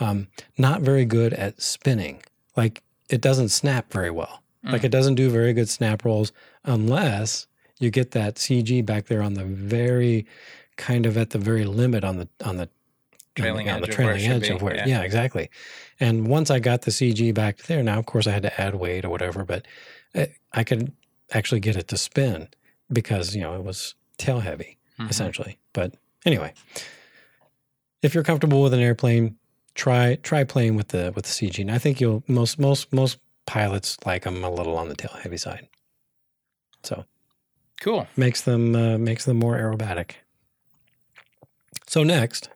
um, 0.00 0.28
not 0.56 0.80
very 0.82 1.04
good 1.04 1.32
at 1.34 1.60
spinning. 1.60 2.22
Like 2.56 2.82
it 3.10 3.20
doesn't 3.20 3.48
snap 3.50 3.92
very 3.92 4.10
well. 4.10 4.42
Like 4.64 4.84
it 4.84 4.90
doesn't 4.90 5.14
do 5.14 5.30
very 5.30 5.52
good 5.54 5.68
snap 5.68 6.04
rolls 6.04 6.30
unless 6.64 7.46
you 7.78 7.90
get 7.90 8.10
that 8.10 8.34
CG 8.34 8.84
back 8.84 9.06
there 9.06 9.22
on 9.22 9.32
the 9.34 9.44
very 9.44 10.26
kind 10.76 11.06
of 11.06 11.16
at 11.16 11.30
the 11.30 11.38
very 11.38 11.64
limit 11.64 12.04
on 12.04 12.18
the 12.18 12.28
on 12.44 12.56
the 12.58 12.68
Trailing 13.34 13.70
on 13.70 13.80
the 13.80 13.86
edge 13.86 13.92
of 13.94 13.98
where 13.98 14.06
trailing 14.16 14.30
edge 14.32 14.42
be, 14.42 14.48
of 14.48 14.62
where 14.62 14.74
yeah. 14.74 14.86
yeah. 14.86 15.02
exactly. 15.02 15.48
And 16.00 16.26
once 16.26 16.50
I 16.50 16.58
got 16.58 16.82
the 16.82 16.90
CG 16.90 17.32
back 17.32 17.58
there, 17.62 17.82
now 17.84 17.98
of 18.00 18.04
course 18.06 18.26
I 18.26 18.32
had 18.32 18.42
to 18.42 18.60
add 18.60 18.74
weight 18.74 19.04
or 19.04 19.10
whatever, 19.10 19.44
but 19.44 19.64
I- 20.14 20.34
I 20.52 20.64
could 20.64 20.92
actually 21.32 21.60
get 21.60 21.76
it 21.76 21.86
to 21.88 21.96
spin 21.96 22.48
because 22.92 23.34
you 23.36 23.40
know 23.40 23.54
it 23.54 23.62
was 23.62 23.94
tail 24.18 24.40
heavy 24.40 24.76
Mhm. 24.98 25.08
essentially. 25.08 25.58
But 25.72 25.94
anyway, 26.26 26.52
if 28.02 28.14
you're 28.14 28.24
comfortable 28.24 28.62
with 28.62 28.74
an 28.74 28.80
airplane, 28.80 29.36
try 29.74 30.16
try 30.16 30.44
playing 30.44 30.76
with 30.76 30.88
the 30.88 31.12
with 31.14 31.24
the 31.24 31.30
CG. 31.30 31.58
And 31.60 31.70
I 31.70 31.78
think 31.78 32.00
you'll 32.00 32.22
most 32.26 32.58
most 32.58 32.92
most 32.92 33.18
pilots 33.46 33.96
like 34.04 34.24
them 34.24 34.44
a 34.44 34.50
little 34.50 34.76
on 34.76 34.88
the 34.88 34.94
tail 34.94 35.16
heavy 35.22 35.36
side. 35.38 35.68
So 36.82 37.04
Cool. 37.80 38.06
makes 38.16 38.42
them 38.42 38.74
uh, 38.74 38.98
makes 38.98 39.24
them 39.24 39.38
more 39.38 39.56
aerobatic. 39.56 40.12
So 41.86 42.02
next, 42.02 42.50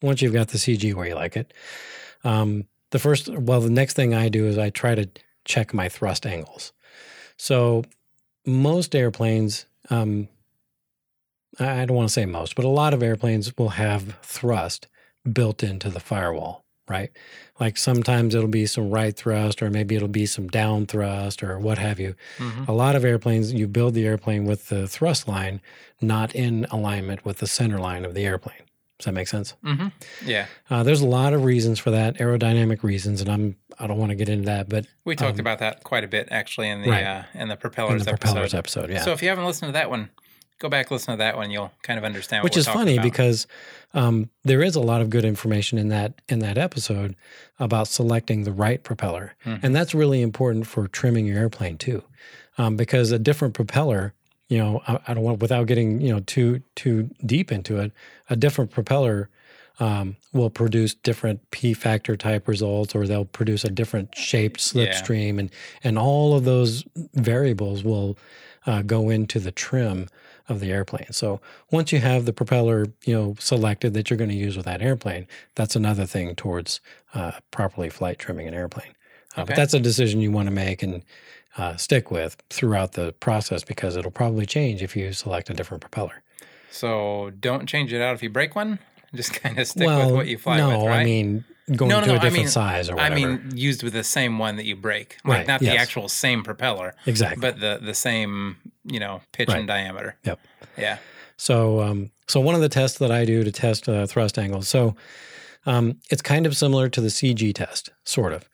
once 0.00 0.22
you've 0.22 0.32
got 0.32 0.48
the 0.48 0.58
CG 0.58 0.94
where 0.94 1.06
you 1.06 1.14
like 1.14 1.36
it, 1.36 1.52
um, 2.24 2.64
the 2.90 2.98
first 2.98 3.28
well 3.28 3.60
the 3.60 3.70
next 3.70 3.94
thing 3.94 4.14
I 4.14 4.28
do 4.28 4.46
is 4.46 4.58
I 4.58 4.70
try 4.70 4.94
to 4.94 5.08
check 5.44 5.74
my 5.74 5.88
thrust 5.88 6.26
angles. 6.26 6.72
So 7.36 7.84
most 8.46 8.94
airplanes, 8.94 9.66
um, 9.90 10.28
I 11.60 11.84
don't 11.84 11.96
want 11.96 12.08
to 12.08 12.12
say 12.12 12.24
most, 12.26 12.54
but 12.56 12.64
a 12.64 12.68
lot 12.68 12.94
of 12.94 13.02
airplanes 13.02 13.52
will 13.58 13.70
have 13.70 14.16
thrust 14.22 14.86
built 15.30 15.62
into 15.62 15.90
the 15.90 16.00
firewall, 16.00 16.64
right? 16.88 17.10
Like 17.58 17.76
sometimes 17.76 18.34
it'll 18.34 18.48
be 18.48 18.66
some 18.66 18.90
right 18.90 19.14
thrust, 19.14 19.62
or 19.62 19.70
maybe 19.70 19.94
it'll 19.94 20.08
be 20.08 20.26
some 20.26 20.48
down 20.48 20.86
thrust, 20.86 21.42
or 21.42 21.58
what 21.58 21.78
have 21.78 22.00
you. 22.00 22.14
Mhm. 22.38 22.66
A 22.68 22.72
lot 22.72 22.96
of 22.96 23.04
airplanes, 23.04 23.52
you 23.52 23.66
build 23.68 23.94
the 23.94 24.06
airplane 24.06 24.44
with 24.46 24.68
the 24.68 24.88
thrust 24.88 25.28
line 25.28 25.60
not 26.00 26.34
in 26.34 26.66
alignment 26.70 27.24
with 27.26 27.38
the 27.38 27.46
center 27.46 27.78
line 27.78 28.04
of 28.06 28.14
the 28.14 28.24
airplane. 28.24 28.56
Does 28.98 29.04
that 29.06 29.12
make 29.12 29.28
sense? 29.28 29.54
Mm-hmm. 29.64 29.88
Yeah. 30.26 30.46
Uh, 30.70 30.82
there's 30.82 31.00
a 31.00 31.06
lot 31.06 31.32
of 31.32 31.44
reasons 31.44 31.78
for 31.78 31.90
that, 31.90 32.16
aerodynamic 32.18 32.82
reasons, 32.82 33.20
and 33.20 33.30
I'm 33.30 33.56
I 33.78 33.86
don't 33.86 33.96
want 33.98 34.10
to 34.10 34.16
get 34.16 34.28
into 34.28 34.44
that, 34.46 34.68
but 34.68 34.86
We 35.06 35.16
talked 35.16 35.34
Um, 35.36 35.40
about 35.40 35.58
that 35.60 35.84
quite 35.84 36.04
a 36.04 36.08
bit 36.08 36.28
actually 36.30 36.68
in 36.68 36.82
the 36.82 36.90
right. 36.90 37.04
uh, 37.04 37.22
in 37.34 37.48
the 37.48 37.54
in 37.54 37.60
propellers, 37.60 38.04
the 38.04 38.10
propellers 38.12 38.52
episode. 38.54 38.80
episode, 38.84 38.90
yeah. 38.94 39.04
So 39.04 39.12
if 39.12 39.22
you 39.22 39.28
haven't 39.30 39.46
listened 39.46 39.68
to 39.70 39.72
that 39.72 39.88
one, 39.88 40.10
go 40.60 40.68
back 40.68 40.90
listen 40.92 41.12
to 41.14 41.18
that 41.18 41.36
one. 41.36 41.50
You'll 41.50 41.72
kind 41.82 41.98
of 41.98 42.04
understand. 42.04 42.44
which 42.44 42.56
is 42.56 42.66
funny 42.68 42.94
about. 42.94 43.02
because 43.02 43.48
um, 43.94 44.30
there 44.44 44.62
is 44.62 44.76
a 44.76 44.80
lot 44.80 45.00
of 45.00 45.10
good 45.10 45.24
information 45.24 45.76
in 45.78 45.88
that 45.88 46.14
in 46.28 46.38
that 46.38 46.56
episode 46.56 47.16
about 47.58 47.88
selecting 47.88 48.44
the 48.44 48.52
right 48.52 48.82
propeller, 48.84 49.34
Mhm. 49.44 49.60
and 49.64 49.74
that's 49.74 49.94
really 49.94 50.22
important 50.22 50.66
for 50.68 50.86
trimming 50.86 51.26
your 51.26 51.38
airplane 51.38 51.76
too, 51.76 52.04
um, 52.58 52.76
because 52.76 53.10
a 53.10 53.18
different 53.18 53.54
propeller, 53.54 54.14
you 54.48 54.58
know, 54.58 54.80
I, 54.86 55.00
I 55.08 55.14
don't 55.14 55.24
want 55.24 55.40
without 55.40 55.66
getting 55.66 56.00
you 56.00 56.12
know 56.12 56.20
too 56.20 56.62
too 56.76 57.10
deep 57.26 57.50
into 57.50 57.78
it, 57.78 57.90
a 58.28 58.36
different 58.36 58.70
propeller. 58.70 59.28
Um, 59.78 60.16
will 60.34 60.50
produce 60.50 60.92
different 60.92 61.50
P 61.52 61.72
factor 61.72 62.14
type 62.14 62.46
results, 62.46 62.94
or 62.94 63.06
they'll 63.06 63.24
produce 63.24 63.64
a 63.64 63.70
different 63.70 64.14
shaped 64.14 64.60
Yeah. 64.74 64.92
slipstream, 64.92 65.38
and 65.38 65.50
and 65.82 65.98
all 65.98 66.34
of 66.36 66.44
those 66.44 66.84
variables 67.14 67.82
will 67.82 68.18
uh, 68.66 68.82
go 68.82 69.08
into 69.08 69.38
the 69.40 69.50
trim 69.50 70.06
of 70.50 70.60
the 70.60 70.70
airplane. 70.72 71.06
So 71.12 71.40
once 71.70 71.92
you 71.92 72.00
have 72.00 72.24
the 72.26 72.32
propeller, 72.32 72.86
you 73.04 73.14
know, 73.14 73.36
selected 73.38 73.94
that 73.94 74.10
you're 74.10 74.16
going 74.18 74.30
to 74.30 74.36
use 74.36 74.56
with 74.56 74.66
that 74.66 74.82
airplane, 74.82 75.26
that's 75.54 75.76
another 75.76 76.04
thing 76.06 76.34
towards 76.34 76.80
uh, 77.14 77.32
properly 77.50 77.88
flight 77.90 78.18
trimming 78.18 78.48
an 78.48 78.54
airplane. 78.54 78.90
Uh, 78.90 79.42
Okay. 79.42 79.44
But 79.46 79.56
that's 79.56 79.74
a 79.74 79.80
decision 79.80 80.20
you 80.20 80.32
want 80.32 80.46
to 80.48 80.50
make 80.52 80.82
and 80.82 81.02
uh, 81.56 81.76
stick 81.76 82.10
with 82.10 82.36
throughout 82.50 82.92
the 82.92 83.12
process 83.20 83.62
because 83.62 83.96
it'll 83.96 84.10
probably 84.10 84.44
change 84.44 84.82
if 84.82 84.96
you 84.96 85.12
select 85.12 85.48
a 85.50 85.54
different 85.54 85.80
propeller. 85.80 86.22
So 86.72 87.30
don't 87.40 87.66
change 87.68 87.92
it 87.92 88.02
out 88.02 88.14
if 88.14 88.22
you 88.22 88.30
break 88.30 88.54
one. 88.56 88.80
Just 89.14 89.32
kind 89.34 89.58
of 89.58 89.66
stick 89.66 89.88
with 89.88 90.12
what 90.12 90.26
you 90.28 90.36
fly 90.38 90.56
no, 90.58 90.68
with, 90.78 90.86
right? 90.88 91.00
I 91.00 91.04
mean 91.04 91.44
going 91.76 91.88
No, 91.90 92.00
no, 92.00 92.06
to 92.06 92.06
no, 92.08 92.12
a 92.14 92.16
I 92.16 92.18
different 92.18 92.36
mean- 92.44 92.48
size 92.48 92.88
or 92.90 92.96
whatever. 92.96 93.12
I 93.14 93.16
mean, 93.16 93.50
used 93.54 93.82
with 93.84 93.92
the 93.92 94.04
same 94.04 94.38
one 94.38 94.56
that 94.56 94.64
you 94.66 94.74
break, 94.76 95.16
like 95.24 95.38
Right, 95.38 95.46
not 95.46 95.60
the 95.60 95.76
actual 95.76 96.08
same 96.08 96.42
propeller, 96.42 96.94
exactly. 97.06 97.40
but 97.40 97.60
the 97.60 97.78
the 97.82 97.94
same 97.94 98.56
you 98.90 99.00
know 99.00 99.20
pitch 99.32 99.48
Right. 99.48 99.58
and 99.58 99.66
diameter. 99.68 100.16
Yep. 100.24 100.40
Yeah. 100.78 100.98
So, 101.36 101.80
um, 101.80 102.10
so 102.28 102.38
one 102.40 102.54
of 102.54 102.60
the 102.60 102.68
tests 102.68 102.98
that 102.98 103.10
I 103.10 103.24
do 103.24 103.44
to 103.44 103.50
test 103.52 103.88
uh, 103.88 104.06
thrust 104.06 104.38
angles, 104.38 104.68
so 104.68 104.94
um, 105.66 105.98
it's 106.10 106.20
kind 106.22 106.44
of 106.46 106.54
similar 106.56 106.88
to 106.90 107.00
the 107.00 107.08
CG 107.08 107.54
test, 107.54 107.90
sort 108.04 108.32
of. 108.32 108.48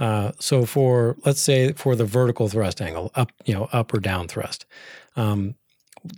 Uh, 0.00 0.32
so 0.40 0.66
for 0.66 1.16
let's 1.24 1.40
say 1.40 1.72
for 1.72 1.94
the 1.94 2.04
vertical 2.04 2.48
thrust 2.48 2.80
angle, 2.82 3.12
up 3.14 3.30
you 3.44 3.54
know 3.54 3.68
up 3.72 3.94
or 3.94 4.00
down 4.00 4.26
thrust, 4.26 4.66
um, 5.14 5.54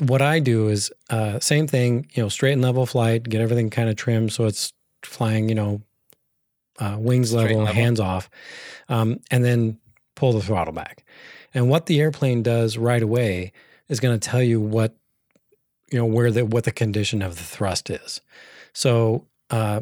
what 0.06 0.22
I 0.22 0.40
do 0.40 0.68
is 0.68 0.90
uh, 1.10 1.38
same 1.40 1.66
thing, 1.66 2.08
you 2.14 2.22
know, 2.22 2.28
straight 2.30 2.52
and 2.54 2.62
level 2.62 2.86
flight, 2.86 3.22
get 3.24 3.40
everything 3.40 3.68
kind 3.70 3.88
of 3.88 3.96
trimmed 3.96 4.32
so 4.32 4.46
it's 4.46 4.72
flying, 5.04 5.48
you 5.48 5.54
know, 5.54 5.82
uh, 6.80 6.96
wings 6.98 7.32
level, 7.32 7.58
level. 7.58 7.74
hands 7.74 8.00
off, 8.00 8.28
um, 8.88 9.20
and 9.30 9.44
then 9.44 9.78
pull 10.14 10.32
the 10.32 10.40
throttle 10.42 10.72
back. 10.72 11.04
And 11.56 11.70
what 11.70 11.86
the 11.86 12.00
airplane 12.02 12.42
does 12.42 12.76
right 12.76 13.02
away 13.02 13.50
is 13.88 13.98
going 13.98 14.18
to 14.18 14.28
tell 14.28 14.42
you 14.42 14.60
what 14.60 14.94
you 15.90 15.98
know 15.98 16.04
where 16.04 16.30
the 16.30 16.44
what 16.44 16.64
the 16.64 16.70
condition 16.70 17.22
of 17.22 17.36
the 17.36 17.42
thrust 17.42 17.88
is. 17.88 18.20
So, 18.74 19.24
uh, 19.48 19.80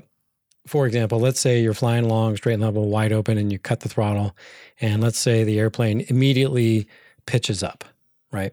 for 0.69 0.87
example, 0.87 1.19
let's 1.19 1.41
say 1.41 1.61
you're 1.61 1.75
flying 1.75 2.05
along 2.05 2.37
straight 2.37 2.55
and 2.55 2.63
level, 2.63 2.89
wide 2.89 3.13
open, 3.13 3.39
and 3.39 3.51
you 3.51 3.59
cut 3.59 3.81
the 3.81 3.89
throttle, 3.89 4.37
and 4.81 5.03
let's 5.03 5.19
say 5.19 5.43
the 5.43 5.59
airplane 5.59 6.05
immediately 6.09 6.87
pitches 7.27 7.65
up, 7.65 7.83
right? 8.31 8.53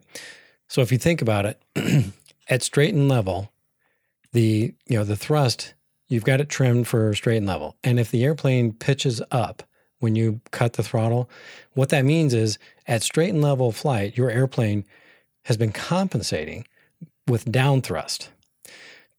So 0.68 0.82
if 0.82 0.92
you 0.92 0.98
think 0.98 1.22
about 1.22 1.46
it, 1.46 1.62
at 2.50 2.64
straight 2.64 2.96
and 2.96 3.08
level, 3.08 3.52
the 4.34 4.74
you 4.88 4.98
know 4.98 5.04
the 5.04 5.16
thrust 5.16 5.76
you've 6.10 6.26
got 6.26 6.42
it 6.42 6.50
trimmed 6.50 6.88
for 6.88 7.14
straight 7.14 7.38
and 7.38 7.46
level, 7.46 7.76
and 7.84 8.00
if 8.00 8.10
the 8.10 8.24
airplane 8.24 8.74
pitches 8.74 9.22
up 9.30 9.62
when 10.02 10.16
you 10.16 10.42
cut 10.52 10.74
the 10.74 10.84
throttle, 10.84 11.30
what 11.74 11.90
that 11.90 12.04
means 12.04 12.34
is 12.34 12.60
at 12.88 13.02
straight 13.04 13.30
and 13.30 13.42
level 13.42 13.72
flight, 13.72 14.18
your 14.18 14.30
airplane 14.30 14.84
has 15.44 15.56
been 15.56 15.72
compensating 15.72 16.68
with 17.28 17.50
down 17.52 17.82
thrust 17.82 18.30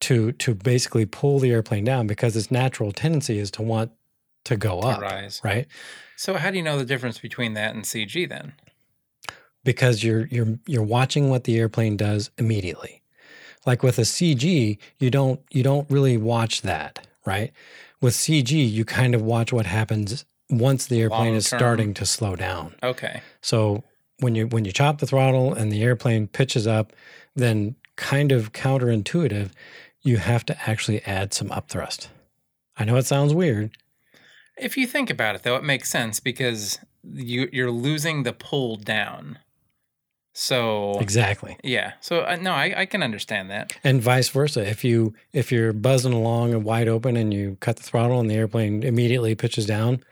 to 0.01 0.33
to 0.33 0.55
basically 0.55 1.07
pull 1.07 1.38
the 1.38 1.51
airplane 1.51 1.85
down 1.85 2.07
because 2.07 2.37
its 2.37 2.51
natural 2.51 2.92
tendency 2.92 3.38
is 3.38 3.51
to 3.53 3.62
want 3.62 3.92
to 4.45 4.57
go 4.57 4.81
To 4.81 4.88
up, 4.88 5.01
rise. 5.01 5.40
right? 5.45 5.66
So 6.16 6.35
how 6.35 6.51
do 6.51 6.57
you 6.57 6.62
know 6.62 6.77
the 6.79 6.85
difference 6.85 7.18
between 7.18 7.55
that 7.55 7.75
and 7.75 7.85
CG 7.85 8.29
then? 8.29 8.53
Because 9.64 10.03
you're 10.03 10.27
you're 10.27 10.59
you're 10.66 10.83
watching 10.83 11.31
what 11.31 11.45
the 11.45 11.57
airplane 11.59 11.97
does 11.97 12.31
immediately. 12.37 13.03
Like 13.64 13.85
with 13.85 13.99
a 13.99 14.03
CG, 14.03 14.79
you 14.99 15.11
don't 15.11 15.40
you 15.53 15.62
don't 15.62 15.88
really 15.88 16.16
watch 16.16 16.62
that, 16.62 17.07
right? 17.25 17.53
With 18.01 18.14
CG, 18.14 18.51
you 18.51 18.85
kind 18.85 19.14
of 19.14 19.23
watch 19.23 19.53
what 19.53 19.66
happens 19.66 20.25
once 20.53 20.87
the 20.87 21.01
airplane 21.01 21.35
is 21.35 21.51
Long-term. 21.51 21.59
starting 21.59 21.95
to 21.95 22.07
slow 22.07 22.37
down. 22.37 22.75
Okay. 22.83 23.23
So 23.41 23.83
when 24.21 24.35
you 24.37 24.47
when 24.47 24.65
you 24.65 24.71
chop 24.73 24.99
the 24.99 25.07
throttle 25.07 25.53
and 25.53 25.73
the 25.73 25.83
airplane 25.83 26.29
pitches 26.29 26.67
up, 26.67 26.93
then 27.35 27.75
kind 27.97 28.31
of 28.31 28.53
counterintuitive, 28.53 29.51
you 30.03 30.19
have 30.19 30.45
to 30.47 30.71
actually 30.71 31.03
add 31.05 31.33
some 31.35 31.49
upthrust. 31.49 32.09
I 32.77 32.85
know 32.85 32.97
it 32.97 33.07
sounds 33.07 33.35
weird. 33.35 33.71
If 34.59 34.77
you 34.77 34.87
think 34.87 35.11
about 35.11 35.35
it, 35.35 35.43
though, 35.43 35.57
it 35.57 35.65
makes 35.65 35.91
sense 35.91 36.21
because 36.21 36.79
you 37.03 37.49
you're 37.53 37.71
losing 37.71 38.23
the 38.23 38.33
pull 38.33 38.77
down. 38.77 39.38
So 40.35 40.99
Exactly. 40.99 41.59
yeah, 41.62 41.93
so 42.01 42.21
uh, 42.23 42.37
no, 42.41 42.53
I, 42.53 42.73
I 42.79 42.87
can 42.87 43.03
understand 43.03 43.51
that. 43.51 43.77
And 43.85 44.01
vice 44.01 44.31
versa. 44.31 44.67
If 44.67 44.83
you 44.83 45.15
if 45.35 45.53
you're 45.53 45.75
buzzing 45.75 46.15
along 46.15 46.55
and 46.55 46.65
wide 46.65 46.88
open 46.88 47.17
and 47.19 47.35
you 47.35 47.59
cut 47.61 47.77
the 47.77 47.83
throttle 47.83 48.19
and 48.19 48.31
the 48.31 48.35
airplane 48.35 48.83
immediately 48.83 49.35
pitches 49.35 49.67
down, 49.67 50.03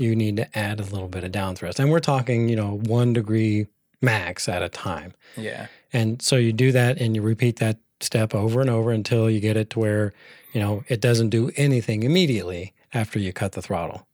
you 0.00 0.16
need 0.16 0.36
to 0.36 0.58
add 0.58 0.80
a 0.80 0.84
little 0.84 1.08
bit 1.08 1.24
of 1.24 1.30
down 1.30 1.54
thrust. 1.54 1.78
And 1.78 1.90
we're 1.90 2.00
talking, 2.00 2.48
you 2.48 2.56
know, 2.56 2.78
one 2.84 3.12
degree 3.12 3.66
max 4.00 4.48
at 4.48 4.62
a 4.62 4.68
time. 4.68 5.12
Yeah, 5.36 5.66
And 5.92 6.22
so 6.22 6.36
you 6.36 6.52
do 6.52 6.72
that 6.72 6.98
and 6.98 7.14
you 7.14 7.22
repeat 7.22 7.56
that 7.56 7.78
step 8.00 8.34
over 8.34 8.62
and 8.62 8.70
over 8.70 8.92
until 8.92 9.28
you 9.28 9.40
get 9.40 9.58
it 9.58 9.70
to 9.70 9.78
where, 9.78 10.12
you 10.54 10.60
know, 10.60 10.84
it 10.88 11.00
doesn't 11.02 11.28
do 11.28 11.50
anything 11.56 12.02
immediately 12.02 12.72
after 12.94 13.18
you 13.18 13.32
cut 13.32 13.52
the 13.52 13.62
throttle. 13.62 14.06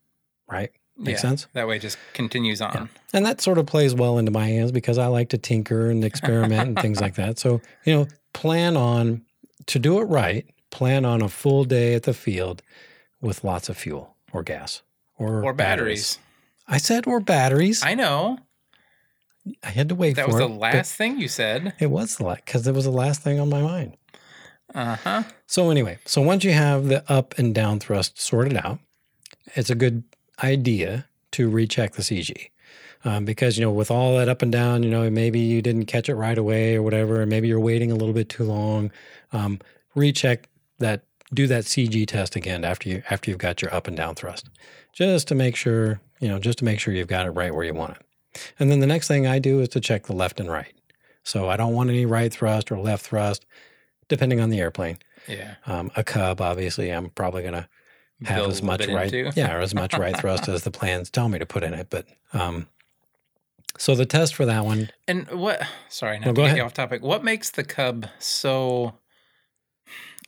Right? 0.51 0.73
Make 0.99 1.15
yeah. 1.15 1.21
sense? 1.21 1.47
That 1.53 1.69
way, 1.69 1.77
it 1.77 1.81
just 1.83 1.99
continues 2.15 2.61
on. 2.61 2.89
And 3.13 3.25
that 3.27 3.41
sort 3.41 3.59
of 3.59 3.67
plays 3.67 3.95
well 3.95 4.19
into 4.19 4.31
my 4.31 4.47
hands 4.47 4.73
because 4.73 4.99
I 4.99 5.07
like 5.07 5.29
to 5.31 5.39
tinker 5.39 5.91
and 5.91 6.05
experiment 6.05 6.69
and 6.69 6.79
things 6.81 7.01
like 7.01 7.15
that. 7.15 7.39
So, 7.39 7.61
you 7.85 7.95
know, 7.95 8.07
plan 8.33 8.77
on 8.77 9.23
to 9.67 9.79
do 9.79 10.01
it 10.01 10.05
right, 10.05 10.47
plan 10.71 11.05
on 11.05 11.23
a 11.23 11.29
full 11.29 11.65
day 11.65 11.95
at 11.95 12.05
the 12.05 12.15
field 12.15 12.63
with 13.21 13.45
lots 13.45 13.69
of 13.69 13.77
fuel 13.77 14.17
or 14.33 14.43
gas 14.43 14.83
or, 15.19 15.43
Or 15.45 15.53
batteries. 15.53 16.19
I 16.69 16.79
said 16.79 17.07
or 17.07 17.21
batteries. 17.21 17.83
I, 17.83 17.95
know. 17.95 18.39
I 19.63 19.69
had 19.69 19.89
to 19.91 19.95
wait 19.95 20.17
that 20.17 20.27
was 20.27 20.37
the 20.37 20.47
it, 20.47 20.49
but 20.49 20.59
last 20.59 20.95
thing 20.95 21.19
you 21.21 21.29
said. 21.29 21.75
It 21.79 21.91
was 21.91 22.17
the 22.17 22.25
last 22.25 22.45
because 22.45 22.67
it 22.67 22.75
was 22.75 22.85
the 22.85 22.91
last 22.91 23.23
thing 23.23 23.39
on 23.39 23.49
my 23.49 23.63
mind. 23.63 23.97
Uh 24.75 24.97
huh. 24.97 25.23
So 25.47 25.71
anyway, 25.71 25.99
so 26.05 26.21
once 26.21 26.43
you 26.45 26.53
have 26.53 26.87
the 26.87 27.05
up 27.11 27.39
and 27.39 27.55
down 27.55 27.79
thrust 27.79 28.21
sorted 28.21 28.57
out, 28.57 28.81
it's 29.55 29.71
a 29.71 29.75
good 29.75 30.03
idea 30.43 31.07
to 31.33 31.49
recheck 31.49 31.93
the 31.93 32.03
CG. 32.03 32.51
Um, 33.05 33.25
because 33.25 33.57
you 33.57 33.65
know, 33.65 33.71
with 33.71 33.91
all 33.91 34.17
that 34.17 34.29
up 34.29 34.43
and 34.43 34.51
down, 34.51 34.83
you 34.83 34.91
know, 34.91 35.09
maybe 35.09 35.39
you 35.39 35.63
didn't 35.63 35.87
catch 35.87 36.09
it 36.09 36.17
right 36.17 36.37
away 36.37 36.75
or 36.75 36.83
whatever, 36.83 37.21
and 37.21 37.31
maybe 37.31 37.47
you're 37.47 37.61
waiting 37.61 37.93
a 37.93 37.95
little 37.95 38.15
bit 38.15 38.29
too 38.29 38.43
long. 38.43 38.91
Um, 39.33 39.61
recheck 39.95 40.49
that, 40.79 41.05
do 41.35 41.47
that 41.47 41.65
CG 41.65 42.07
test 42.07 42.37
again 42.37 42.65
after 42.65 42.89
you 42.89 43.03
after 43.11 43.31
you've 43.31 43.39
got 43.39 43.63
your 43.63 43.75
up 43.75 43.87
and 43.87 43.97
down 43.97 44.15
thrust, 44.15 44.49
just 44.93 45.29
to 45.29 45.35
make 45.35 45.57
sure 45.57 46.01
you 46.21 46.29
know, 46.29 46.39
just 46.39 46.59
to 46.59 46.65
make 46.65 46.81
sure 46.81 46.95
you've 46.95 47.09
got 47.09 47.27
it 47.27 47.31
right 47.31 47.55
where 47.55 47.65
you 47.65 47.75
want 47.75 47.97
it. 47.97 48.41
And 48.59 48.71
then 48.71 48.81
the 48.81 48.87
next 48.87 49.09
thing 49.09 49.27
I 49.27 49.39
do 49.39 49.61
is 49.61 49.69
to 49.71 49.81
check 49.81 50.07
the 50.07 50.15
left 50.15 50.41
and 50.41 50.51
right. 50.51 50.73
So 51.25 51.49
I 51.49 51.57
don't 51.57 51.75
want 51.75 51.91
any 51.91 52.07
right 52.07 52.33
thrust 52.33 52.71
or 52.71 52.79
left 52.79 53.05
thrust, 53.05 53.45
depending 54.09 54.41
on 54.41 54.51
the 54.51 54.61
airplane. 54.61 54.99
Yeah. 55.29 55.57
Um, 55.67 55.91
a 55.97 56.05
Cub, 56.05 56.41
obviously, 56.41 56.91
I'm 56.91 57.11
probably 57.11 57.43
going 57.43 57.55
to 57.55 57.69
have 58.25 58.37
Build 58.39 58.51
as 58.53 58.63
much 58.63 58.87
right, 58.87 59.13
into. 59.13 59.33
yeah, 59.39 59.55
or 59.55 59.61
as 59.61 59.75
much 59.75 59.93
right 59.99 60.17
thrust 60.17 60.49
as 60.49 60.63
the 60.63 60.71
plans 60.71 61.11
tell 61.11 61.29
me 61.29 61.39
to 61.39 61.45
put 61.47 61.63
in 61.63 61.75
it. 61.75 61.89
But 61.91 62.07
um, 62.33 62.67
so 63.77 63.95
the 63.95 64.07
test 64.07 64.35
for 64.35 64.47
that 64.47 64.65
one, 64.65 64.91
And 65.07 65.29
what? 65.31 65.61
Sorry, 65.89 66.19
not 66.19 66.27
No, 66.27 66.33
to 66.33 66.37
get 66.37 66.45
ahead. 66.47 66.57
you 66.59 66.63
off 66.65 66.73
topic. 66.73 67.03
What 67.03 67.25
makes 67.25 67.51
the 67.51 67.65
Cub 67.65 68.07
so 68.19 68.95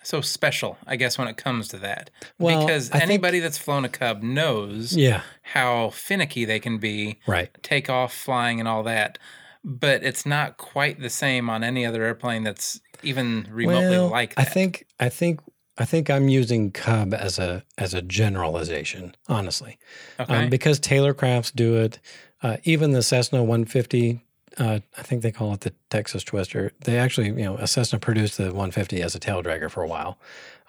so 0.09 0.20
special? 0.20 0.78
I 0.86 0.96
guess 0.96 1.18
when 1.18 1.28
it 1.28 1.36
comes 1.36 1.68
to 1.68 1.78
that, 1.78 2.11
Well, 2.38 2.64
because 2.64 2.90
I 2.90 2.98
think- 3.00 3.02
anybody 3.11 3.40
that's 3.40 3.59
flown 3.59 3.84
a 3.84 3.88
Cub 3.88 4.22
knows 4.22 4.96
yeah, 4.96 5.20
how 5.42 5.90
finicky 5.90 6.44
they 6.44 6.59
can 6.61 6.78
be, 6.78 7.18
right, 7.26 7.50
take 7.62 7.90
off, 7.90 8.14
flying, 8.14 8.59
and 8.59 8.68
all 8.68 8.82
that. 8.84 9.18
But 9.64 10.02
it's 10.02 10.24
not 10.24 10.56
quite 10.56 11.00
the 11.00 11.11
same 11.11 11.50
on 11.50 11.62
any 11.62 11.84
other 11.84 12.02
airplane 12.04 12.42
that's 12.44 12.80
even 13.02 13.46
remotely 13.50 13.90
well, 13.90 14.09
like 14.09 14.32
I 14.36 14.44
think, 14.44 14.86
I 14.98 15.09
think, 15.09 15.40
I 15.76 15.84
think 15.84 16.09
I'm 16.11 16.28
using 16.28 16.70
Cub 16.70 17.12
as 17.12 17.38
a 17.38 17.64
as 17.76 17.92
a 17.92 18.00
generalization, 18.00 19.14
honestly, 19.28 19.78
Okay. 20.18 20.34
um, 20.44 20.48
because 20.50 20.80
Taylorcrafts 20.80 21.50
do 21.50 21.76
it. 21.76 21.98
Uh, 22.42 22.56
even 22.64 22.92
the 22.92 23.02
Cessna 23.02 23.42
150 23.42 24.22
uh, 24.59 24.80
I 24.96 25.03
think 25.03 25.22
they 25.22 25.32
call 25.32 25.53
it 25.55 25.61
the 25.61 25.72
Texas 25.90 26.24
Twister. 26.24 26.72
They 26.84 26.99
actually, 26.99 27.28
you 27.28 27.44
know, 27.44 27.57
a 27.57 27.66
Cessna 27.66 27.99
produced 27.99 28.38
the 28.38 28.44
150 28.44 29.03
as 29.03 29.14
a 29.14 29.18
tail 29.18 29.42
dragger 29.42 29.70
for 29.70 29.82
a 29.82 29.88
while. 29.88 30.18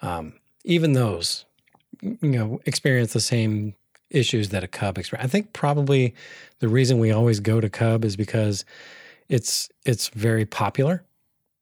Um, 0.02 0.34
even 0.64 0.92
those, 0.92 1.44
you 2.02 2.18
know, 2.22 2.60
experience 2.66 3.12
the 3.12 3.20
same 3.20 3.74
issues 4.10 4.50
that 4.50 4.64
a 4.64 4.68
Cub 4.68 4.98
experience. 4.98 5.24
I 5.24 5.30
think 5.30 5.52
probably 5.52 6.14
the 6.58 6.68
reason 6.68 6.98
we 6.98 7.10
always 7.10 7.40
go 7.40 7.60
to 7.60 7.70
Cub 7.70 8.04
is 8.04 8.16
because 8.16 8.64
it's 9.28 9.68
it's 9.84 10.08
very 10.08 10.44
popular. 10.44 11.04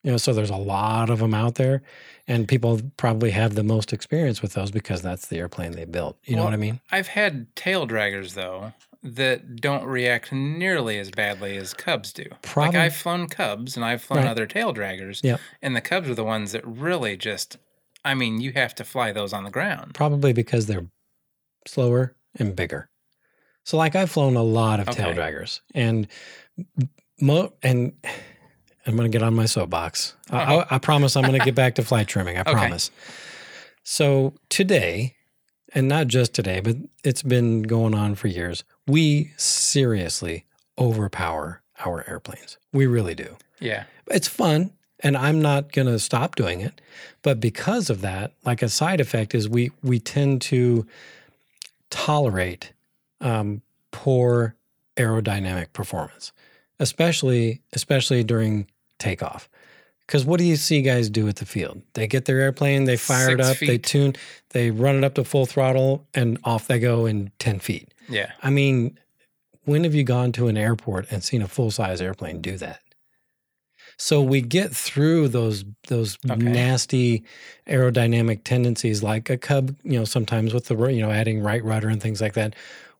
You 0.03 0.12
know, 0.12 0.16
so 0.16 0.33
there's 0.33 0.51
a 0.51 0.57
lot 0.57 1.11
of 1.11 1.19
them 1.19 1.35
out 1.35 1.57
there, 1.57 1.83
and 2.27 2.49
people 2.49 2.81
probably 2.97 3.33
have 3.33 3.57
the 3.57 3.64
most 3.64 3.93
experience 3.93 4.41
with 4.41 4.55
those 4.55 4.71
because 4.71 5.03
that's 5.03 5.27
the 5.27 5.39
airplane 5.39 5.73
they 5.73 5.85
built. 5.85 6.16
You 6.25 6.37
know 6.37 6.45
what 6.45 6.55
I 6.55 6.57
mean? 6.57 6.81
I've 6.91 7.09
had 7.09 7.55
tail 7.57 7.87
draggers 7.87 8.35
though 8.35 8.73
that 9.03 9.57
don't 9.57 9.85
react 9.85 10.33
nearly 10.33 10.99
as 10.99 11.11
badly 11.11 11.57
as 11.57 11.73
Cubs 11.73 12.13
do. 12.13 12.25
Like 12.57 12.75
I've 12.75 12.97
flown 12.97 13.29
Cubs 13.29 13.77
and 13.77 13.85
I've 13.85 14.03
flown 14.03 14.25
Right. 14.25 14.31
other 14.31 14.47
tail 14.47 14.75
draggers. 14.75 15.23
Yep. 15.23 15.41
And 15.63 15.77
the 15.77 15.81
Cubs 15.81 16.09
are 16.11 16.15
the 16.15 16.25
ones 16.25 16.53
that 16.53 16.67
really 16.67 17.17
just 17.17 17.57
I 18.05 18.15
mean, 18.15 18.41
you 18.41 18.53
have 18.53 18.75
to 18.77 18.85
fly 18.85 19.13
those 19.13 19.33
on 19.33 19.45
the 19.45 19.51
ground. 19.51 19.95
Probably 19.95 20.33
because 20.33 20.67
they're 20.67 20.87
slower 21.67 22.15
and 22.37 22.55
bigger. 22.57 22.89
So, 23.65 23.77
like, 23.77 23.95
I've 23.97 24.11
flown 24.11 24.35
a 24.37 24.43
lot 24.43 24.81
of 24.81 24.89
tail 24.89 25.13
draggers, 25.13 25.61
and 25.75 26.07
mo- 27.21 27.53
and 27.63 27.93
I'm 28.87 28.97
going 28.97 29.11
to 29.11 29.15
get 29.15 29.23
on 29.23 29.35
my 29.35 29.45
soapbox. 29.45 30.15
I. 30.31 30.57
I, 30.57 30.67
I 30.77 30.79
promise 30.79 31.17
I'm 31.17 31.25
going 31.25 31.39
to 31.39 31.45
get 31.45 31.55
back 31.55 31.75
to 31.75 31.83
flight 31.85 32.07
trimming. 32.09 32.37
I 32.39 32.41
Okay. 32.43 32.53
promise. 32.53 32.91
So 33.83 34.35
today, 34.49 35.17
and 35.75 35.89
not 35.89 36.07
just 36.07 36.33
today, 36.33 36.61
but 36.61 36.77
it's 37.05 37.23
been 37.23 37.63
going 37.63 37.95
on 37.95 38.15
for 38.15 38.29
years. 38.29 38.65
We 38.89 39.32
seriously 39.36 40.45
overpower 40.78 41.62
our 41.84 42.05
airplanes. 42.09 42.59
We 42.72 42.86
really 42.86 43.14
do. 43.14 43.36
Yeah. 43.61 43.84
it's 44.07 44.28
fun 44.28 44.70
and 45.01 45.16
i'm 45.16 45.43
not 45.43 45.72
going 45.72 45.89
to 45.89 45.99
stop 45.99 46.36
doing 46.36 46.61
it 46.61 46.80
but 47.22 47.41
because 47.41 47.91
of 47.91 48.03
that 48.03 48.32
like 48.45 48.62
a 48.62 48.68
side 48.68 49.01
effect 49.01 49.34
is 49.34 49.49
we 49.49 49.72
we 49.82 49.99
tend 49.99 50.41
to 50.43 50.86
tolerate 51.91 52.72
um, 53.20 53.62
poor 53.91 54.55
aerodynamic 54.97 55.72
performance 55.72 56.30
especially 56.80 57.61
especially 57.72 58.22
during 58.24 58.66
takeoff. 58.99 59.49
Because 60.07 60.24
what 60.24 60.39
do 60.39 60.45
you 60.45 60.57
see 60.57 60.80
guys 60.80 61.11
do 61.11 61.28
at 61.28 61.36
the 61.36 61.45
field? 61.45 61.82
They 61.93 62.07
get 62.07 62.24
their 62.24 62.41
airplane 62.41 62.84
they 62.84 62.97
fire 62.97 63.30
it 63.30 63.45
Six 63.45 63.62
up 63.62 63.66
they 63.66 63.78
tune 63.78 64.16
they 64.51 64.70
run 64.70 64.97
it 64.97 65.05
up 65.05 65.14
to 65.14 65.24
full 65.24 65.47
throttle 65.47 66.07
and 66.14 66.39
off 66.45 66.66
they 66.66 66.78
go 66.78 67.07
in 67.07 67.30
10 67.39 67.59
feet 67.59 67.93
Yeah. 68.09 68.33
I 68.43 68.51
mean, 68.51 68.99
when 69.65 69.85
have 69.85 69.95
you 69.95 70.05
gone 70.05 70.33
to 70.33 70.49
an 70.49 70.57
airport 70.57 71.11
and 71.11 71.23
seen 71.23 71.43
a 71.43 71.49
full 71.49 71.71
size 71.71 72.01
airplane 72.01 72.41
do 72.41 72.57
that? 72.59 72.81
So 73.97 74.23
we 74.23 74.41
get 74.41 74.75
through 74.75 75.29
those 75.29 75.65
those 75.89 76.19
Okay. 76.31 76.41
nasty 76.41 77.25
aerodynamic 77.67 78.45
tendencies, 78.45 79.03
like 79.03 79.29
a 79.29 79.37
Cub. 79.37 79.77
You 79.83 79.99
know, 79.99 80.05
sometimes 80.05 80.55
with 80.55 80.67
the 80.67 80.77
you 80.89 81.01
know 81.03 81.11
adding 81.11 81.41
right 81.43 81.63
rudder 81.65 81.89
and 81.89 82.01
things 82.01 82.21
like 82.21 82.35
that, 82.35 82.55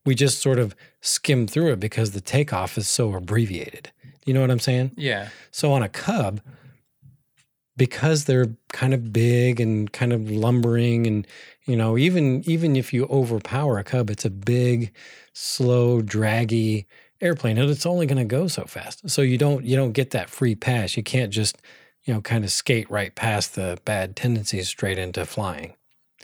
we 0.05 0.15
just 0.15 0.41
sort 0.41 0.59
of 0.59 0.75
skim 1.01 1.47
through 1.47 1.73
it 1.73 1.81
because 1.81 2.11
the 2.13 2.21
takeoff 2.21 2.77
is 2.77 2.89
so 2.89 3.15
abbreviated. 3.15 3.91
You 4.27 4.35
know 4.35 4.41
what 4.41 4.51
I'm 4.51 4.59
saying? 4.59 4.91
Yeah. 4.97 5.29
So 5.53 5.73
on 5.73 5.83
a 5.83 5.89
Cub, 5.89 6.41
because 7.79 8.26
they're 8.26 8.49
kind 8.72 8.93
of 8.93 9.12
big 9.12 9.61
and 9.61 9.91
kind 9.93 10.12
of 10.12 10.31
lumbering, 10.31 11.07
and 11.07 11.26
you 11.64 11.76
know, 11.76 11.97
even 11.97 12.43
even 12.47 12.76
if 12.76 12.93
you 12.93 13.07
overpower 13.07 13.79
a 13.79 13.85
Cub, 13.85 14.11
it's 14.11 14.26
a 14.26 14.31
big, 14.31 14.93
slow, 15.33 16.03
draggy 16.03 16.87
airplane, 17.22 17.57
and 17.59 17.70
it's 17.70 17.87
only 17.87 18.07
going 18.07 18.18
to 18.18 18.24
go 18.24 18.47
so 18.49 18.64
fast. 18.64 19.09
So 19.09 19.22
you 19.22 19.39
don't 19.39 19.64
you 19.64 19.76
don't 19.76 19.93
get 19.93 20.11
that 20.11 20.29
free 20.29 20.55
pass. 20.55 20.97
You 20.97 21.03
can't 21.03 21.33
just 21.33 21.57
you 22.05 22.12
know 22.12 22.20
kind 22.20 22.45
of 22.45 22.51
skate 22.51 22.91
right 22.91 23.14
past 23.14 23.55
the 23.55 23.79
bad 23.85 24.14
tendencies 24.16 24.68
straight 24.68 24.99
into 24.99 25.24
flying. 25.24 25.74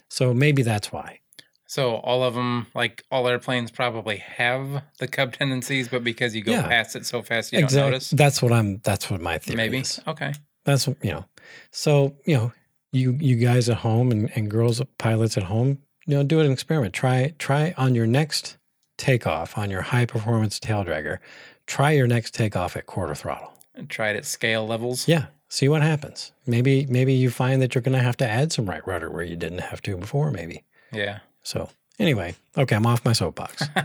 So 0.08 0.34
maybe 0.34 0.62
that's 0.62 0.92
why. 0.92 1.20
So 1.66 1.96
all 1.96 2.22
of 2.22 2.34
them, 2.34 2.68
like 2.74 3.02
all 3.10 3.26
airplanes, 3.26 3.70
probably 3.72 4.18
have 4.18 4.82
the 4.98 5.08
Cub 5.08 5.32
tendencies, 5.38 5.88
but 5.88 6.04
because 6.04 6.34
you 6.36 6.42
go 6.42 6.52
Yeah. 6.52 6.68
past 6.68 6.94
it 6.94 7.06
so 7.06 7.22
fast, 7.22 7.52
you 7.52 7.60
don't 7.60 7.72
notice. 7.74 8.10
That's 8.10 8.42
what 8.42 8.52
I'm. 8.52 8.78
That's 8.84 9.10
what 9.10 9.20
my 9.20 9.38
theory 9.38 9.56
Maybe. 9.56 9.78
is. 9.78 10.00
Okay. 10.06 10.32
That's 10.64 10.86
you 10.86 10.96
know. 11.12 11.24
So 11.70 12.14
you 12.24 12.36
know, 12.36 12.52
you 12.92 13.12
you 13.20 13.36
guys 13.36 13.68
at 13.68 13.78
home 13.78 14.10
and, 14.10 14.30
and 14.34 14.50
girls 14.50 14.80
pilots 14.98 15.36
at 15.36 15.44
home, 15.44 15.78
you 16.06 16.16
know, 16.16 16.22
do 16.22 16.40
an 16.40 16.50
experiment. 16.50 16.94
Try 16.94 17.34
try 17.38 17.74
on 17.76 17.94
your 17.94 18.06
next 18.06 18.56
takeoff 18.96 19.58
on 19.58 19.70
your 19.70 19.82
high 19.82 20.06
performance 20.06 20.58
tail 20.58 20.84
dragger. 20.84 21.18
Try 21.66 21.92
your 21.92 22.06
next 22.06 22.34
takeoff 22.34 22.76
at 22.76 22.86
quarter 22.86 23.14
throttle. 23.14 23.52
And 23.74 23.88
try 23.88 24.10
it 24.10 24.16
at 24.16 24.24
scale 24.24 24.66
levels. 24.66 25.08
Yeah, 25.08 25.26
see 25.48 25.68
what 25.68 25.82
happens. 25.82 26.32
Maybe 26.46 26.86
maybe 26.86 27.14
you 27.14 27.30
find 27.30 27.60
that 27.62 27.74
you're 27.74 27.82
going 27.82 27.98
to 27.98 28.04
have 28.04 28.16
to 28.18 28.28
add 28.28 28.52
some 28.52 28.66
right 28.66 28.86
rudder 28.86 29.10
where 29.10 29.24
you 29.24 29.36
didn't 29.36 29.60
have 29.60 29.82
to 29.82 29.96
before. 29.96 30.30
Maybe. 30.30 30.62
Yeah. 30.92 31.20
So 31.42 31.68
anyway, 31.98 32.34
okay, 32.56 32.76
I'm 32.76 32.86
off 32.86 33.04
my 33.04 33.12
soapbox. 33.12 33.68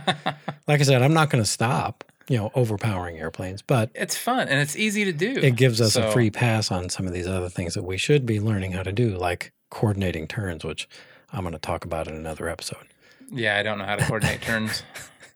like 0.67 0.79
I 0.79 0.83
said, 0.83 1.01
I'm 1.01 1.13
not 1.13 1.29
going 1.29 1.43
to 1.43 1.49
stop. 1.49 2.03
You 2.29 2.37
know, 2.37 2.51
overpowering 2.53 3.17
airplanes, 3.17 3.61
but 3.63 3.89
it's 3.95 4.15
fun 4.15 4.47
and 4.47 4.61
it's 4.61 4.75
easy 4.77 5.03
to 5.05 5.11
do. 5.11 5.31
it 5.41 5.55
gives 5.55 5.81
us 5.81 5.95
a 5.95 6.11
free 6.11 6.29
pass 6.29 6.71
on 6.71 6.87
some 6.89 7.07
of 7.07 7.13
these 7.13 7.25
other 7.27 7.49
things 7.49 7.73
that 7.73 7.83
we 7.83 7.97
should 7.97 8.25
be 8.25 8.39
learning 8.39 8.71
how 8.73 8.83
to 8.83 8.91
do, 8.91 9.17
like 9.17 9.51
coordinating 9.71 10.27
turns, 10.27 10.63
which 10.63 10.87
I'm 11.33 11.41
going 11.41 11.53
to 11.53 11.59
talk 11.59 11.85
about 11.85 12.07
in 12.07 12.13
another 12.15 12.47
episode. 12.47 12.85
Yeah, 13.31 13.57
I 13.57 13.63
don't 13.63 13.79
know 13.79 13.85
how 13.85 13.95
to 13.95 14.05
coordinate 14.05 14.41
turns. 14.43 14.83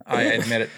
I 0.06 0.22
admit 0.40 0.62
it. 0.62 0.70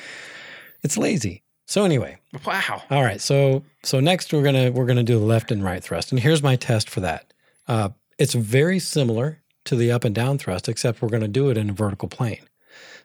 It's 0.83 0.97
lazy. 0.97 1.43
So 1.67 1.83
anyway, 1.83 2.17
Wow. 2.45 2.83
all 2.89 3.03
right. 3.03 3.19
So 3.19 3.63
so 3.83 3.99
next 3.99 4.31
we're 4.31 4.43
gonna 4.43 4.71
we're 4.71 4.85
gonna 4.85 5.03
do 5.03 5.17
the 5.19 5.25
left 5.25 5.51
and 5.51 5.63
right 5.63 5.83
thrust, 5.83 6.11
and 6.11 6.21
here's 6.21 6.43
my 6.43 6.55
test 6.55 6.89
for 6.89 6.99
that. 7.01 7.33
Uh, 7.67 7.89
it's 8.19 8.35
very 8.35 8.79
similar 8.79 9.41
to 9.65 9.75
the 9.75 9.91
up 9.91 10.03
and 10.05 10.13
down 10.13 10.37
thrust, 10.37 10.69
except 10.69 11.01
we're 11.01 11.09
gonna 11.09 11.27
do 11.27 11.49
it 11.49 11.57
in 11.57 11.69
a 11.71 11.73
vertical 11.73 12.07
plane. 12.07 12.43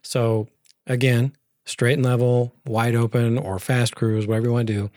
So 0.02 0.48
again, 0.86 1.32
straight 1.64 1.94
and 1.94 2.04
level, 2.04 2.54
wide 2.66 2.94
open, 2.94 3.38
or 3.38 3.58
fast 3.58 3.94
cruise, 3.94 4.26
whatever 4.26 4.46
you 4.46 4.52
want 4.52 4.66
to 4.66 4.72
do. 4.72 4.90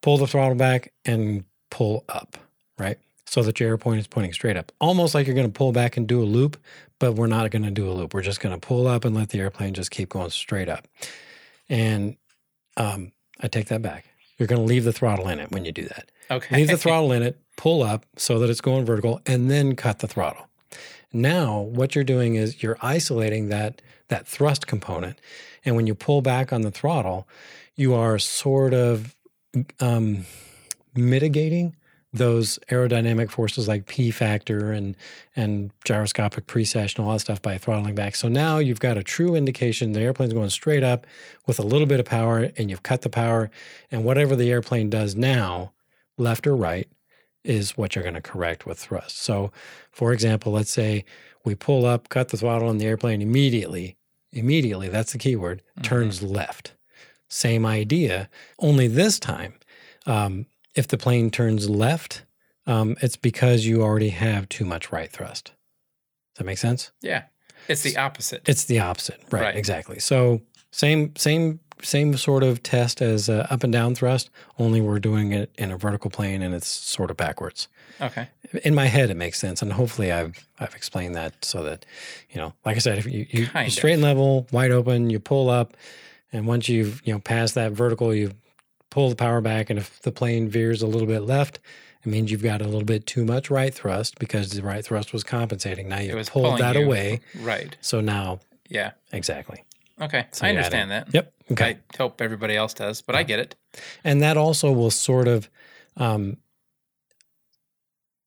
Pull 0.00 0.18
the 0.18 0.26
throttle 0.26 0.56
back 0.56 0.92
and 1.04 1.44
pull 1.70 2.04
up, 2.08 2.36
right? 2.78 2.98
So 3.26 3.42
that 3.42 3.58
your 3.58 3.70
airplane 3.70 3.98
is 3.98 4.06
pointing 4.06 4.32
straight 4.32 4.56
up, 4.56 4.70
almost 4.80 5.14
like 5.14 5.26
you're 5.26 5.34
going 5.34 5.50
to 5.50 5.52
pull 5.52 5.72
back 5.72 5.96
and 5.96 6.06
do 6.06 6.22
a 6.22 6.24
loop, 6.24 6.56
but 6.98 7.14
we're 7.14 7.26
not 7.26 7.50
going 7.50 7.64
to 7.64 7.70
do 7.70 7.88
a 7.88 7.92
loop. 7.92 8.14
We're 8.14 8.22
just 8.22 8.40
going 8.40 8.54
to 8.54 8.64
pull 8.64 8.86
up 8.86 9.04
and 9.04 9.14
let 9.14 9.30
the 9.30 9.40
airplane 9.40 9.74
just 9.74 9.90
keep 9.90 10.10
going 10.10 10.30
straight 10.30 10.68
up. 10.68 10.86
And 11.68 12.16
um, 12.76 13.12
I 13.40 13.48
take 13.48 13.68
that 13.68 13.82
back. 13.82 14.04
You're 14.38 14.46
going 14.46 14.60
to 14.60 14.66
leave 14.66 14.84
the 14.84 14.92
throttle 14.92 15.28
in 15.28 15.38
it 15.38 15.50
when 15.52 15.64
you 15.64 15.72
do 15.72 15.84
that. 15.84 16.10
Okay. 16.30 16.56
Leave 16.56 16.68
the 16.68 16.76
throttle 16.78 17.12
in 17.12 17.22
it, 17.22 17.40
pull 17.56 17.82
up 17.82 18.04
so 18.16 18.38
that 18.38 18.50
it's 18.50 18.60
going 18.60 18.84
vertical, 18.84 19.20
and 19.26 19.50
then 19.50 19.74
cut 19.76 20.00
the 20.00 20.08
throttle. 20.08 20.48
Now, 21.12 21.60
what 21.60 21.94
you're 21.94 22.04
doing 22.04 22.34
is 22.34 22.62
you're 22.62 22.78
isolating 22.82 23.48
that 23.48 23.80
that 24.08 24.26
thrust 24.26 24.66
component, 24.66 25.18
and 25.64 25.76
when 25.76 25.86
you 25.86 25.94
pull 25.94 26.22
back 26.22 26.52
on 26.52 26.62
the 26.62 26.70
throttle, 26.70 27.28
you 27.74 27.94
are 27.94 28.18
sort 28.18 28.74
of 28.74 29.14
um, 29.80 30.24
mitigating 30.94 31.76
those 32.14 32.60
aerodynamic 32.70 33.28
forces 33.28 33.66
like 33.66 33.86
P 33.86 34.12
factor 34.12 34.70
and 34.70 34.96
and 35.34 35.72
gyroscopic 35.84 36.46
precession, 36.46 37.04
all 37.04 37.12
that 37.12 37.18
stuff 37.18 37.42
by 37.42 37.58
throttling 37.58 37.96
back. 37.96 38.14
So 38.14 38.28
now 38.28 38.58
you've 38.58 38.78
got 38.78 38.96
a 38.96 39.02
true 39.02 39.34
indication 39.34 39.92
the 39.92 40.00
airplane's 40.00 40.32
going 40.32 40.50
straight 40.50 40.84
up 40.84 41.06
with 41.46 41.58
a 41.58 41.62
little 41.62 41.88
bit 41.88 41.98
of 41.98 42.06
power, 42.06 42.50
and 42.56 42.70
you've 42.70 42.84
cut 42.84 43.02
the 43.02 43.10
power, 43.10 43.50
and 43.90 44.04
whatever 44.04 44.36
the 44.36 44.50
airplane 44.50 44.90
does 44.90 45.16
now, 45.16 45.72
left 46.16 46.46
or 46.46 46.54
right, 46.54 46.88
is 47.42 47.76
what 47.76 47.94
you're 47.94 48.04
going 48.04 48.14
to 48.14 48.20
correct 48.20 48.64
with 48.64 48.78
thrust. 48.78 49.18
So, 49.18 49.50
for 49.90 50.12
example, 50.12 50.52
let's 50.52 50.70
say 50.70 51.04
we 51.44 51.56
pull 51.56 51.84
up, 51.84 52.08
cut 52.08 52.28
the 52.28 52.36
throttle 52.36 52.68
on 52.68 52.78
the 52.78 52.86
airplane 52.86 53.22
immediately. 53.22 53.96
Immediately, 54.34 54.88
that's 54.88 55.12
the 55.12 55.18
key 55.18 55.36
word, 55.36 55.62
turns 55.82 56.22
left. 56.22 56.72
Same 57.28 57.64
idea, 57.64 58.28
only 58.58 58.86
this 58.86 59.18
time, 59.18 59.54
um, 60.06 60.46
if 60.74 60.88
the 60.88 60.98
plane 60.98 61.30
turns 61.30 61.70
left, 61.70 62.24
um, 62.66 62.96
it's 63.00 63.16
because 63.16 63.64
you 63.64 63.82
already 63.82 64.10
have 64.10 64.48
too 64.48 64.64
much 64.64 64.92
right 64.92 65.10
thrust. 65.10 65.46
Does 65.46 66.38
that 66.38 66.44
make 66.44 66.58
sense? 66.58 66.90
Yeah. 67.00 67.24
It's 67.68 67.82
the 67.82 67.96
opposite. 67.96 68.42
It's 68.46 68.64
the 68.64 68.80
opposite, 68.80 69.20
right? 69.30 69.42
Right. 69.42 69.56
Exactly. 69.56 69.98
So 69.98 70.42
same, 70.70 71.14
same, 71.16 71.60
same 71.84 72.16
sort 72.16 72.42
of 72.42 72.62
test 72.62 73.00
as 73.02 73.28
uh, 73.28 73.46
up 73.50 73.62
and 73.62 73.72
down 73.72 73.94
thrust. 73.94 74.30
Only 74.58 74.80
we're 74.80 74.98
doing 74.98 75.32
it 75.32 75.50
in 75.58 75.70
a 75.70 75.76
vertical 75.76 76.10
plane, 76.10 76.42
and 76.42 76.54
it's 76.54 76.66
sort 76.66 77.10
of 77.10 77.16
backwards. 77.16 77.68
Okay. 78.00 78.28
In 78.64 78.74
my 78.74 78.86
head, 78.86 79.10
it 79.10 79.16
makes 79.16 79.38
sense, 79.38 79.62
and 79.62 79.72
hopefully, 79.72 80.10
I've 80.10 80.48
I've 80.58 80.74
explained 80.74 81.14
that 81.14 81.44
so 81.44 81.62
that 81.64 81.86
you 82.30 82.40
know, 82.40 82.52
like 82.64 82.76
I 82.76 82.80
said, 82.80 82.98
if 82.98 83.06
you 83.06 83.26
you, 83.30 83.48
you 83.62 83.70
straight 83.70 83.94
and 83.94 84.02
level, 84.02 84.46
wide 84.52 84.70
open, 84.72 85.10
you 85.10 85.20
pull 85.20 85.48
up, 85.50 85.76
and 86.32 86.46
once 86.46 86.68
you've 86.68 87.00
you 87.06 87.12
know 87.12 87.20
passed 87.20 87.54
that 87.54 87.72
vertical, 87.72 88.14
you 88.14 88.32
pull 88.90 89.08
the 89.10 89.16
power 89.16 89.40
back, 89.40 89.70
and 89.70 89.78
if 89.78 90.00
the 90.02 90.12
plane 90.12 90.48
veers 90.48 90.82
a 90.82 90.86
little 90.86 91.06
bit 91.08 91.20
left. 91.20 91.60
It 92.06 92.10
means 92.10 92.30
you've 92.30 92.42
got 92.42 92.60
a 92.60 92.64
little 92.66 92.84
bit 92.84 93.06
too 93.06 93.24
much 93.24 93.48
right 93.50 93.72
thrust 93.72 94.18
because 94.18 94.50
the 94.50 94.60
right 94.62 94.84
thrust 94.84 95.14
was 95.14 95.24
compensating. 95.24 95.88
Now 95.88 96.00
you've 96.00 96.28
pulled 96.28 96.58
that 96.60 96.74
you- 96.76 96.84
away. 96.84 97.20
Right. 97.40 97.78
So 97.80 98.02
now 98.02 98.40
Yeah. 98.68 98.90
Exactly. 99.10 99.64
Okay, 100.00 100.26
So 100.32 100.44
I 100.46 100.50
understand 100.50 100.90
that. 100.90 101.12
Yep. 101.14 101.32
Okay. 101.52 101.78
I 101.94 101.96
hope 101.96 102.20
everybody 102.20 102.56
else 102.56 102.74
does, 102.74 103.00
but 103.02 103.14
I 103.14 103.22
get 103.22 103.38
it. 103.38 103.54
And 104.02 104.22
that 104.22 104.36
also 104.36 104.72
will 104.72 104.90
sort 104.90 105.28
of, 105.28 105.48
um, 105.96 106.38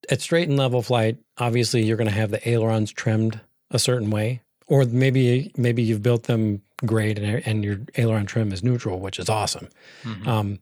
at 0.09 0.21
straight 0.21 0.47
and 0.47 0.57
level 0.57 0.81
flight, 0.81 1.17
obviously 1.37 1.83
you're 1.83 1.97
going 1.97 2.09
to 2.09 2.13
have 2.15 2.31
the 2.31 2.47
ailerons 2.47 2.91
trimmed 2.91 3.41
a 3.71 3.79
certain 3.79 4.09
way, 4.09 4.41
or 4.67 4.85
maybe 4.85 5.51
maybe 5.57 5.83
you've 5.83 6.01
built 6.03 6.23
them 6.23 6.61
great 6.85 7.19
and, 7.19 7.45
and 7.45 7.63
your 7.65 7.79
aileron 7.97 8.25
trim 8.25 8.53
is 8.53 8.63
neutral, 8.63 8.99
which 8.99 9.19
is 9.19 9.27
awesome. 9.29 9.67
Mhm. 10.03 10.27
Um, 10.27 10.59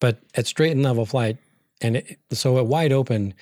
but 0.00 0.18
at 0.34 0.46
straight 0.46 0.72
and 0.72 0.82
level 0.82 1.06
flight, 1.06 1.38
and 1.80 1.96
it, 1.96 2.18
so 2.32 2.58
at 2.58 2.66
wide 2.66 2.92
open, 2.92 3.32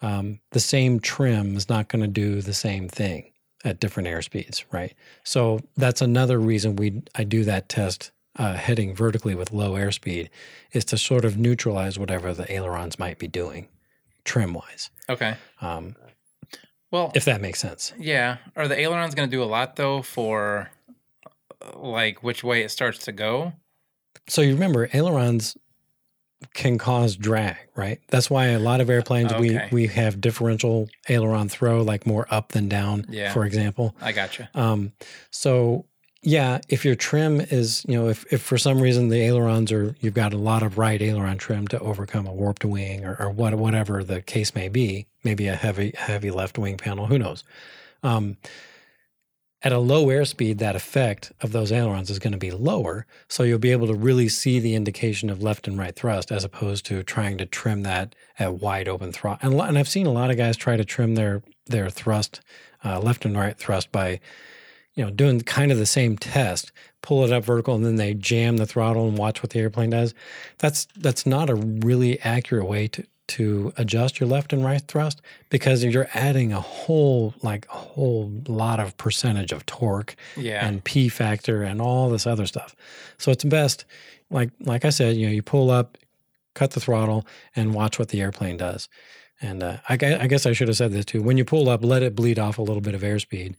um, 0.00 0.40
the 0.50 0.60
same 0.60 0.98
trim 0.98 1.56
is 1.56 1.68
not 1.68 1.88
going 1.88 2.02
to 2.02 2.08
do 2.08 2.40
the 2.40 2.54
same 2.54 2.88
thing 2.88 3.31
at 3.64 3.80
different 3.80 4.08
airspeeds, 4.08 4.64
right? 4.72 4.94
So 5.24 5.60
that's 5.76 6.00
another 6.02 6.38
reason 6.40 6.76
we 6.76 7.02
I 7.14 7.24
do 7.24 7.44
that 7.44 7.68
test 7.68 8.10
uh, 8.36 8.54
heading 8.54 8.94
vertically 8.94 9.34
with 9.34 9.52
low 9.52 9.72
airspeed 9.72 10.28
is 10.72 10.84
to 10.86 10.98
sort 10.98 11.24
of 11.24 11.36
neutralize 11.36 11.98
whatever 11.98 12.32
the 12.32 12.50
ailerons 12.52 12.98
might 12.98 13.18
be 13.18 13.28
doing, 13.28 13.68
trim 14.24 14.54
wise, 14.54 14.90
Okay. 15.08 15.36
um, 15.60 15.94
Well, 16.90 17.12
if 17.14 17.24
that 17.26 17.40
makes 17.40 17.60
sense. 17.60 17.92
yeah. 17.98 18.38
Are 18.56 18.68
the 18.68 18.78
ailerons 18.78 19.14
going 19.14 19.28
to 19.28 19.36
do 19.36 19.42
a 19.42 19.44
lot 19.44 19.76
though 19.76 20.00
for 20.02 20.70
uh, 21.60 21.78
like 21.78 22.22
which 22.22 22.42
way 22.42 22.62
it 22.62 22.70
starts 22.70 22.98
to 23.04 23.12
go? 23.12 23.52
So 24.28 24.40
you 24.40 24.54
remember 24.54 24.88
ailerons 24.92 25.56
can 26.54 26.78
cause 26.78 27.16
drag, 27.16 27.56
right? 27.76 28.00
That's 28.08 28.28
why 28.30 28.46
a 28.46 28.58
lot 28.58 28.80
of 28.80 28.88
airplanes 28.90 29.32
Okay. 29.32 29.68
we 29.70 29.86
we 29.86 29.86
have 29.88 30.20
differential 30.20 30.88
aileron 31.08 31.48
throw, 31.48 31.82
like 31.82 32.06
more 32.06 32.26
up 32.30 32.52
than 32.52 32.68
down, 32.68 33.06
Yeah. 33.08 33.32
for 33.32 33.44
example. 33.44 33.94
I 34.00 34.12
gotcha. 34.12 34.48
Um, 34.54 34.92
so 35.30 35.86
yeah, 36.24 36.60
if 36.68 36.84
your 36.84 36.94
trim 36.94 37.40
is, 37.40 37.84
you 37.88 37.96
know, 37.98 38.08
if, 38.08 38.24
if 38.32 38.40
for 38.42 38.56
some 38.56 38.80
reason 38.80 39.08
the 39.08 39.20
ailerons 39.20 39.72
are, 39.72 39.96
you've 40.00 40.14
got 40.14 40.32
a 40.32 40.36
lot 40.38 40.62
of 40.62 40.78
right 40.78 41.02
aileron 41.02 41.36
trim 41.36 41.66
to 41.68 41.78
overcome 41.80 42.28
a 42.28 42.32
warped 42.32 42.64
wing 42.64 43.04
or, 43.04 43.16
or 43.18 43.28
what, 43.30 43.52
whatever 43.56 44.04
the 44.04 44.22
case 44.22 44.54
may 44.54 44.68
be, 44.68 45.06
maybe 45.24 45.48
a 45.48 45.56
heavy, 45.56 45.92
heavy 45.96 46.30
left 46.30 46.58
wing 46.58 46.76
panel, 46.76 47.06
who 47.06 47.18
knows? 47.18 47.42
Um, 48.04 48.36
at 49.64 49.72
a 49.72 49.78
low 49.78 50.06
airspeed, 50.06 50.58
that 50.58 50.74
effect 50.74 51.32
of 51.40 51.52
those 51.52 51.70
ailerons 51.70 52.10
is 52.10 52.18
going 52.18 52.32
to 52.32 52.38
be 52.38 52.50
lower. 52.50 53.06
So 53.28 53.44
you'll 53.44 53.58
be 53.58 53.70
able 53.70 53.86
to 53.86 53.94
really 53.94 54.28
see 54.28 54.58
the 54.58 54.74
indication 54.74 55.30
of 55.30 55.42
left 55.42 55.68
and 55.68 55.78
right 55.78 55.94
thrust 55.94 56.32
as 56.32 56.42
opposed 56.42 56.84
to 56.86 57.02
trying 57.02 57.38
to 57.38 57.46
trim 57.46 57.82
that 57.82 58.14
at 58.38 58.54
wide 58.54 58.88
open 58.88 59.12
throttle. 59.12 59.50
And, 59.50 59.60
and 59.60 59.78
I've 59.78 59.88
seen 59.88 60.06
a 60.06 60.12
lot 60.12 60.30
of 60.30 60.36
guys 60.36 60.56
try 60.56 60.76
to 60.76 60.84
trim 60.84 61.14
their, 61.14 61.42
their 61.66 61.90
thrust, 61.90 62.40
uh, 62.84 62.98
left 63.00 63.24
and 63.24 63.36
right 63.36 63.56
thrust 63.56 63.92
by, 63.92 64.18
you 64.94 65.04
know, 65.04 65.10
doing 65.10 65.40
kind 65.40 65.70
of 65.70 65.78
the 65.78 65.86
same 65.86 66.18
test, 66.18 66.72
pull 67.00 67.24
it 67.24 67.32
up 67.32 67.44
vertical, 67.44 67.74
and 67.74 67.84
then 67.84 67.96
they 67.96 68.14
jam 68.14 68.56
the 68.56 68.66
throttle 68.66 69.08
and 69.08 69.16
watch 69.16 69.42
what 69.42 69.50
the 69.50 69.60
airplane 69.60 69.90
does. 69.90 70.12
That's 70.58 70.86
that's 70.96 71.24
not 71.24 71.48
a 71.48 71.54
really 71.54 72.20
accurate 72.20 72.66
way 72.66 72.88
to 72.88 73.04
to 73.28 73.72
adjust 73.76 74.20
your 74.20 74.28
left 74.28 74.52
and 74.52 74.64
right 74.64 74.82
thrust 74.88 75.22
because 75.48 75.84
you're 75.84 76.08
adding 76.12 76.52
a 76.52 76.60
whole 76.60 77.34
like 77.42 77.66
a 77.70 77.76
whole 77.76 78.30
lot 78.48 78.80
of 78.80 78.96
percentage 78.96 79.52
of 79.52 79.64
torque 79.66 80.16
Yeah. 80.36 80.66
and 80.66 80.82
P 80.84 81.08
factor 81.08 81.62
and 81.62 81.80
all 81.80 82.10
this 82.10 82.26
other 82.26 82.46
stuff. 82.46 82.74
So 83.18 83.30
it's 83.30 83.44
best, 83.44 83.84
like 84.30 84.50
like 84.60 84.84
I 84.84 84.90
said, 84.90 85.16
you 85.16 85.26
know, 85.26 85.32
you 85.32 85.42
pull 85.42 85.70
up, 85.70 85.96
cut 86.54 86.72
the 86.72 86.80
throttle, 86.80 87.26
and 87.56 87.72
watch 87.74 87.98
what 87.98 88.08
the 88.08 88.20
airplane 88.20 88.56
does. 88.56 88.88
And 89.40 89.62
uh, 89.62 89.78
I, 89.88 89.94
I 89.94 90.26
guess 90.26 90.46
I 90.46 90.52
should 90.52 90.68
have 90.68 90.76
said 90.76 90.92
this 90.92 91.04
too. 91.04 91.22
When 91.22 91.36
you 91.38 91.44
pull 91.44 91.68
up, 91.68 91.82
let 91.84 92.02
it 92.02 92.14
bleed 92.14 92.38
off 92.38 92.58
a 92.58 92.62
little 92.62 92.80
bit 92.82 92.94
of 92.94 93.00
airspeed, 93.02 93.54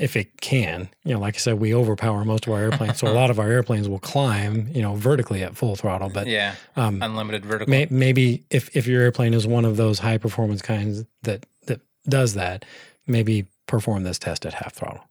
if 0.00 0.16
it 0.16 0.40
can. 0.40 0.88
You 1.04 1.14
know, 1.14 1.20
like 1.20 1.36
I 1.36 1.38
said, 1.38 1.60
we 1.60 1.74
overpower 1.74 2.24
most 2.24 2.46
of 2.46 2.52
our 2.52 2.60
airplanes, 2.60 2.98
so 2.98 3.06
a 3.06 3.12
lot 3.14 3.30
of 3.30 3.38
our 3.38 3.48
airplanes 3.48 3.88
will 3.88 3.98
climb, 3.98 4.68
you 4.72 4.80
know, 4.80 4.94
vertically 4.94 5.42
at 5.42 5.56
full 5.56 5.76
throttle. 5.76 6.08
But 6.08 6.26
yeah. 6.26 6.54
um, 6.74 7.02
Unlimited 7.02 7.44
vertical. 7.44 7.70
May, 7.70 7.86
maybe 7.90 8.44
if, 8.50 8.74
if 8.74 8.86
your 8.86 9.02
airplane 9.02 9.34
is 9.34 9.46
one 9.46 9.64
of 9.64 9.76
those 9.76 9.98
high 9.98 10.18
performance 10.18 10.62
kinds 10.62 11.04
that 11.22 11.44
that 11.66 11.80
does 12.08 12.34
that, 12.34 12.64
maybe 13.06 13.46
perform 13.66 14.02
this 14.02 14.18
test 14.18 14.46
at 14.46 14.54
half 14.54 14.72
throttle. 14.72 15.04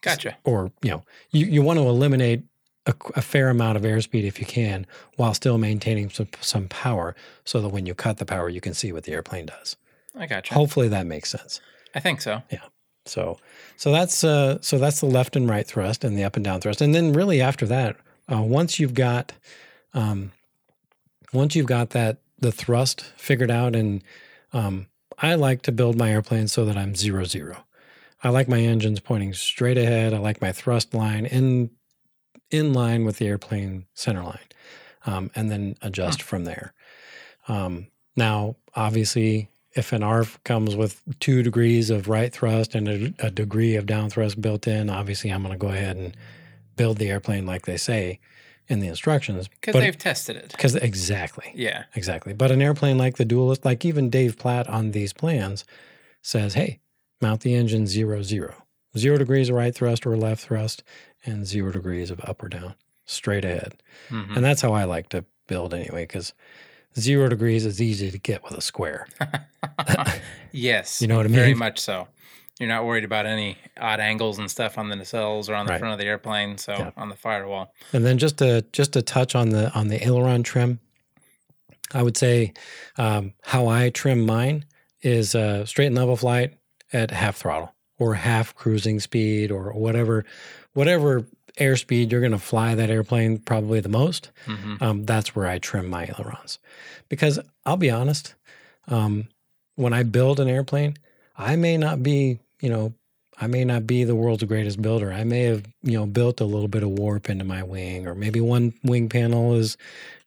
Gotcha. 0.00 0.36
Or 0.44 0.72
you 0.82 0.90
know, 0.90 1.04
you, 1.30 1.46
you 1.46 1.62
want 1.62 1.78
to 1.78 1.86
eliminate 1.86 2.42
a, 2.86 2.94
a 3.14 3.22
fair 3.22 3.50
amount 3.50 3.76
of 3.76 3.84
airspeed 3.84 4.24
if 4.24 4.40
you 4.40 4.46
can, 4.46 4.84
while 5.16 5.32
still 5.32 5.58
maintaining 5.58 6.10
some 6.10 6.28
some 6.40 6.66
power, 6.66 7.14
so 7.44 7.60
that 7.60 7.68
when 7.68 7.86
you 7.86 7.94
cut 7.94 8.18
the 8.18 8.26
power, 8.26 8.48
you 8.48 8.60
can 8.60 8.74
see 8.74 8.92
what 8.92 9.04
the 9.04 9.12
airplane 9.12 9.46
does. 9.46 9.76
I 10.18 10.26
gotcha. 10.26 10.54
Hopefully, 10.54 10.88
that 10.88 11.06
makes 11.06 11.30
sense. 11.30 11.60
I 11.94 12.00
think 12.00 12.20
so. 12.20 12.42
So 13.04 13.38
so 13.76 13.90
that's 13.90 14.24
uh, 14.24 14.58
so 14.60 14.78
that's 14.78 15.00
the 15.00 15.06
left 15.06 15.36
and 15.36 15.48
right 15.48 15.66
thrust 15.66 16.04
and 16.04 16.16
the 16.16 16.24
up 16.24 16.36
and 16.36 16.44
down 16.44 16.60
thrust, 16.60 16.80
and 16.80 16.94
then 16.94 17.12
really 17.12 17.40
after 17.40 17.66
that, 17.66 17.96
uh, 18.32 18.42
once 18.42 18.78
you've 18.78 18.94
got 18.94 19.32
um, 19.94 20.32
once 21.32 21.56
you've 21.56 21.66
got 21.66 21.90
that 21.90 22.18
the 22.38 22.52
thrust 22.52 23.02
figured 23.16 23.50
out, 23.50 23.74
and 23.74 24.02
um, 24.52 24.86
I 25.18 25.34
like 25.34 25.62
to 25.62 25.72
build 25.72 25.96
my 25.96 26.10
airplane 26.10 26.48
so 26.48 26.64
that 26.64 26.76
I'm 26.76 26.94
zero 26.94 27.24
zero. 27.24 27.64
I 28.22 28.28
like 28.28 28.48
my 28.48 28.60
engines 28.60 29.00
pointing 29.00 29.32
straight 29.34 29.78
ahead. 29.78 30.14
I 30.14 30.18
like 30.18 30.40
my 30.40 30.52
thrust 30.52 30.94
line 30.94 31.26
in 31.26 31.70
in 32.50 32.72
line 32.72 33.04
with 33.04 33.16
the 33.18 33.26
airplane 33.26 33.86
center 33.94 34.22
line, 34.22 34.38
um, 35.06 35.30
and 35.34 35.50
then 35.50 35.74
adjust 35.82 36.22
from 36.22 36.44
there. 36.44 36.72
Um, 37.48 37.88
now, 38.14 38.56
obviously, 38.76 39.48
if 39.74 39.92
an 39.92 40.02
ARF 40.02 40.42
comes 40.44 40.76
with 40.76 41.02
two 41.20 41.42
degrees 41.42 41.88
of 41.90 42.08
right 42.08 42.32
thrust 42.32 42.74
and 42.74 42.88
a, 42.88 43.14
a 43.26 43.30
degree 43.30 43.74
of 43.76 43.86
down 43.86 44.10
thrust 44.10 44.40
built 44.40 44.66
in, 44.66 44.90
obviously 44.90 45.30
I'm 45.30 45.42
going 45.42 45.52
to 45.52 45.58
go 45.58 45.68
ahead 45.72 45.96
and 45.96 46.16
build 46.76 46.98
the 46.98 47.10
airplane 47.10 47.46
like 47.46 47.64
they 47.66 47.76
say 47.76 48.20
in 48.68 48.80
the 48.80 48.88
instructions. 48.88 49.48
Because 49.48 49.74
they've 49.74 49.98
tested 49.98 50.36
it. 50.36 50.50
because 50.50 50.76
exactly, 50.76 51.52
Yeah. 51.54 51.84
exactly. 51.94 52.32
But 52.32 52.50
an 52.50 52.60
airplane 52.62 52.98
like 52.98 53.16
the 53.16 53.24
Duelist, 53.24 53.64
like 53.64 53.84
even 53.84 54.10
Dave 54.10 54.38
Platt 54.38 54.68
on 54.68 54.90
these 54.92 55.12
plans, 55.12 55.64
says, 56.22 56.54
"Hey, 56.54 56.80
mount 57.20 57.40
the 57.40 57.54
engine 57.54 57.86
zero 57.86 58.22
zero, 58.22 58.54
zero 58.96 59.18
degrees 59.18 59.48
of 59.48 59.56
right 59.56 59.74
thrust 59.74 60.06
or 60.06 60.16
left 60.16 60.44
thrust, 60.46 60.82
and 61.24 61.46
zero 61.46 61.72
degrees 61.72 62.10
of 62.10 62.20
up 62.20 62.42
or 62.42 62.48
down, 62.48 62.74
straight 63.04 63.44
ahead." 63.44 63.82
Mhm. 64.10 64.36
And 64.36 64.44
that's 64.44 64.62
how 64.62 64.72
I 64.72 64.84
like 64.84 65.08
to 65.10 65.24
build 65.48 65.74
anyway, 65.74 66.04
because 66.04 66.32
zero 66.98 67.28
degrees 67.28 67.64
is 67.66 67.80
easy 67.80 68.10
to 68.10 68.18
get 68.18 68.42
with 68.44 68.52
a 68.54 68.60
square. 68.60 69.06
yes. 70.52 71.00
You 71.00 71.08
know 71.08 71.16
what 71.16 71.26
I 71.26 71.28
mean? 71.28 71.36
Very 71.36 71.54
much 71.54 71.78
so. 71.78 72.08
You're 72.60 72.68
not 72.68 72.84
worried 72.84 73.04
about 73.04 73.26
any 73.26 73.56
odd 73.80 73.98
angles 73.98 74.38
and 74.38 74.50
stuff 74.50 74.78
on 74.78 74.88
the 74.88 74.94
nacelles 74.96 75.48
or 75.48 75.54
on 75.54 75.66
the 75.66 75.72
Right. 75.72 75.78
front 75.78 75.92
of 75.94 75.98
the 75.98 76.06
airplane. 76.06 76.58
So 76.58 76.72
Yeah. 76.72 76.90
on 76.96 77.08
the 77.08 77.16
firewall. 77.16 77.72
And 77.92 78.04
then 78.04 78.18
just 78.18 78.38
to 78.38 78.64
just 78.72 78.92
to 78.92 79.02
touch 79.02 79.34
on 79.34 79.50
the 79.50 79.72
on 79.72 79.88
the 79.88 80.02
aileron 80.04 80.42
trim, 80.42 80.78
I 81.92 82.02
would 82.02 82.16
say 82.16 82.52
um, 82.98 83.32
how 83.42 83.68
I 83.68 83.90
trim 83.90 84.24
mine 84.24 84.64
is 85.00 85.34
uh, 85.34 85.64
straight 85.66 85.86
and 85.86 85.96
level 85.96 86.16
flight 86.16 86.54
at 86.92 87.10
half 87.10 87.36
throttle 87.36 87.74
or 87.98 88.14
half 88.14 88.54
cruising 88.54 89.00
speed 89.00 89.50
or 89.50 89.72
whatever 89.72 90.24
whatever 90.74 91.26
airspeed 91.58 92.10
you're 92.10 92.20
going 92.20 92.32
to 92.32 92.38
fly 92.38 92.74
that 92.74 92.90
airplane 92.90 93.38
probably 93.38 93.80
the 93.80 93.88
most. 93.88 94.30
hmm 94.46 94.76
Um, 94.80 95.04
that's 95.04 95.34
where 95.36 95.46
I 95.46 95.58
trim 95.58 95.88
my 95.88 96.04
ailerons 96.04 96.58
because 97.08 97.38
I'll 97.64 97.76
be 97.76 97.90
honest, 97.90 98.34
um, 98.88 99.28
when 99.76 99.92
I 99.92 100.02
build 100.02 100.40
an 100.40 100.48
airplane, 100.48 100.96
I 101.36 101.56
may 101.56 101.76
not 101.76 102.02
be 102.02 102.40
you 102.60 102.68
know 102.70 102.94
I 103.42 103.46
may 103.46 103.64
not 103.64 103.86
be 103.86 104.04
the 104.04 104.14
world's 104.14 104.44
greatest 104.44 104.80
builder. 104.80 105.12
I 105.12 105.24
may 105.24 105.44
have, 105.44 105.64
you 105.82 105.98
know, 105.98 106.06
built 106.06 106.40
a 106.40 106.44
little 106.44 106.68
bit 106.68 106.82
of 106.82 106.90
warp 106.90 107.28
into 107.28 107.44
my 107.44 107.62
wing, 107.62 108.06
or 108.06 108.14
maybe 108.14 108.40
one 108.40 108.74
wing 108.84 109.08
panel 109.08 109.54
is, 109.54 109.76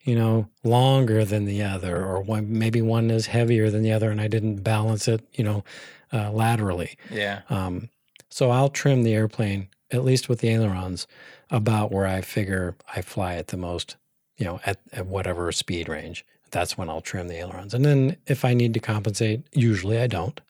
you 0.02 0.14
know, 0.14 0.48
longer 0.64 1.24
than 1.24 1.46
the 1.46 1.62
other, 1.62 2.04
or 2.04 2.20
one 2.20 2.58
maybe 2.58 2.82
one 2.82 3.10
is 3.10 3.26
heavier 3.26 3.70
than 3.70 3.82
the 3.82 3.92
other, 3.92 4.10
and 4.10 4.20
I 4.20 4.28
didn't 4.28 4.56
balance 4.56 5.08
it, 5.08 5.22
you 5.32 5.44
know, 5.44 5.64
uh, 6.12 6.30
laterally. 6.30 6.98
Yeah. 7.10 7.42
Um, 7.48 7.88
so 8.28 8.50
I'll 8.50 8.68
trim 8.68 9.02
the 9.02 9.14
airplane, 9.14 9.68
at 9.90 10.04
least 10.04 10.28
with 10.28 10.40
the 10.40 10.48
ailerons, 10.48 11.06
about 11.50 11.92
where 11.92 12.06
I 12.06 12.20
figure 12.20 12.74
I 12.94 13.02
fly 13.02 13.34
at 13.36 13.48
the 13.48 13.56
most, 13.56 13.96
you 14.36 14.44
know, 14.44 14.60
at, 14.66 14.78
at 14.92 15.06
whatever 15.06 15.50
speed 15.52 15.88
range. 15.88 16.24
That's 16.50 16.76
when 16.78 16.88
I'll 16.88 17.00
trim 17.00 17.28
the 17.28 17.36
ailerons. 17.38 17.74
And 17.74 17.84
then 17.84 18.16
if 18.26 18.44
I 18.44 18.54
need 18.54 18.72
to 18.74 18.80
compensate, 18.80 19.42
usually 19.52 19.98
I 19.98 20.06
don't. 20.06 20.40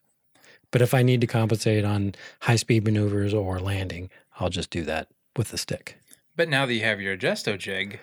But 0.71 0.83
if 0.83 0.93
I 0.95 1.03
need 1.03 1.21
to 1.23 1.27
compensate 1.27 1.85
on 1.85 2.15
high 2.41 2.57
speed 2.57 2.85
maneuvers 2.85 3.33
or 3.33 3.59
landing, 3.61 4.11
I'll 4.39 4.51
just 4.51 4.71
do 4.71 4.83
that 4.85 5.09
with 5.37 5.49
the 5.51 5.59
stick. 5.59 5.97
But 6.35 6.49
now 6.49 6.67
that 6.67 6.75
you 6.75 6.83
have 6.83 7.01
your 7.01 7.17
adjusto 7.17 7.57
jig, 7.59 7.99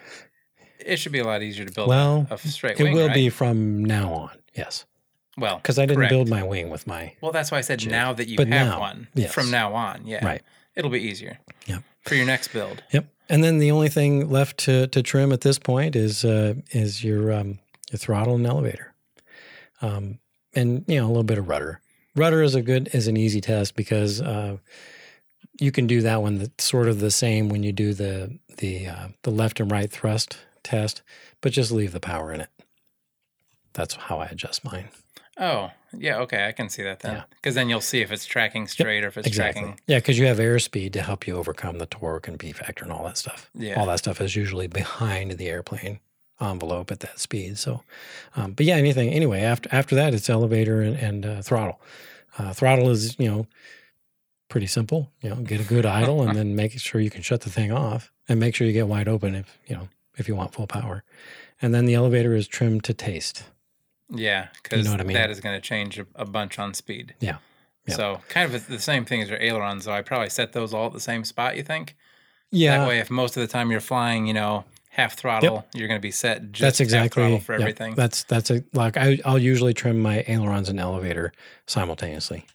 it 0.80 0.98
should 0.98 1.12
be 1.12 1.20
a 1.20 1.24
lot 1.26 1.44
easier 1.44 1.66
to 1.66 1.72
build 1.72 1.88
Well, 1.90 2.28
a 2.32 2.38
straight 2.38 2.80
wing. 2.80 2.88
It 2.88 2.94
will 2.96 3.08
right? 3.08 3.14
be 3.14 3.30
from 3.30 3.86
now 3.86 4.12
on, 4.14 4.32
yes. 4.56 4.86
well 5.38 5.58
Because 5.58 5.78
I 5.78 5.84
didn't 5.86 5.98
correct. 5.98 6.10
build 6.12 6.30
my 6.30 6.44
wing 6.44 6.70
with 6.70 6.88
my 6.88 7.14
Well, 7.22 7.32
that's 7.32 7.52
why 7.52 7.60
I 7.60 7.62
said 7.62 7.80
jig. 7.80 7.92
now 7.92 8.12
that 8.14 8.28
you 8.28 8.38
But 8.38 8.48
have 8.48 8.68
now, 8.68 8.80
one. 8.80 9.08
yes. 9.14 9.34
From 9.34 9.52
now 9.52 9.74
on, 9.76 10.08
yeah. 10.08 10.26
Right. 10.26 10.42
It'll 10.76 10.91
be 10.91 11.01
easier. 11.01 11.39
Yep. 11.67 11.84
For 12.05 12.15
your 12.15 12.26
next 12.26 12.49
build. 12.49 12.84
Yep. 12.91 13.05
And 13.30 13.43
then 13.43 13.59
the 13.59 13.71
only 13.71 13.89
thing 13.89 14.30
left 14.30 14.57
to, 14.59 14.88
to 14.88 15.01
trim 15.01 15.32
at 15.32 15.41
this 15.41 15.57
point 15.57 15.95
is 15.95 16.26
uh, 16.26 16.55
is 16.71 17.03
your 17.03 17.32
um, 17.32 17.59
your 17.91 17.97
throttle 17.97 18.36
and 18.36 18.45
elevator, 18.45 18.93
um, 19.82 20.19
and 20.53 20.84
you 20.88 20.99
know 20.99 21.05
a 21.05 21.07
little 21.07 21.24
bit 21.24 21.38
of 21.38 21.47
rudder. 21.47 21.80
Rudder 22.15 22.43
is 22.43 22.53
a 22.53 22.61
good 22.61 22.89
is 22.93 23.07
an 23.07 23.17
easy 23.17 23.39
test 23.39 23.76
because 23.76 24.21
uh, 24.21 24.57
you 25.59 25.71
can 25.71 25.88
do 25.88 26.01
that 26.01 26.21
one 26.21 26.39
that's 26.39 26.63
sort 26.63 26.88
of 26.88 26.99
the 26.99 27.11
same 27.11 27.49
when 27.49 27.63
you 27.63 27.71
do 27.71 27.93
the 27.93 28.38
the 28.57 28.88
uh, 28.88 29.07
the 29.21 29.32
left 29.32 29.59
and 29.59 29.71
right 29.71 29.89
thrust 29.89 30.38
test, 30.63 31.01
but 31.41 31.53
just 31.53 31.71
leave 31.71 31.91
the 31.91 31.99
power 31.99 32.34
in 32.34 32.41
it. 32.41 32.49
That's 33.74 33.95
how 33.95 34.19
I 34.19 34.26
adjust 34.26 34.63
mine. 34.63 34.89
Oh, 35.38 35.71
yeah, 35.98 36.18
okay, 36.20 36.48
I 36.48 36.52
can 36.52 36.70
see 36.70 36.84
that 36.84 37.00
then. 37.02 37.16
Yeah. 37.16 37.24
Because 37.36 37.56
then 37.56 37.70
you'll 37.70 37.82
see 37.82 38.02
if 38.02 38.12
it's 38.12 38.26
tracking 38.26 38.68
straight 38.68 39.04
or 39.04 39.08
if 39.08 39.18
it's 39.18 39.28
Exactly. 39.28 39.62
tracking. 39.62 39.80
Yeah, 39.88 39.98
because 40.00 40.18
you 40.20 40.26
have 40.26 40.38
airspeed 40.38 40.94
to 40.94 41.02
help 41.02 41.28
you 41.28 41.38
overcome 41.38 41.78
the 41.78 41.86
torque 41.86 42.28
and 42.28 42.39
P 42.39 42.52
factor 42.52 42.84
and 42.84 42.91
all 42.94 43.04
that 43.06 43.18
stuff. 43.18 43.50
Yeah. 43.54 43.80
All 43.80 43.86
that 43.88 44.00
stuff 44.00 44.20
is 44.22 44.36
usually 44.36 44.68
behind 44.82 45.32
the 45.32 45.48
airplane 45.50 46.00
envelope 46.41 46.91
at 46.91 47.00
that 47.02 47.20
speed. 47.20 47.58
So, 47.58 47.82
um, 48.36 48.54
but 48.54 48.66
yeah, 48.66 48.76
anything 48.76 49.10
anyway. 49.10 49.41
After 49.41 49.70
after 49.72 49.96
that, 49.96 50.14
it's 50.14 50.30
elevator 50.30 50.82
and, 50.82 50.96
and 50.98 51.26
uh, 51.26 51.41
throttle. 51.41 51.80
Uh, 52.38 52.52
throttle 52.54 52.89
is 52.89 53.18
you 53.20 53.30
know 53.30 53.48
pretty 54.50 54.68
simple. 54.68 55.12
You 55.22 55.30
know, 55.30 55.36
get 55.38 55.62
a 55.62 55.64
good 55.64 55.86
idle 55.86 56.22
and 56.22 56.38
then 56.38 56.56
make 56.56 56.78
sure 56.80 57.00
you 57.02 57.10
can 57.10 57.22
shut 57.22 57.41
the 57.41 57.50
thing 57.50 57.72
off 57.72 58.12
and 58.28 58.39
make 58.39 58.56
sure 58.56 58.68
you 58.68 58.74
get 58.74 58.88
wide 58.88 59.08
open 59.08 59.36
if 59.36 59.58
you 59.68 59.76
know 59.76 59.88
if 60.18 60.28
you 60.28 60.36
want 60.36 60.54
full 60.54 60.68
power. 60.68 61.04
And 61.62 61.74
then 61.74 61.86
the 61.86 61.94
elevator 61.94 62.36
is 62.36 62.48
trimmed 62.48 62.84
to 62.86 62.94
taste. 62.94 63.46
Yeah, 64.14 64.47
because 64.61 64.86
know 64.86 64.93
I 64.93 65.03
mean? 65.03 65.14
that 65.16 65.30
is 65.30 65.39
going 65.39 65.55
to 65.55 65.61
change 65.61 65.99
a, 65.99 66.05
a 66.16 66.26
bunch 66.26 66.59
on 66.59 66.74
speed. 66.74 67.16
Yeah. 67.20 67.38
Yeah. 67.88 67.95
So 67.95 68.22
kind 68.30 68.53
of 68.53 68.68
the 68.68 68.80
same 68.80 69.03
thing 69.03 69.22
as 69.22 69.30
your 69.30 69.41
ailerons, 69.41 69.86
though. 69.86 69.91
I 69.91 70.01
probably 70.01 70.30
set 70.30 70.53
those 70.53 70.74
all 70.74 70.88
at 70.88 70.93
the 70.93 71.01
same 71.01 71.26
spot. 71.26 71.57
You 71.57 71.64
think? 71.64 71.95
Yeah, 72.49 72.78
That 72.78 72.88
way, 72.88 72.99
if 72.99 73.09
most 73.09 73.36
of 73.36 73.41
the 73.41 73.47
time 73.47 73.72
you're 73.72 73.80
flying, 73.82 74.28
you 74.28 74.34
know, 74.34 74.64
half 74.89 75.18
throttle, 75.18 75.66
you're 75.74 75.88
going 75.88 75.99
to 75.99 76.01
be 76.01 76.11
set 76.11 76.51
just 76.51 76.61
that's 76.61 76.80
exactly 76.80 77.24
throttle 77.24 77.39
for 77.39 77.53
yeah, 77.53 77.61
everything. 77.61 77.95
That's 77.95 78.24
that's 78.26 78.51
a 78.51 78.64
like 78.74 78.95
I, 78.95 79.20
I'll 79.26 79.39
usually 79.39 79.74
trim 79.74 79.99
my 79.99 80.24
ailerons 80.28 80.70
and 80.70 80.80
elevator 80.80 81.34
simultaneously, 81.66 82.45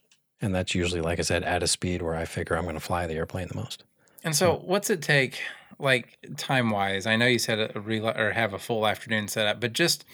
and 0.40 0.54
that's 0.54 0.74
usually 0.74 1.00
like 1.00 1.18
I 1.18 1.22
said 1.22 1.42
at 1.42 1.62
a 1.62 1.66
speed 1.66 2.00
where 2.00 2.14
I 2.14 2.24
figure 2.24 2.56
I'm 2.56 2.62
going 2.62 2.74
to 2.74 2.80
fly 2.80 3.06
the 3.06 3.14
airplane 3.14 3.48
the 3.48 3.56
most. 3.56 3.84
And 4.24 4.34
so, 4.34 4.62
what's 4.64 4.88
it 4.88 5.02
take, 5.02 5.40
like 5.78 6.16
time 6.36 6.70
wise? 6.70 7.06
I 7.06 7.16
know 7.16 7.26
you 7.26 7.38
said 7.38 7.58
a, 7.58 7.76
a 7.76 7.80
rel- 7.80 8.16
or 8.16 8.32
have 8.32 8.54
a 8.54 8.58
full 8.58 8.86
afternoon 8.86 9.28
set 9.28 9.46
up, 9.46 9.60
but 9.60 9.72
just 9.72 10.04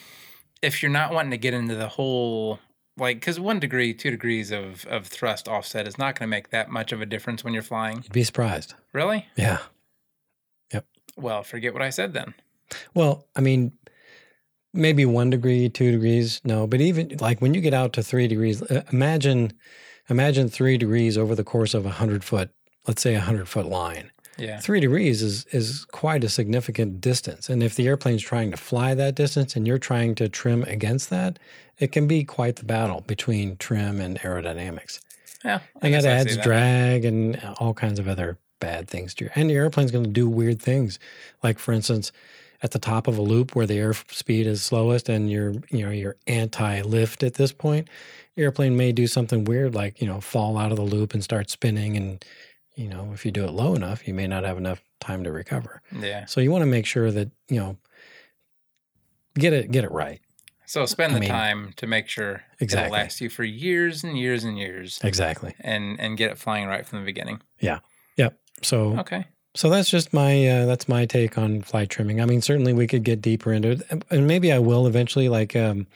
if 0.65 0.83
you're 0.83 0.91
not 0.91 1.13
wanting 1.13 1.31
to 1.31 1.39
get 1.39 1.55
into 1.55 1.75
the 1.75 1.89
whole 1.89 2.59
like, 2.97 3.19
because 3.19 3.41
one 3.41 3.59
degree, 3.59 3.93
two 3.93 4.11
degrees 4.11 4.51
of 4.51 4.87
of 4.87 5.07
thrust 5.07 5.49
offset 5.49 5.87
is 5.89 5.99
not 5.99 6.19
going 6.19 6.29
to 6.29 6.31
make 6.31 6.51
that 6.51 6.71
much 6.71 6.93
of 6.93 7.01
a 7.01 7.07
difference 7.07 7.45
when 7.45 7.53
you're 7.53 7.63
flying. 7.63 7.99
You'd 7.99 8.13
be 8.13 8.25
surprised. 8.25 8.75
Really? 8.93 9.27
Yeah. 9.37 9.59
Yep. 10.73 10.87
Well, 11.17 11.43
forget 11.43 11.73
what 11.73 11.83
I 11.83 11.91
said 11.91 12.13
then. 12.13 12.35
Well, 12.95 13.27
I 13.37 13.41
mean, 13.41 13.73
maybe 14.73 15.05
one 15.05 15.31
degree, 15.31 15.69
two 15.69 15.93
degrees, 15.93 16.41
no, 16.45 16.67
but 16.67 16.81
even 16.81 17.17
like 17.21 17.41
when 17.41 17.55
you 17.55 17.61
get 17.61 17.75
out 17.75 17.93
to 17.95 18.03
three 18.03 18.27
degrees, 18.27 18.63
uh, 18.63 18.83
imagine, 18.93 19.53
imagine 20.09 20.49
three 20.49 20.79
degrees 20.79 21.19
over 21.19 21.35
the 21.35 21.45
course 21.45 21.75
of 21.75 21.87
a 21.87 21.91
hundred 21.91 22.25
foot, 22.25 22.51
let's 22.87 23.03
say 23.03 23.15
a 23.15 23.21
hundred 23.21 23.49
foot 23.49 23.67
line. 23.67 24.11
Yeah. 24.37 24.59
Three 24.59 24.81
degrees 24.81 25.23
is 25.23 25.45
is 25.47 25.85
quite 25.87 26.25
a 26.25 26.29
significant 26.29 27.01
distance, 27.01 27.49
and 27.49 27.63
if 27.63 27.75
the 27.75 27.87
airplane's 27.87 28.23
trying 28.23 28.51
to 28.51 28.57
fly 28.57 28.95
that 28.95 29.15
distance 29.15 29.57
and 29.57 29.67
you're 29.67 29.79
trying 29.79 30.15
to 30.17 30.29
trim 30.29 30.63
against 30.65 31.11
that, 31.11 31.39
it 31.79 31.93
can 31.93 32.07
be 32.07 32.25
quite 32.25 32.57
the 32.57 32.65
battle 32.65 33.03
between 33.03 33.57
trim 33.57 34.01
and 34.01 34.19
aerodynamics. 34.21 35.01
Yeah. 35.45 35.61
I 35.83 35.87
And 35.87 35.95
that 35.95 36.05
adds 36.05 36.37
that. 36.37 36.45
drag 36.45 37.05
and 37.05 37.41
all 37.59 37.75
kinds 37.75 37.99
of 37.99 38.09
other 38.09 38.39
bad 38.61 38.89
things 38.89 39.15
to 39.15 39.25
your. 39.25 39.33
And 39.35 39.51
the 39.51 39.55
airplane's 39.55 39.91
going 39.91 40.05
to 40.05 40.11
do 40.11 40.29
weird 40.29 40.61
things, 40.61 40.99
like 41.43 41.59
for 41.59 41.73
instance, 41.73 42.13
at 42.63 42.71
the 42.71 42.79
top 42.79 43.07
of 43.07 43.19
a 43.19 43.23
loop 43.23 43.55
where 43.55 43.67
the 43.67 43.77
airspeed 43.77 44.47
is 44.47 44.63
slowest 44.63 45.09
and 45.09 45.31
you're 45.31 45.53
you 45.71 45.85
know 45.85 45.91
you're 45.91 46.17
anti-lift 46.27 47.23
at 47.23 47.35
this 47.35 47.53
point, 47.53 47.89
your 48.37 48.47
airplane 48.47 48.77
may 48.77 48.91
do 48.91 49.07
something 49.07 49.45
weird 49.45 49.75
like 49.75 50.01
you 50.01 50.07
know 50.07 50.21
fall 50.21 50.57
out 50.57 50.71
of 50.71 50.77
the 50.77 50.83
loop 50.83 51.13
and 51.15 51.23
start 51.23 51.51
spinning 51.51 51.97
and 51.97 52.25
you 52.75 52.89
know 52.89 53.11
if 53.13 53.25
you 53.25 53.31
do 53.31 53.45
it 53.45 53.51
low 53.53 53.75
enough 53.75 54.07
you 54.07 54.15
may 54.15 54.27
not 54.27 54.45
have 54.45 54.59
enough 54.59 54.83
time 55.01 55.25
to 55.25 55.33
recover. 55.33 55.83
Yeah. 55.99 56.25
So 56.27 56.41
you 56.41 56.51
want 56.51 56.63
to 56.63 56.67
make 56.67 56.87
sure 56.87 57.11
that 57.11 57.31
you 57.49 57.61
know 57.61 57.77
get 59.35 59.53
it 59.53 59.71
get 59.71 59.85
it 59.85 59.91
right. 59.91 60.21
So 60.67 60.87
spend 60.87 61.13
I 61.13 61.15
the 61.17 61.21
mean, 61.21 61.29
time 61.29 61.73
to 61.77 61.87
make 61.87 62.09
sure 62.09 62.43
exactly. 62.59 62.87
it'll 62.87 63.05
last 63.05 63.21
you 63.21 63.29
for 63.29 63.45
years 63.45 64.03
and 64.03 64.19
years 64.19 64.45
and 64.45 64.59
years, 64.59 64.99
Exactly. 65.05 65.55
and 65.61 66.01
and 66.01 66.17
get 66.17 66.31
it 66.31 66.39
flying 66.39 66.67
right 66.67 66.87
from 66.87 67.01
the 67.01 67.05
beginning. 67.05 67.43
Yeah. 67.61 67.81
Yep. 68.17 68.39
So 68.63 68.99
Okay. 69.01 69.27
So 69.57 69.71
that's 69.71 69.89
just 69.89 70.13
my 70.13 70.49
uh, 70.49 70.67
that's 70.67 70.89
my 70.89 71.07
take 71.07 71.39
on 71.39 71.63
flight 71.63 71.89
trimming. 71.91 72.21
I 72.21 72.25
mean, 72.25 72.41
certainly 72.41 72.73
we 72.73 72.89
could 72.89 73.05
get 73.05 73.21
deeper 73.23 73.53
into 73.53 73.71
it, 73.73 73.83
and 74.11 74.27
maybe 74.27 74.51
I 74.53 74.59
will 74.59 74.87
eventually. 74.89 75.29
Like, 75.29 75.55
um, 75.55 75.87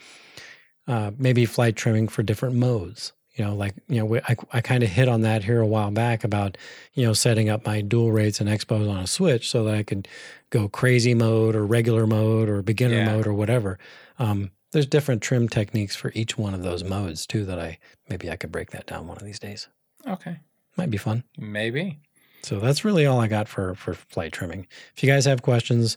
uh, 0.87 1.11
maybe 1.19 1.45
flight 1.45 1.75
trimming 1.75 2.07
for 2.09 2.23
different 2.23 2.55
modes. 2.55 3.13
You 3.39 3.45
know, 3.45 3.55
like 3.55 3.75
you 3.89 3.99
know, 4.01 4.05
we, 4.05 4.19
I 4.29 4.35
I 4.53 4.61
kind 4.61 4.83
of 4.83 4.89
hit 4.91 5.09
on 5.09 5.21
that 5.21 5.45
here 5.45 5.61
a 5.61 5.67
while 5.67 5.93
back 5.93 6.25
about 6.25 6.59
you 6.95 7.07
know 7.07 7.13
setting 7.13 7.49
up 7.49 7.65
my 7.65 7.81
dual 7.81 8.11
rates 8.11 8.41
and 8.41 8.49
expos 8.51 8.91
on 8.91 8.99
a 8.99 9.07
switch 9.07 9.49
so 9.49 9.63
that 9.65 9.75
I 9.77 9.85
could 9.85 10.09
go 10.51 10.69
crazy 10.69 11.15
mode 11.15 11.55
or 11.55 11.65
regular 11.65 12.05
mode 12.07 12.49
or 12.49 12.63
beginner 12.63 12.97
Yeah. 12.97 13.13
mode 13.15 13.27
or 13.29 13.33
whatever. 13.35 13.79
Um, 14.19 14.51
there's 14.73 14.87
different 14.87 15.23
trim 15.23 15.49
techniques 15.49 15.95
for 15.95 16.11
each 16.15 16.37
one 16.37 16.53
of 16.53 16.63
those 16.65 16.83
modes 16.83 17.27
too. 17.27 17.45
That 17.45 17.61
I 17.61 17.79
maybe 18.09 18.29
I 18.29 18.35
could 18.37 18.51
break 18.51 18.71
that 18.73 18.87
down 18.87 19.07
one 19.07 19.17
of 19.19 19.23
these 19.25 19.39
days. 19.39 19.69
Okay. 20.07 20.39
Might 20.77 20.91
be 20.91 20.99
fun. 20.99 21.23
Maybe. 21.39 22.01
So 22.43 22.59
that's 22.61 22.85
really 22.85 23.07
all 23.07 23.21
I 23.21 23.29
got 23.29 23.47
for 23.49 23.77
for 23.77 23.95
flight 23.95 24.33
trimming. 24.33 24.67
If 24.97 25.03
you 25.05 25.09
guys 25.09 25.27
have 25.27 25.43
questions, 25.43 25.97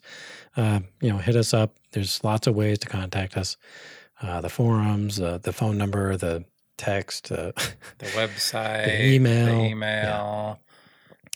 uh, 0.58 0.82
you 1.02 1.10
know, 1.10 1.18
hit 1.18 1.36
us 1.36 1.54
up. 1.56 1.76
There's 1.92 2.24
lots 2.24 2.46
of 2.46 2.56
ways 2.56 2.78
to 2.80 2.88
contact 2.88 3.36
us. 3.36 3.58
Uh, 4.22 4.42
the 4.42 4.50
forums, 4.50 5.20
uh, 5.20 5.40
the 5.42 5.52
phone 5.54 5.78
number, 5.80 6.16
the 6.16 6.46
text, 6.82 7.32
uh, 7.32 7.52
The 8.00 8.06
website, 8.20 9.00
email, 9.02 9.46
the 9.46 9.52
yeah. 9.52 9.68
email. 9.70 10.60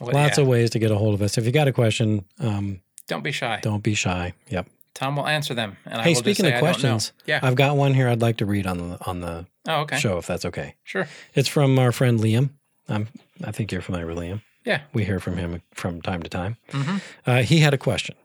Lots 0.02 0.38
yeah. 0.38 0.41
of 0.43 0.48
ways 0.48 0.72
to 0.72 0.80
get 0.80 0.91
a 0.91 0.98
hold 0.98 1.14
of 1.14 1.22
us. 1.22 1.38
If 1.38 1.46
you 1.46 1.52
got 1.52 1.68
a 1.68 1.72
question, 1.74 2.26
um, 2.39 2.82
Don't 3.08 3.24
be 3.24 3.32
shy. 3.32 3.60
don't 3.62 3.84
be 3.84 3.93
shy. 3.96 4.34
Yep. 4.50 4.68
Tom 4.93 5.16
will 5.18 5.28
answer 5.28 5.54
them. 5.54 5.78
And 5.86 6.00
I 6.02 6.04
Hey, 6.04 6.14
speaking 6.16 6.46
say, 6.46 6.50
of 6.52 6.56
I 6.56 6.60
don't 6.60 6.64
know. 6.84 6.89
questions, 6.89 7.14
Yeah. 7.26 7.39
I've 7.43 7.56
got 7.56 7.78
one 7.78 7.93
here 7.93 8.08
I'd 8.10 8.22
like 8.22 8.38
to 8.38 8.46
read 8.46 8.66
on 8.68 8.78
the 8.78 8.98
on 9.06 9.20
the 9.22 9.46
Oh, 9.68 9.82
okay. 9.82 9.98
show 10.00 10.18
if 10.18 10.26
that's 10.28 10.46
okay. 10.46 10.76
Sure. 10.84 11.08
It's 11.34 11.48
from 11.50 11.78
our 11.80 11.91
friend 11.91 12.20
Liam. 12.20 12.50
Um, 12.88 13.08
I 13.43 13.52
think 13.52 13.72
you're 13.72 13.82
familiar 13.82 14.06
with 14.08 14.18
Liam. 14.18 14.41
Yeah. 14.66 14.82
We 14.93 15.04
hear 15.06 15.20
from 15.20 15.38
him 15.38 15.62
from 15.74 16.02
time 16.02 16.24
to 16.24 16.30
time. 16.30 16.58
hmm 16.72 16.98
Uh, 17.26 17.41
he 17.43 17.60
had 17.60 17.74
a 17.74 17.78
question, 17.78 18.16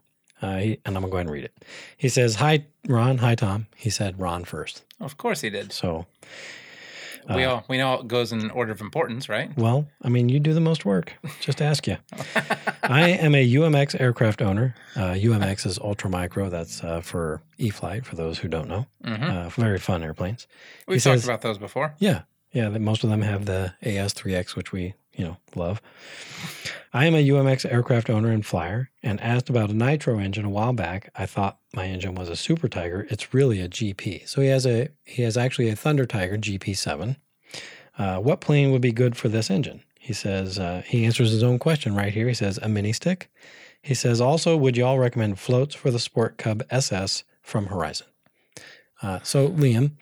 uh, 0.42 0.56
he, 0.58 0.78
and 0.84 0.96
I'm 0.96 1.02
going 1.02 1.04
to 1.04 1.10
go 1.10 1.16
ahead 1.18 1.26
and 1.26 1.34
read 1.34 1.44
it. 1.44 1.54
He 1.96 2.08
says, 2.08 2.36
Hi, 2.36 2.64
Ron. 2.88 3.18
Hi, 3.18 3.34
Tom. 3.34 3.66
He 3.76 3.90
said 3.90 4.18
Ron 4.20 4.44
first. 4.44 4.82
Of 5.00 5.16
course 5.16 5.40
he 5.42 5.50
did. 5.50 5.72
So, 5.72 6.06
we 7.28 7.44
Uh, 7.44 7.50
all 7.50 7.64
we 7.68 7.76
know 7.78 7.94
it 8.00 8.08
goes 8.08 8.32
in 8.32 8.50
order 8.50 8.72
of 8.72 8.80
importance, 8.80 9.28
right? 9.28 9.50
well, 9.56 9.86
I 10.02 10.08
mean, 10.08 10.28
you 10.28 10.40
do 10.40 10.52
the 10.54 10.60
most 10.60 10.84
work. 10.84 11.12
Just 11.40 11.60
ask 11.62 11.86
you. 11.86 11.96
I 12.82 13.10
am 13.10 13.34
a 13.34 13.44
UMX 13.54 14.00
aircraft 14.00 14.42
owner. 14.42 14.74
Uh, 14.96 15.12
UMX 15.14 15.66
is 15.66 15.78
ultra 15.78 16.10
micro. 16.10 16.48
That's 16.48 16.82
uh, 16.82 17.00
for 17.00 17.42
E 17.58 17.70
flight, 17.70 18.04
for 18.06 18.16
those 18.16 18.38
who 18.38 18.48
don't 18.48 18.68
know. 18.68 18.86
hmm 19.04 19.22
Uh, 19.22 19.48
very 19.50 19.78
fun 19.78 20.02
airplanes. 20.02 20.46
We've 20.88 21.00
says- 21.02 21.20
talked 21.22 21.28
about 21.28 21.42
those 21.42 21.58
before. 21.58 21.94
Yeah. 21.98 22.22
Yeah. 22.52 22.68
Most 22.70 23.04
of 23.04 23.10
them 23.10 23.22
have 23.22 23.44
the 23.46 23.74
AS3X, 23.84 24.56
which 24.56 24.72
we, 24.72 24.94
you 25.20 25.26
know, 25.26 25.36
love. 25.54 25.82
I 26.94 27.04
am 27.04 27.14
a 27.14 27.28
UMX 27.28 27.70
aircraft 27.70 28.08
owner 28.08 28.30
and 28.30 28.44
flyer 28.44 28.90
and 29.02 29.20
asked 29.20 29.50
about 29.50 29.68
a 29.68 29.74
nitro 29.74 30.18
engine 30.18 30.46
a 30.46 30.50
while 30.50 30.72
back. 30.72 31.12
I 31.14 31.26
thought 31.26 31.58
my 31.74 31.84
engine 31.84 32.14
was 32.14 32.30
a 32.30 32.36
Super 32.36 32.68
Tiger. 32.68 33.06
It's 33.10 33.34
really 33.34 33.60
a 33.60 33.68
GP. 33.68 34.26
So 34.26 34.40
he 34.40 34.48
has 34.48 34.66
a 34.66 34.88
he 35.04 35.22
has 35.22 35.36
actually 35.36 35.68
a 35.68 35.76
Thunder 35.76 36.06
Tiger 36.06 36.38
GP7. 36.38 37.16
Uh, 37.98 38.18
what 38.18 38.40
plane 38.40 38.72
would 38.72 38.80
be 38.80 38.92
good 38.92 39.14
for 39.14 39.28
this 39.28 39.50
engine? 39.50 39.82
He 39.98 40.14
says 40.14 40.58
uh, 40.58 40.82
he 40.86 41.04
answers 41.04 41.30
his 41.30 41.42
own 41.42 41.58
question 41.58 41.94
right 41.94 42.14
here. 42.14 42.26
He 42.26 42.34
says 42.34 42.58
a 42.62 42.68
mini 42.70 42.94
stick. 42.94 43.30
He 43.82 43.94
says 43.94 44.22
also, 44.22 44.56
would 44.56 44.78
you 44.78 44.86
all 44.86 44.98
recommend 44.98 45.38
floats 45.38 45.74
for 45.74 45.90
the 45.90 45.98
Sport 45.98 46.38
Cub 46.38 46.62
SS 46.70 47.24
from 47.42 47.66
Horizon? 47.66 48.06
Uh, 49.02 49.20
so 49.22 49.50
Liam, 49.50 49.92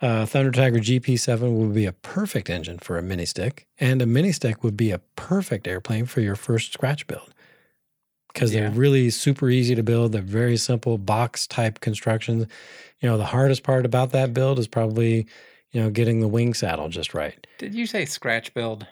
uh, 0.00 0.26
Thunder 0.26 0.50
Tiger 0.50 0.78
GP7 0.78 1.52
would 1.52 1.74
be 1.74 1.86
a 1.86 1.92
perfect 1.92 2.48
engine 2.48 2.78
for 2.78 2.96
a 2.96 3.02
mini 3.02 3.26
stick, 3.26 3.66
and 3.78 4.00
a 4.00 4.06
mini 4.06 4.32
stick 4.32 4.64
would 4.64 4.76
be 4.76 4.90
a 4.90 5.00
perfect 5.16 5.66
airplane 5.66 6.06
for 6.06 6.20
your 6.20 6.36
first 6.36 6.72
scratch 6.72 7.06
build 7.06 7.34
because 8.32 8.52
they're 8.52 8.70
really 8.70 9.10
super 9.10 9.50
easy 9.50 9.74
to 9.74 9.82
build. 9.82 10.12
They're 10.12 10.22
very 10.22 10.56
simple 10.56 10.98
box 10.98 11.46
type 11.46 11.80
constructions. 11.80 12.46
You 13.00 13.08
know, 13.08 13.18
the 13.18 13.26
hardest 13.26 13.62
part 13.62 13.84
about 13.84 14.12
that 14.12 14.32
build 14.32 14.58
is 14.58 14.68
probably, 14.68 15.26
you 15.72 15.82
know, 15.82 15.90
getting 15.90 16.20
the 16.20 16.28
wing 16.28 16.54
saddle 16.54 16.88
just 16.88 17.12
right. 17.12 17.46
Did 17.58 17.74
you 17.74 17.86
say 17.86 18.04
scratch 18.04 18.54
build? 18.54 18.86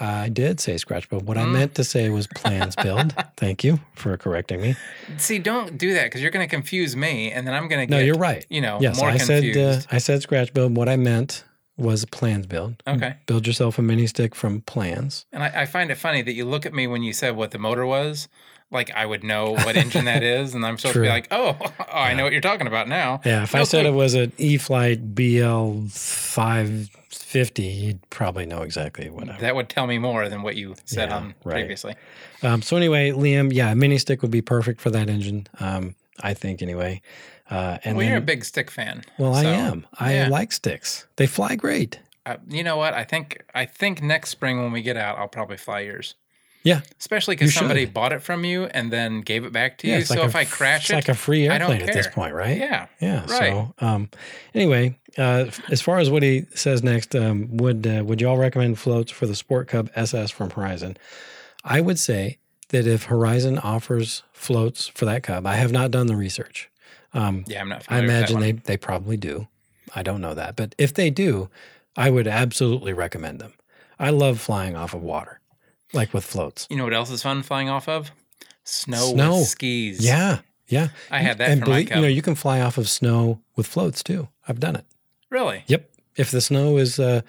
I 0.00 0.28
did 0.28 0.60
say 0.60 0.76
scratch 0.76 1.08
build. 1.08 1.26
What 1.26 1.36
I 1.38 1.44
Mm. 1.44 1.52
meant 1.52 1.74
to 1.76 1.84
say 1.84 2.08
was 2.10 2.26
plans 2.28 2.76
build. 2.76 3.14
Thank 3.36 3.64
you 3.64 3.80
for 3.94 4.16
correcting 4.16 4.60
me. 4.60 4.76
See, 5.16 5.38
don't 5.38 5.76
do 5.78 5.94
that 5.94 6.04
because 6.04 6.20
you're 6.22 6.30
going 6.30 6.46
to 6.46 6.50
confuse 6.50 6.94
me, 6.94 7.30
and 7.32 7.46
then 7.46 7.54
I'm 7.54 7.66
going 7.68 7.86
to 7.86 7.90
No, 7.90 7.98
get 7.98 8.06
you're 8.06 8.18
right. 8.18 8.44
you 8.48 8.60
know 8.60 8.78
Yes, 8.80 8.96
more 8.96 9.08
I 9.10 9.16
said 9.18 9.56
uh, 9.56 9.80
I 9.90 9.98
said 9.98 10.22
scratch 10.22 10.52
build. 10.54 10.76
What 10.76 10.88
I 10.88 10.96
meant 10.96 11.44
was 11.76 12.04
plans 12.04 12.46
build. 12.46 12.82
Okay. 12.86 13.14
Build 13.26 13.46
yourself 13.46 13.78
a 13.78 13.82
mini 13.82 14.06
stick 14.06 14.34
from 14.34 14.60
plans. 14.62 15.26
And 15.32 15.42
I, 15.44 15.62
I 15.62 15.66
find 15.66 15.90
it 15.90 15.94
funny 15.96 16.22
that 16.22 16.32
you 16.32 16.44
look 16.44 16.66
at 16.66 16.74
me 16.74 16.86
when 16.88 17.02
you 17.04 17.12
said 17.12 17.36
what 17.36 17.52
the 17.52 17.58
motor 17.58 17.86
was, 17.86 18.28
like 18.70 18.90
I 18.94 19.06
would 19.06 19.22
know 19.22 19.52
what 19.52 19.76
engine 19.76 20.04
that 20.06 20.22
is, 20.38 20.54
and 20.54 20.66
I'm 20.66 20.76
supposed 20.76 20.94
to 20.94 21.02
be 21.02 21.08
like, 21.08 21.28
oh, 21.30 21.56
oh, 21.60 21.84
I 21.92 22.14
know 22.14 22.24
what 22.24 22.32
you're 22.32 22.40
talking 22.40 22.66
about 22.66 22.88
now. 22.88 23.20
Yeah, 23.24 23.44
if 23.44 23.54
I 23.54 23.58
No 23.58 23.64
said 23.64 23.86
it 23.86 23.90
was 23.94 24.14
an 24.14 24.32
E-flite 24.38 25.14
BL 25.14 25.86
five 25.90 26.90
50, 27.28 27.62
you'd 27.62 28.08
probably 28.08 28.46
know 28.46 28.62
exactly 28.62 29.10
what. 29.10 29.28
I, 29.28 29.36
That 29.38 29.54
would 29.54 29.68
tell 29.68 29.86
me 29.86 29.98
more 29.98 30.30
than 30.30 30.40
what 30.40 30.56
you 30.56 30.76
said 30.86 31.10
Yeah, 31.10 31.16
on 31.16 31.34
right. 31.44 31.52
previously. 31.56 31.94
um, 32.42 32.62
so 32.62 32.74
anyway, 32.74 33.10
Liam, 33.10 33.52
yeah, 33.52 33.70
a 33.70 33.74
mini 33.74 33.98
stick 33.98 34.22
would 34.22 34.30
be 34.30 34.40
perfect 34.40 34.80
for 34.80 34.88
that 34.90 35.10
engine. 35.10 35.46
Um, 35.60 35.94
I 36.20 36.32
think 36.32 36.62
anyway. 36.62 37.02
Uh, 37.50 37.76
and 37.84 37.96
well, 37.98 38.04
then, 38.04 38.08
you're 38.12 38.18
a 38.18 38.22
big 38.22 38.46
stick 38.46 38.70
fan. 38.70 39.02
well, 39.18 39.34
I 39.34 39.44
am. 39.44 39.86
I 39.98 40.14
yeah. 40.14 40.28
like 40.28 40.52
sticks. 40.52 41.06
They 41.16 41.26
fly 41.26 41.54
great. 41.54 42.00
Uh, 42.24 42.38
you 42.48 42.62
know 42.64 42.78
what? 42.78 42.94
I 42.94 43.04
think 43.04 43.44
I 43.54 43.66
think 43.66 44.02
next 44.02 44.30
spring 44.30 44.62
when 44.62 44.72
we 44.72 44.80
get 44.80 44.96
out, 44.96 45.18
I'll 45.18 45.28
probably 45.28 45.58
fly 45.58 45.80
yours. 45.80 46.14
Yeah. 46.62 46.80
Especially 46.98 47.36
because 47.36 47.52
should. 47.52 47.60
somebody 47.60 47.84
bought 47.86 48.12
it 48.12 48.22
from 48.22 48.44
you 48.44 48.64
and 48.64 48.92
then 48.92 49.20
gave 49.20 49.44
it 49.44 49.52
back 49.52 49.78
to 49.78 49.88
Yeah, 49.88 49.98
you. 49.98 50.04
So 50.04 50.14
like 50.14 50.28
if 50.28 50.34
a 50.34 50.38
I 50.38 50.44
crash 50.44 50.80
it, 50.80 50.82
it's 50.82 50.90
it, 50.90 50.94
like 50.94 51.08
a 51.08 51.14
free 51.14 51.48
airplane 51.48 51.82
at 51.82 51.92
this 51.92 52.08
point, 52.08 52.34
right? 52.34 52.58
yeah, 52.58 52.86
Yeah. 53.00 53.20
Right. 53.26 53.28
So, 53.28 53.74
um, 53.78 54.10
anyway, 54.54 54.98
uh, 55.16 55.46
as 55.70 55.80
far 55.80 55.98
as 55.98 56.10
what 56.10 56.22
he 56.22 56.46
says 56.54 56.82
next, 56.82 57.14
um, 57.14 57.56
would 57.56 57.86
uh, 57.86 58.02
would 58.04 58.20
you 58.20 58.28
all 58.28 58.38
recommend 58.38 58.78
floats 58.78 59.10
for 59.10 59.26
the 59.26 59.34
Sport 59.34 59.68
Cub 59.68 59.90
SS 59.94 60.30
from 60.30 60.50
Horizon? 60.50 60.96
I 61.64 61.80
would 61.80 61.98
say 61.98 62.38
that 62.68 62.86
if 62.86 63.04
Horizon 63.04 63.58
offers 63.58 64.22
floats 64.32 64.86
for 64.88 65.04
that 65.06 65.22
Cub, 65.22 65.46
I 65.46 65.54
have 65.54 65.72
not 65.72 65.90
done 65.90 66.06
the 66.06 66.16
research. 66.16 66.70
Um, 67.14 67.44
yeah, 67.46 67.60
I'm 67.62 67.68
not. 67.68 67.82
I 67.88 67.96
Familiar 68.00 68.02
with 68.02 68.08
that 68.10 68.30
imagine 68.30 68.40
they 68.40 68.52
they 68.52 68.76
probably 68.76 69.16
do. 69.16 69.48
I 69.94 70.02
don't 70.02 70.20
know 70.20 70.34
that, 70.34 70.54
but 70.56 70.74
if 70.76 70.92
they 70.92 71.08
do, 71.10 71.48
I 71.96 72.10
would 72.10 72.26
absolutely 72.26 72.92
recommend 72.92 73.40
them. 73.40 73.54
I 73.98 74.10
love 74.10 74.38
flying 74.38 74.76
off 74.76 74.92
of 74.94 75.02
water, 75.02 75.37
like 75.92 76.12
with 76.14 76.24
floats. 76.24 76.66
You 76.70 76.76
know 76.76 76.84
what 76.84 76.94
else 76.94 77.10
is 77.10 77.22
fun 77.22 77.42
flying 77.42 77.68
off 77.68 77.88
of? 77.88 78.10
Snow, 78.64 79.12
Snow. 79.12 79.38
with 79.38 79.46
skis. 79.48 80.04
Yeah, 80.04 80.40
yeah. 80.68 80.88
I 81.10 81.20
had 81.20 81.38
that 81.38 81.50
and 81.50 81.60
for 81.62 81.70
my 81.70 81.76
believe- 81.84 81.90
you 81.96 82.02
know 82.02 82.08
you 82.08 82.22
can 82.22 82.34
fly 82.34 82.60
off 82.60 82.76
of 82.78 82.88
snow 82.88 83.40
with 83.56 83.66
floats 83.66 84.02
too. 84.02 84.28
I've 84.46 84.60
done 84.60 84.76
it. 84.76 84.84
really? 85.30 85.64
Yep. 85.66 85.90
If 86.16 86.32
the 86.32 86.40
snow 86.40 86.78
is, 86.78 86.98
uh, 86.98 87.20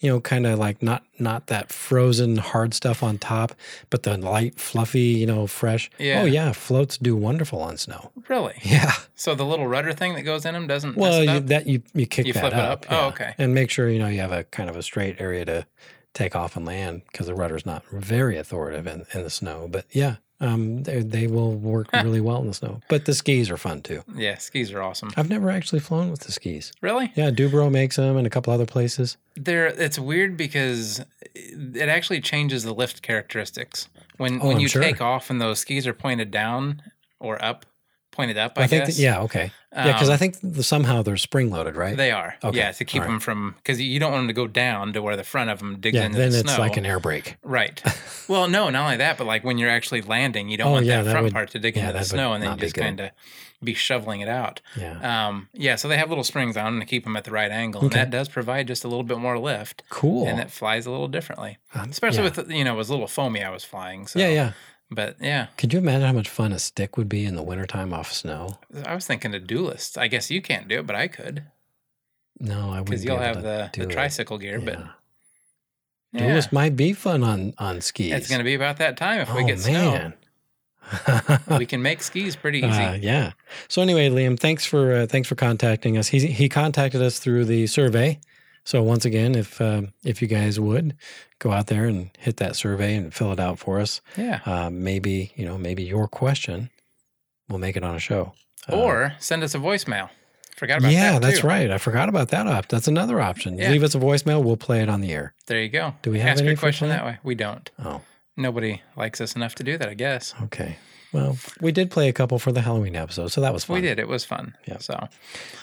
you 0.00 0.10
know, 0.10 0.20
kind 0.20 0.46
of 0.46 0.58
like 0.58 0.82
not 0.82 1.02
not 1.18 1.46
that 1.46 1.72
frozen 1.72 2.36
hard 2.36 2.74
stuff 2.74 3.02
on 3.02 3.16
top, 3.16 3.54
but 3.88 4.02
the 4.02 4.18
light, 4.18 4.60
fluffy, 4.60 5.00
you 5.00 5.24
know, 5.24 5.46
fresh. 5.46 5.90
Yeah. 5.98 6.20
Oh 6.20 6.24
yeah, 6.26 6.52
floats 6.52 6.98
do 6.98 7.16
wonderful 7.16 7.60
on 7.62 7.78
snow. 7.78 8.12
Really? 8.28 8.52
Yeah. 8.62 8.92
So 9.14 9.34
the 9.34 9.46
little 9.46 9.66
rudder 9.66 9.94
thing 9.94 10.12
that 10.14 10.22
goes 10.22 10.44
in 10.44 10.52
them 10.52 10.66
doesn't. 10.66 10.94
Well, 10.96 11.24
you, 11.24 11.40
that 11.40 11.66
you 11.66 11.82
you 11.94 12.06
kick 12.06 12.26
You 12.26 12.34
that 12.34 12.40
flip 12.40 12.52
it 12.52 12.58
up. 12.58 12.80
up? 12.82 12.86
Oh, 12.92 13.06
okay. 13.08 13.34
And 13.38 13.54
make 13.54 13.70
sure 13.70 13.88
you 13.88 13.98
know 13.98 14.08
you 14.08 14.20
have 14.20 14.32
a 14.32 14.44
kind 14.44 14.68
of 14.68 14.76
a 14.76 14.82
straight 14.82 15.16
area 15.18 15.46
to 15.46 15.66
take 16.14 16.34
off 16.34 16.56
and 16.56 16.64
land 16.64 17.02
because 17.10 17.26
the 17.26 17.34
rudder's 17.34 17.66
not 17.66 17.84
very 17.92 18.36
authoritative 18.38 18.86
in, 18.86 19.04
in 19.12 19.22
the 19.22 19.30
snow. 19.30 19.68
But 19.70 19.84
yeah, 19.90 20.16
um, 20.40 20.82
they 20.84 21.00
they 21.02 21.26
will 21.26 21.54
work 21.54 21.92
really 21.92 22.20
well 22.20 22.40
in 22.40 22.46
the 22.48 22.54
snow. 22.54 22.80
But 22.88 23.04
the 23.04 23.14
skis 23.14 23.50
are 23.50 23.56
fun 23.56 23.82
too. 23.82 24.02
yeah, 24.16 24.38
skis 24.38 24.72
are 24.72 24.82
awesome. 24.82 25.10
I've 25.16 25.28
never 25.30 25.50
actually 25.50 25.80
flown 25.80 26.10
with 26.10 26.20
the 26.20 26.32
skis. 26.32 26.72
Really? 26.80 27.12
Yeah, 27.14 27.30
Du-Bro 27.30 27.70
makes 27.70 27.96
them 27.96 28.16
and 28.16 28.26
a 28.26 28.30
couple 28.30 28.52
other 28.52 28.66
places. 28.66 29.16
They're 29.36 29.66
it's 29.66 29.98
weird 29.98 30.36
because 30.36 31.04
it 31.34 31.88
actually 31.88 32.20
changes 32.20 32.62
the 32.62 32.74
lift 32.74 33.02
characteristics 33.02 33.88
when 34.16 34.40
Oh, 34.40 34.48
when 34.48 34.56
I'm 34.56 34.60
you 34.62 34.68
sure. 34.68 34.82
take 34.82 35.00
off 35.00 35.30
and 35.30 35.40
those 35.40 35.58
skis 35.60 35.86
are 35.86 35.94
pointed 35.94 36.30
down 36.30 36.82
or 37.20 37.42
up, 37.44 37.64
pointed 38.14 38.38
up. 38.38 38.58
I, 38.58 38.62
I, 38.62 38.66
think 38.66 38.86
guess. 38.86 38.96
that, 38.96 39.02
yeah, 39.02 39.20
okay. 39.22 39.52
yeah, 39.72 39.92
because 39.92 40.08
Um, 40.08 40.14
I 40.14 40.16
think 40.16 40.36
the, 40.42 40.62
somehow 40.62 41.02
they're 41.02 41.16
spring 41.16 41.50
loaded, 41.50 41.76
right? 41.76 41.96
They 41.96 42.10
are. 42.10 42.36
Okay, 42.42 42.56
Yeah, 42.58 42.72
to 42.72 42.84
keep 42.84 43.02
right. 43.02 43.08
them 43.08 43.20
from 43.20 43.54
because 43.58 43.80
you 43.80 43.98
don't 44.00 44.12
want 44.12 44.22
them 44.22 44.28
to 44.28 44.34
go 44.34 44.46
down 44.46 44.92
to 44.94 45.02
where 45.02 45.16
the 45.16 45.24
front 45.24 45.50
of 45.50 45.58
them 45.58 45.80
digs 45.80 45.96
yeah, 45.96 46.06
into 46.06 46.18
the 46.18 46.30
snow. 46.30 46.36
then 46.42 46.46
it's 46.48 46.58
like 46.58 46.76
an 46.76 46.86
air 46.86 47.00
brake. 47.00 47.36
Right. 47.42 47.82
Well, 48.26 48.48
no, 48.48 48.70
not 48.70 48.84
only 48.84 48.96
that, 48.96 49.18
but 49.18 49.26
like 49.26 49.44
when 49.44 49.58
you're 49.58 49.68
actually 49.68 50.00
landing, 50.00 50.48
you 50.48 50.56
don't 50.56 50.68
Oh, 50.68 50.72
want 50.72 50.86
yeah, 50.86 50.96
that 50.98 51.02
that 51.04 51.10
front 51.10 51.24
would- 51.24 51.32
part 51.34 51.50
to 51.50 51.58
dig 51.58 51.76
yeah, 51.76 51.88
into 51.88 51.98
the 51.98 52.04
snow 52.06 52.32
and 52.32 52.42
then 52.42 52.52
you 52.52 52.56
just 52.56 52.74
kind 52.74 52.98
of 52.98 53.10
be 53.62 53.74
shoveling 53.74 54.20
it 54.22 54.28
out. 54.30 54.62
Yeah. 54.78 55.26
Um, 55.28 55.48
yeah, 55.52 55.76
so 55.76 55.88
they 55.88 55.98
have 55.98 56.08
little 56.08 56.24
springs 56.24 56.56
on 56.56 56.64
them 56.72 56.80
to 56.80 56.86
keep 56.86 57.04
them 57.04 57.16
at 57.16 57.24
the 57.24 57.30
right 57.30 57.50
angle, 57.50 57.84
Okay. 57.84 58.00
and 58.00 58.12
that 58.12 58.16
does 58.16 58.30
provide 58.30 58.66
just 58.66 58.82
a 58.82 58.88
little 58.88 59.02
bit 59.04 59.18
more 59.18 59.38
lift, 59.38 59.82
cool. 59.90 60.26
and 60.26 60.40
it 60.40 60.50
flies 60.50 60.86
a 60.86 60.90
little 60.90 61.08
differently. 61.08 61.58
Um, 61.74 61.90
Especially 61.90 62.22
yeah. 62.24 62.30
with 62.34 62.50
you 62.50 62.64
know, 62.64 62.72
it 62.74 62.76
was 62.78 62.88
a 62.88 62.92
little 62.92 63.06
foamy 63.08 63.42
I 63.42 63.50
was 63.50 63.62
flying. 63.64 64.06
So. 64.06 64.18
yeah, 64.18 64.28
yeah. 64.28 64.52
But 64.94 65.16
yeah, 65.20 65.48
Could 65.56 65.72
you 65.72 65.78
imagine 65.80 66.02
how 66.06 66.12
much 66.12 66.28
fun 66.28 66.52
a 66.52 66.58
stick 66.58 66.96
would 66.96 67.08
be 67.08 67.24
in 67.24 67.36
the 67.36 67.42
wintertime 67.42 67.92
off 67.92 68.12
snow? 68.12 68.58
I 68.86 68.94
was 68.94 69.06
thinking 69.06 69.34
of 69.34 69.46
duelists. 69.46 69.96
I 69.98 70.08
guess 70.08 70.30
you 70.30 70.40
can't 70.40 70.68
do 70.68 70.78
it, 70.80 70.86
but 70.86 70.96
I 70.96 71.08
could 71.08 71.44
No, 72.40 72.60
I 72.70 72.80
wouldn't. 72.80 72.86
because 72.86 73.04
you'll 73.04 73.14
able 73.22 73.24
have 73.24 73.42
the, 73.42 73.70
the 73.74 73.82
it. 73.84 73.90
tricycle 73.90 74.38
gear. 74.38 74.60
But 74.60 74.78
Yeah. 74.78 74.88
yeah, 76.12 76.26
Duelist 76.28 76.52
might 76.52 76.76
be 76.76 76.92
fun 76.92 77.22
on 77.24 77.54
on 77.58 77.80
skis. 77.80 78.12
it's 78.12 78.28
going 78.28 78.38
to 78.40 78.44
be 78.44 78.54
about 78.54 78.76
that 78.78 78.96
time 78.96 79.20
if 79.20 79.30
oh 79.30 79.36
we 79.36 79.44
get 79.44 79.60
snow. 79.60 80.12
We 81.58 81.64
can 81.72 81.80
make 81.82 82.02
skis 82.02 82.36
pretty 82.36 82.58
easy. 82.58 82.68
Uh, 82.68 82.92
yeah. 82.94 83.32
So 83.68 83.80
anyway, 83.80 84.10
Liam, 84.10 84.38
thanks 84.38 84.66
for 84.66 84.92
uh, 84.92 85.06
thanks 85.06 85.28
for 85.28 85.34
contacting 85.34 85.96
us. 85.96 86.08
He 86.08 86.26
he 86.26 86.48
contacted 86.48 87.00
us 87.02 87.18
through 87.18 87.46
the 87.46 87.66
survey. 87.66 88.20
So 88.64 88.82
once 88.82 89.04
again, 89.04 89.34
if 89.34 89.60
um, 89.60 89.92
if 90.04 90.22
you 90.22 90.28
guys 90.28 90.58
would 90.58 90.96
go 91.38 91.52
out 91.52 91.66
there 91.66 91.84
and 91.84 92.10
hit 92.18 92.38
that 92.38 92.56
survey 92.56 92.94
and 92.96 93.12
fill 93.12 93.30
it 93.32 93.38
out 93.40 93.58
for 93.58 93.78
us, 93.80 94.00
yeah. 94.16 94.40
uh, 94.46 94.70
maybe 94.70 95.32
you 95.36 95.44
know 95.44 95.58
maybe 95.58 95.82
your 95.82 96.08
question 96.08 96.70
will 97.48 97.58
make 97.58 97.76
it 97.76 97.84
on 97.84 97.94
a 97.94 97.98
show. 98.00 98.32
Uh, 98.70 98.76
Or 98.76 99.12
send 99.18 99.42
us 99.42 99.54
a 99.54 99.58
voicemail. 99.58 100.08
Forgot 100.56 100.78
about 100.78 100.92
yeah, 100.92 101.12
that. 101.12 101.22
that's 101.22 101.44
right. 101.44 101.70
I 101.70 101.78
forgot 101.78 102.08
about 102.08 102.28
that 102.28 102.46
op. 102.46 102.68
That's 102.68 102.86
another 102.88 103.20
option. 103.20 103.58
Yeah. 103.58 103.70
Leave 103.70 103.82
us 103.82 103.94
a 103.94 103.98
voicemail. 103.98 104.42
We'll 104.42 104.56
play 104.56 104.82
it 104.82 104.88
on 104.88 105.00
the 105.00 105.12
air. 105.12 105.34
There 105.46 105.60
you 105.60 105.68
go. 105.68 105.94
Do 106.02 106.10
we 106.12 106.20
have 106.20 106.28
Ask 106.34 106.40
any 106.40 106.50
your 106.50 106.56
question 106.56 106.88
that 106.88 107.04
way? 107.04 107.18
We 107.24 107.34
don't. 107.34 107.68
Oh, 107.84 108.00
Nobody 108.36 108.80
likes 108.96 109.20
us 109.20 109.34
enough 109.36 109.54
to 109.56 109.64
do 109.64 109.76
that, 109.78 109.88
I 109.88 109.94
guess. 109.94 110.32
okay. 110.44 110.78
Well, 111.12 111.36
we 111.60 111.70
did 111.70 111.90
play 111.92 112.08
a 112.08 112.12
couple 112.12 112.38
for 112.40 112.50
the 112.50 112.60
Halloween 112.62 112.96
episode, 112.96 113.28
so 113.28 113.40
that 113.40 113.52
was 113.52 113.64
fun. 113.64 113.74
We 113.74 113.80
did. 113.82 113.98
It 114.00 114.08
was 114.08 114.24
fun. 114.24 114.56
Yeah. 114.66 114.78
So, 114.78 114.94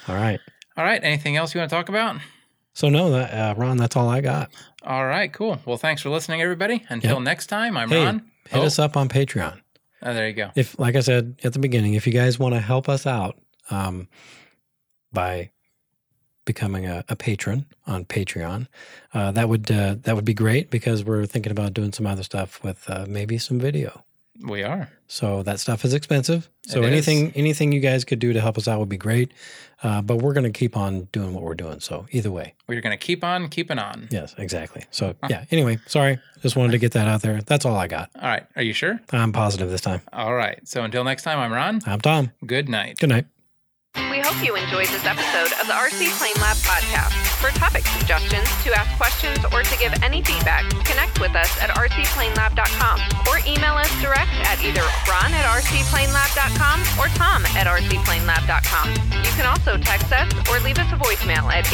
All 0.07 0.15
right. 0.15 0.39
all 0.77 0.83
right. 0.85 1.03
Anything 1.03 1.35
else 1.35 1.53
you 1.53 1.59
want 1.59 1.69
to 1.69 1.75
talk 1.75 1.89
about? 1.89 2.17
So 2.73 2.89
no, 2.89 3.11
that, 3.11 3.33
uh, 3.33 3.53
Ron, 3.59 3.77
that's 3.77 3.95
all 3.95 4.07
I 4.09 4.21
got. 4.21 4.49
All 4.83 5.05
right. 5.05 5.31
Cool. 5.31 5.59
Well, 5.65 5.77
thanks 5.77 6.01
for 6.01 6.09
listening, 6.09 6.41
everybody. 6.41 6.83
Until 6.89 7.15
Yep. 7.15 7.23
next 7.23 7.47
time, 7.47 7.75
I'm 7.77 7.89
Hey, 7.89 8.05
Ron. 8.05 8.31
Hit 8.49 8.59
oh, 8.59 8.65
us 8.65 8.79
up 8.79 8.95
on 8.97 9.07
Patreon. 9.09 9.59
oh, 10.03 10.13
there 10.13 10.27
you 10.27 10.33
go. 10.33 10.49
if 10.55 10.77
like 10.79 10.95
i 10.95 10.99
said 10.99 11.35
at 11.43 11.53
the 11.53 11.59
beginning 11.59 11.93
if 11.93 12.07
you 12.07 12.13
guys 12.13 12.39
want 12.39 12.53
to 12.55 12.59
help 12.59 12.89
us 12.89 13.05
out 13.05 13.37
um, 13.69 14.07
by 15.13 15.51
becoming 16.45 16.85
a, 16.87 17.03
a 17.07 17.15
patron 17.15 17.65
on 17.85 18.03
patreon 18.03 18.67
uh, 19.13 19.31
that 19.31 19.47
would 19.47 19.69
uh, 19.69 19.95
that 20.01 20.15
would 20.15 20.25
be 20.25 20.33
great 20.33 20.71
because 20.71 21.03
we're 21.05 21.25
thinking 21.27 21.51
about 21.51 21.73
doing 21.73 21.93
some 21.93 22.07
other 22.07 22.23
stuff 22.23 22.63
with 22.63 22.89
uh, 22.89 23.05
maybe 23.07 23.37
some 23.37 23.59
video 23.59 24.03
We 24.43 24.63
are. 24.63 24.89
so 25.07 25.43
that 25.43 25.59
stuff 25.59 25.85
is 25.85 25.93
expensive 25.93 26.49
so 26.67 26.79
It 26.79 26.85
is. 26.85 27.07
anything 27.07 27.31
anything 27.35 27.71
you 27.71 27.79
guys 27.79 28.03
could 28.05 28.19
do 28.19 28.33
to 28.33 28.41
help 28.41 28.57
us 28.57 28.67
out 28.67 28.79
would 28.79 28.89
be 28.89 28.97
great 28.97 29.31
uh, 29.83 30.01
but 30.01 30.17
we're 30.17 30.33
going 30.33 30.51
to 30.51 30.57
keep 30.57 30.77
on 30.77 31.07
doing 31.11 31.33
what 31.33 31.43
we're 31.43 31.55
doing 31.55 31.79
so 31.79 32.05
either 32.11 32.31
way 32.31 32.53
We're 32.67 32.81
going 32.81 32.97
to 32.97 33.03
keep 33.05 33.23
on 33.23 33.49
keeping 33.49 33.77
on. 33.79 34.07
yes 34.11 34.33
exactly 34.37 34.85
so 34.91 35.15
yeah 35.29 35.45
anyway 35.51 35.79
sorry 35.87 36.19
just 36.41 36.55
wanted 36.55 36.71
to 36.71 36.77
get 36.79 36.91
that 36.93 37.07
out 37.07 37.21
there 37.21 37.41
that's 37.41 37.65
all 37.65 37.75
i 37.75 37.87
got 37.87 38.09
All 38.15 38.27
right. 38.29 38.45
Are 38.55 38.63
you 38.63 38.73
sure? 38.73 38.99
i'm 39.11 39.31
positive 39.33 39.69
this 39.69 39.81
time 39.81 40.01
All 40.13 40.33
right. 40.33 40.59
So 40.67 40.83
until 40.83 41.03
next 41.03 41.23
time, 41.23 41.39
I'm 41.39 41.51
Ron. 41.51 41.81
i'm 41.85 42.01
tom 42.01 42.31
Good 42.45 42.69
night. 42.69 42.97
good 42.99 43.09
night 43.09 43.25
We 43.95 44.19
hope 44.19 44.43
you 44.43 44.55
enjoyed 44.55 44.87
this 44.87 45.05
episode 45.05 45.51
of 45.59 45.67
the 45.67 45.73
RC 45.75 46.11
Plane 46.19 46.35
Lab 46.43 46.55
podcast. 46.67 47.13
For 47.39 47.47
topic 47.55 47.85
suggestions, 47.95 48.47
to 48.63 48.71
ask 48.75 48.91
questions, 48.99 49.39
or 49.51 49.63
to 49.63 49.75
give 49.79 49.91
any 50.03 50.21
feedback, 50.21 50.67
connect 50.83 51.19
with 51.19 51.35
us 51.35 51.47
at 51.63 51.69
rcplanelab.com 51.75 52.99
or 53.27 53.39
email 53.47 53.75
us 53.79 53.91
direct 54.03 54.31
at 54.47 54.59
either 54.63 54.83
ron 55.07 55.31
at 55.31 55.45
rcplanelab.com 55.47 56.79
or 56.99 57.07
tom 57.15 57.45
at 57.55 57.67
rcplanelab.com. 57.67 58.87
You 59.23 59.31
can 59.39 59.45
also 59.47 59.77
text 59.77 60.11
us 60.11 60.27
or 60.51 60.59
leave 60.59 60.77
us 60.77 60.91
a 60.91 60.97
voicemail 60.99 61.47
at 61.51 61.65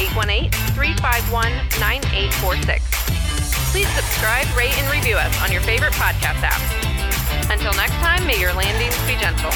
818-351-9846. 0.78 2.82
Please 3.70 3.88
subscribe, 3.94 4.46
rate, 4.56 4.76
and 4.78 4.88
review 4.90 5.16
us 5.16 5.34
on 5.42 5.50
your 5.50 5.60
favorite 5.62 5.92
podcast 5.94 6.40
app. 6.42 6.60
Until 7.50 7.72
next 7.74 7.94
time, 7.98 8.24
may 8.26 8.38
your 8.40 8.52
landings 8.54 8.96
be 9.06 9.16
gentle. 9.18 9.50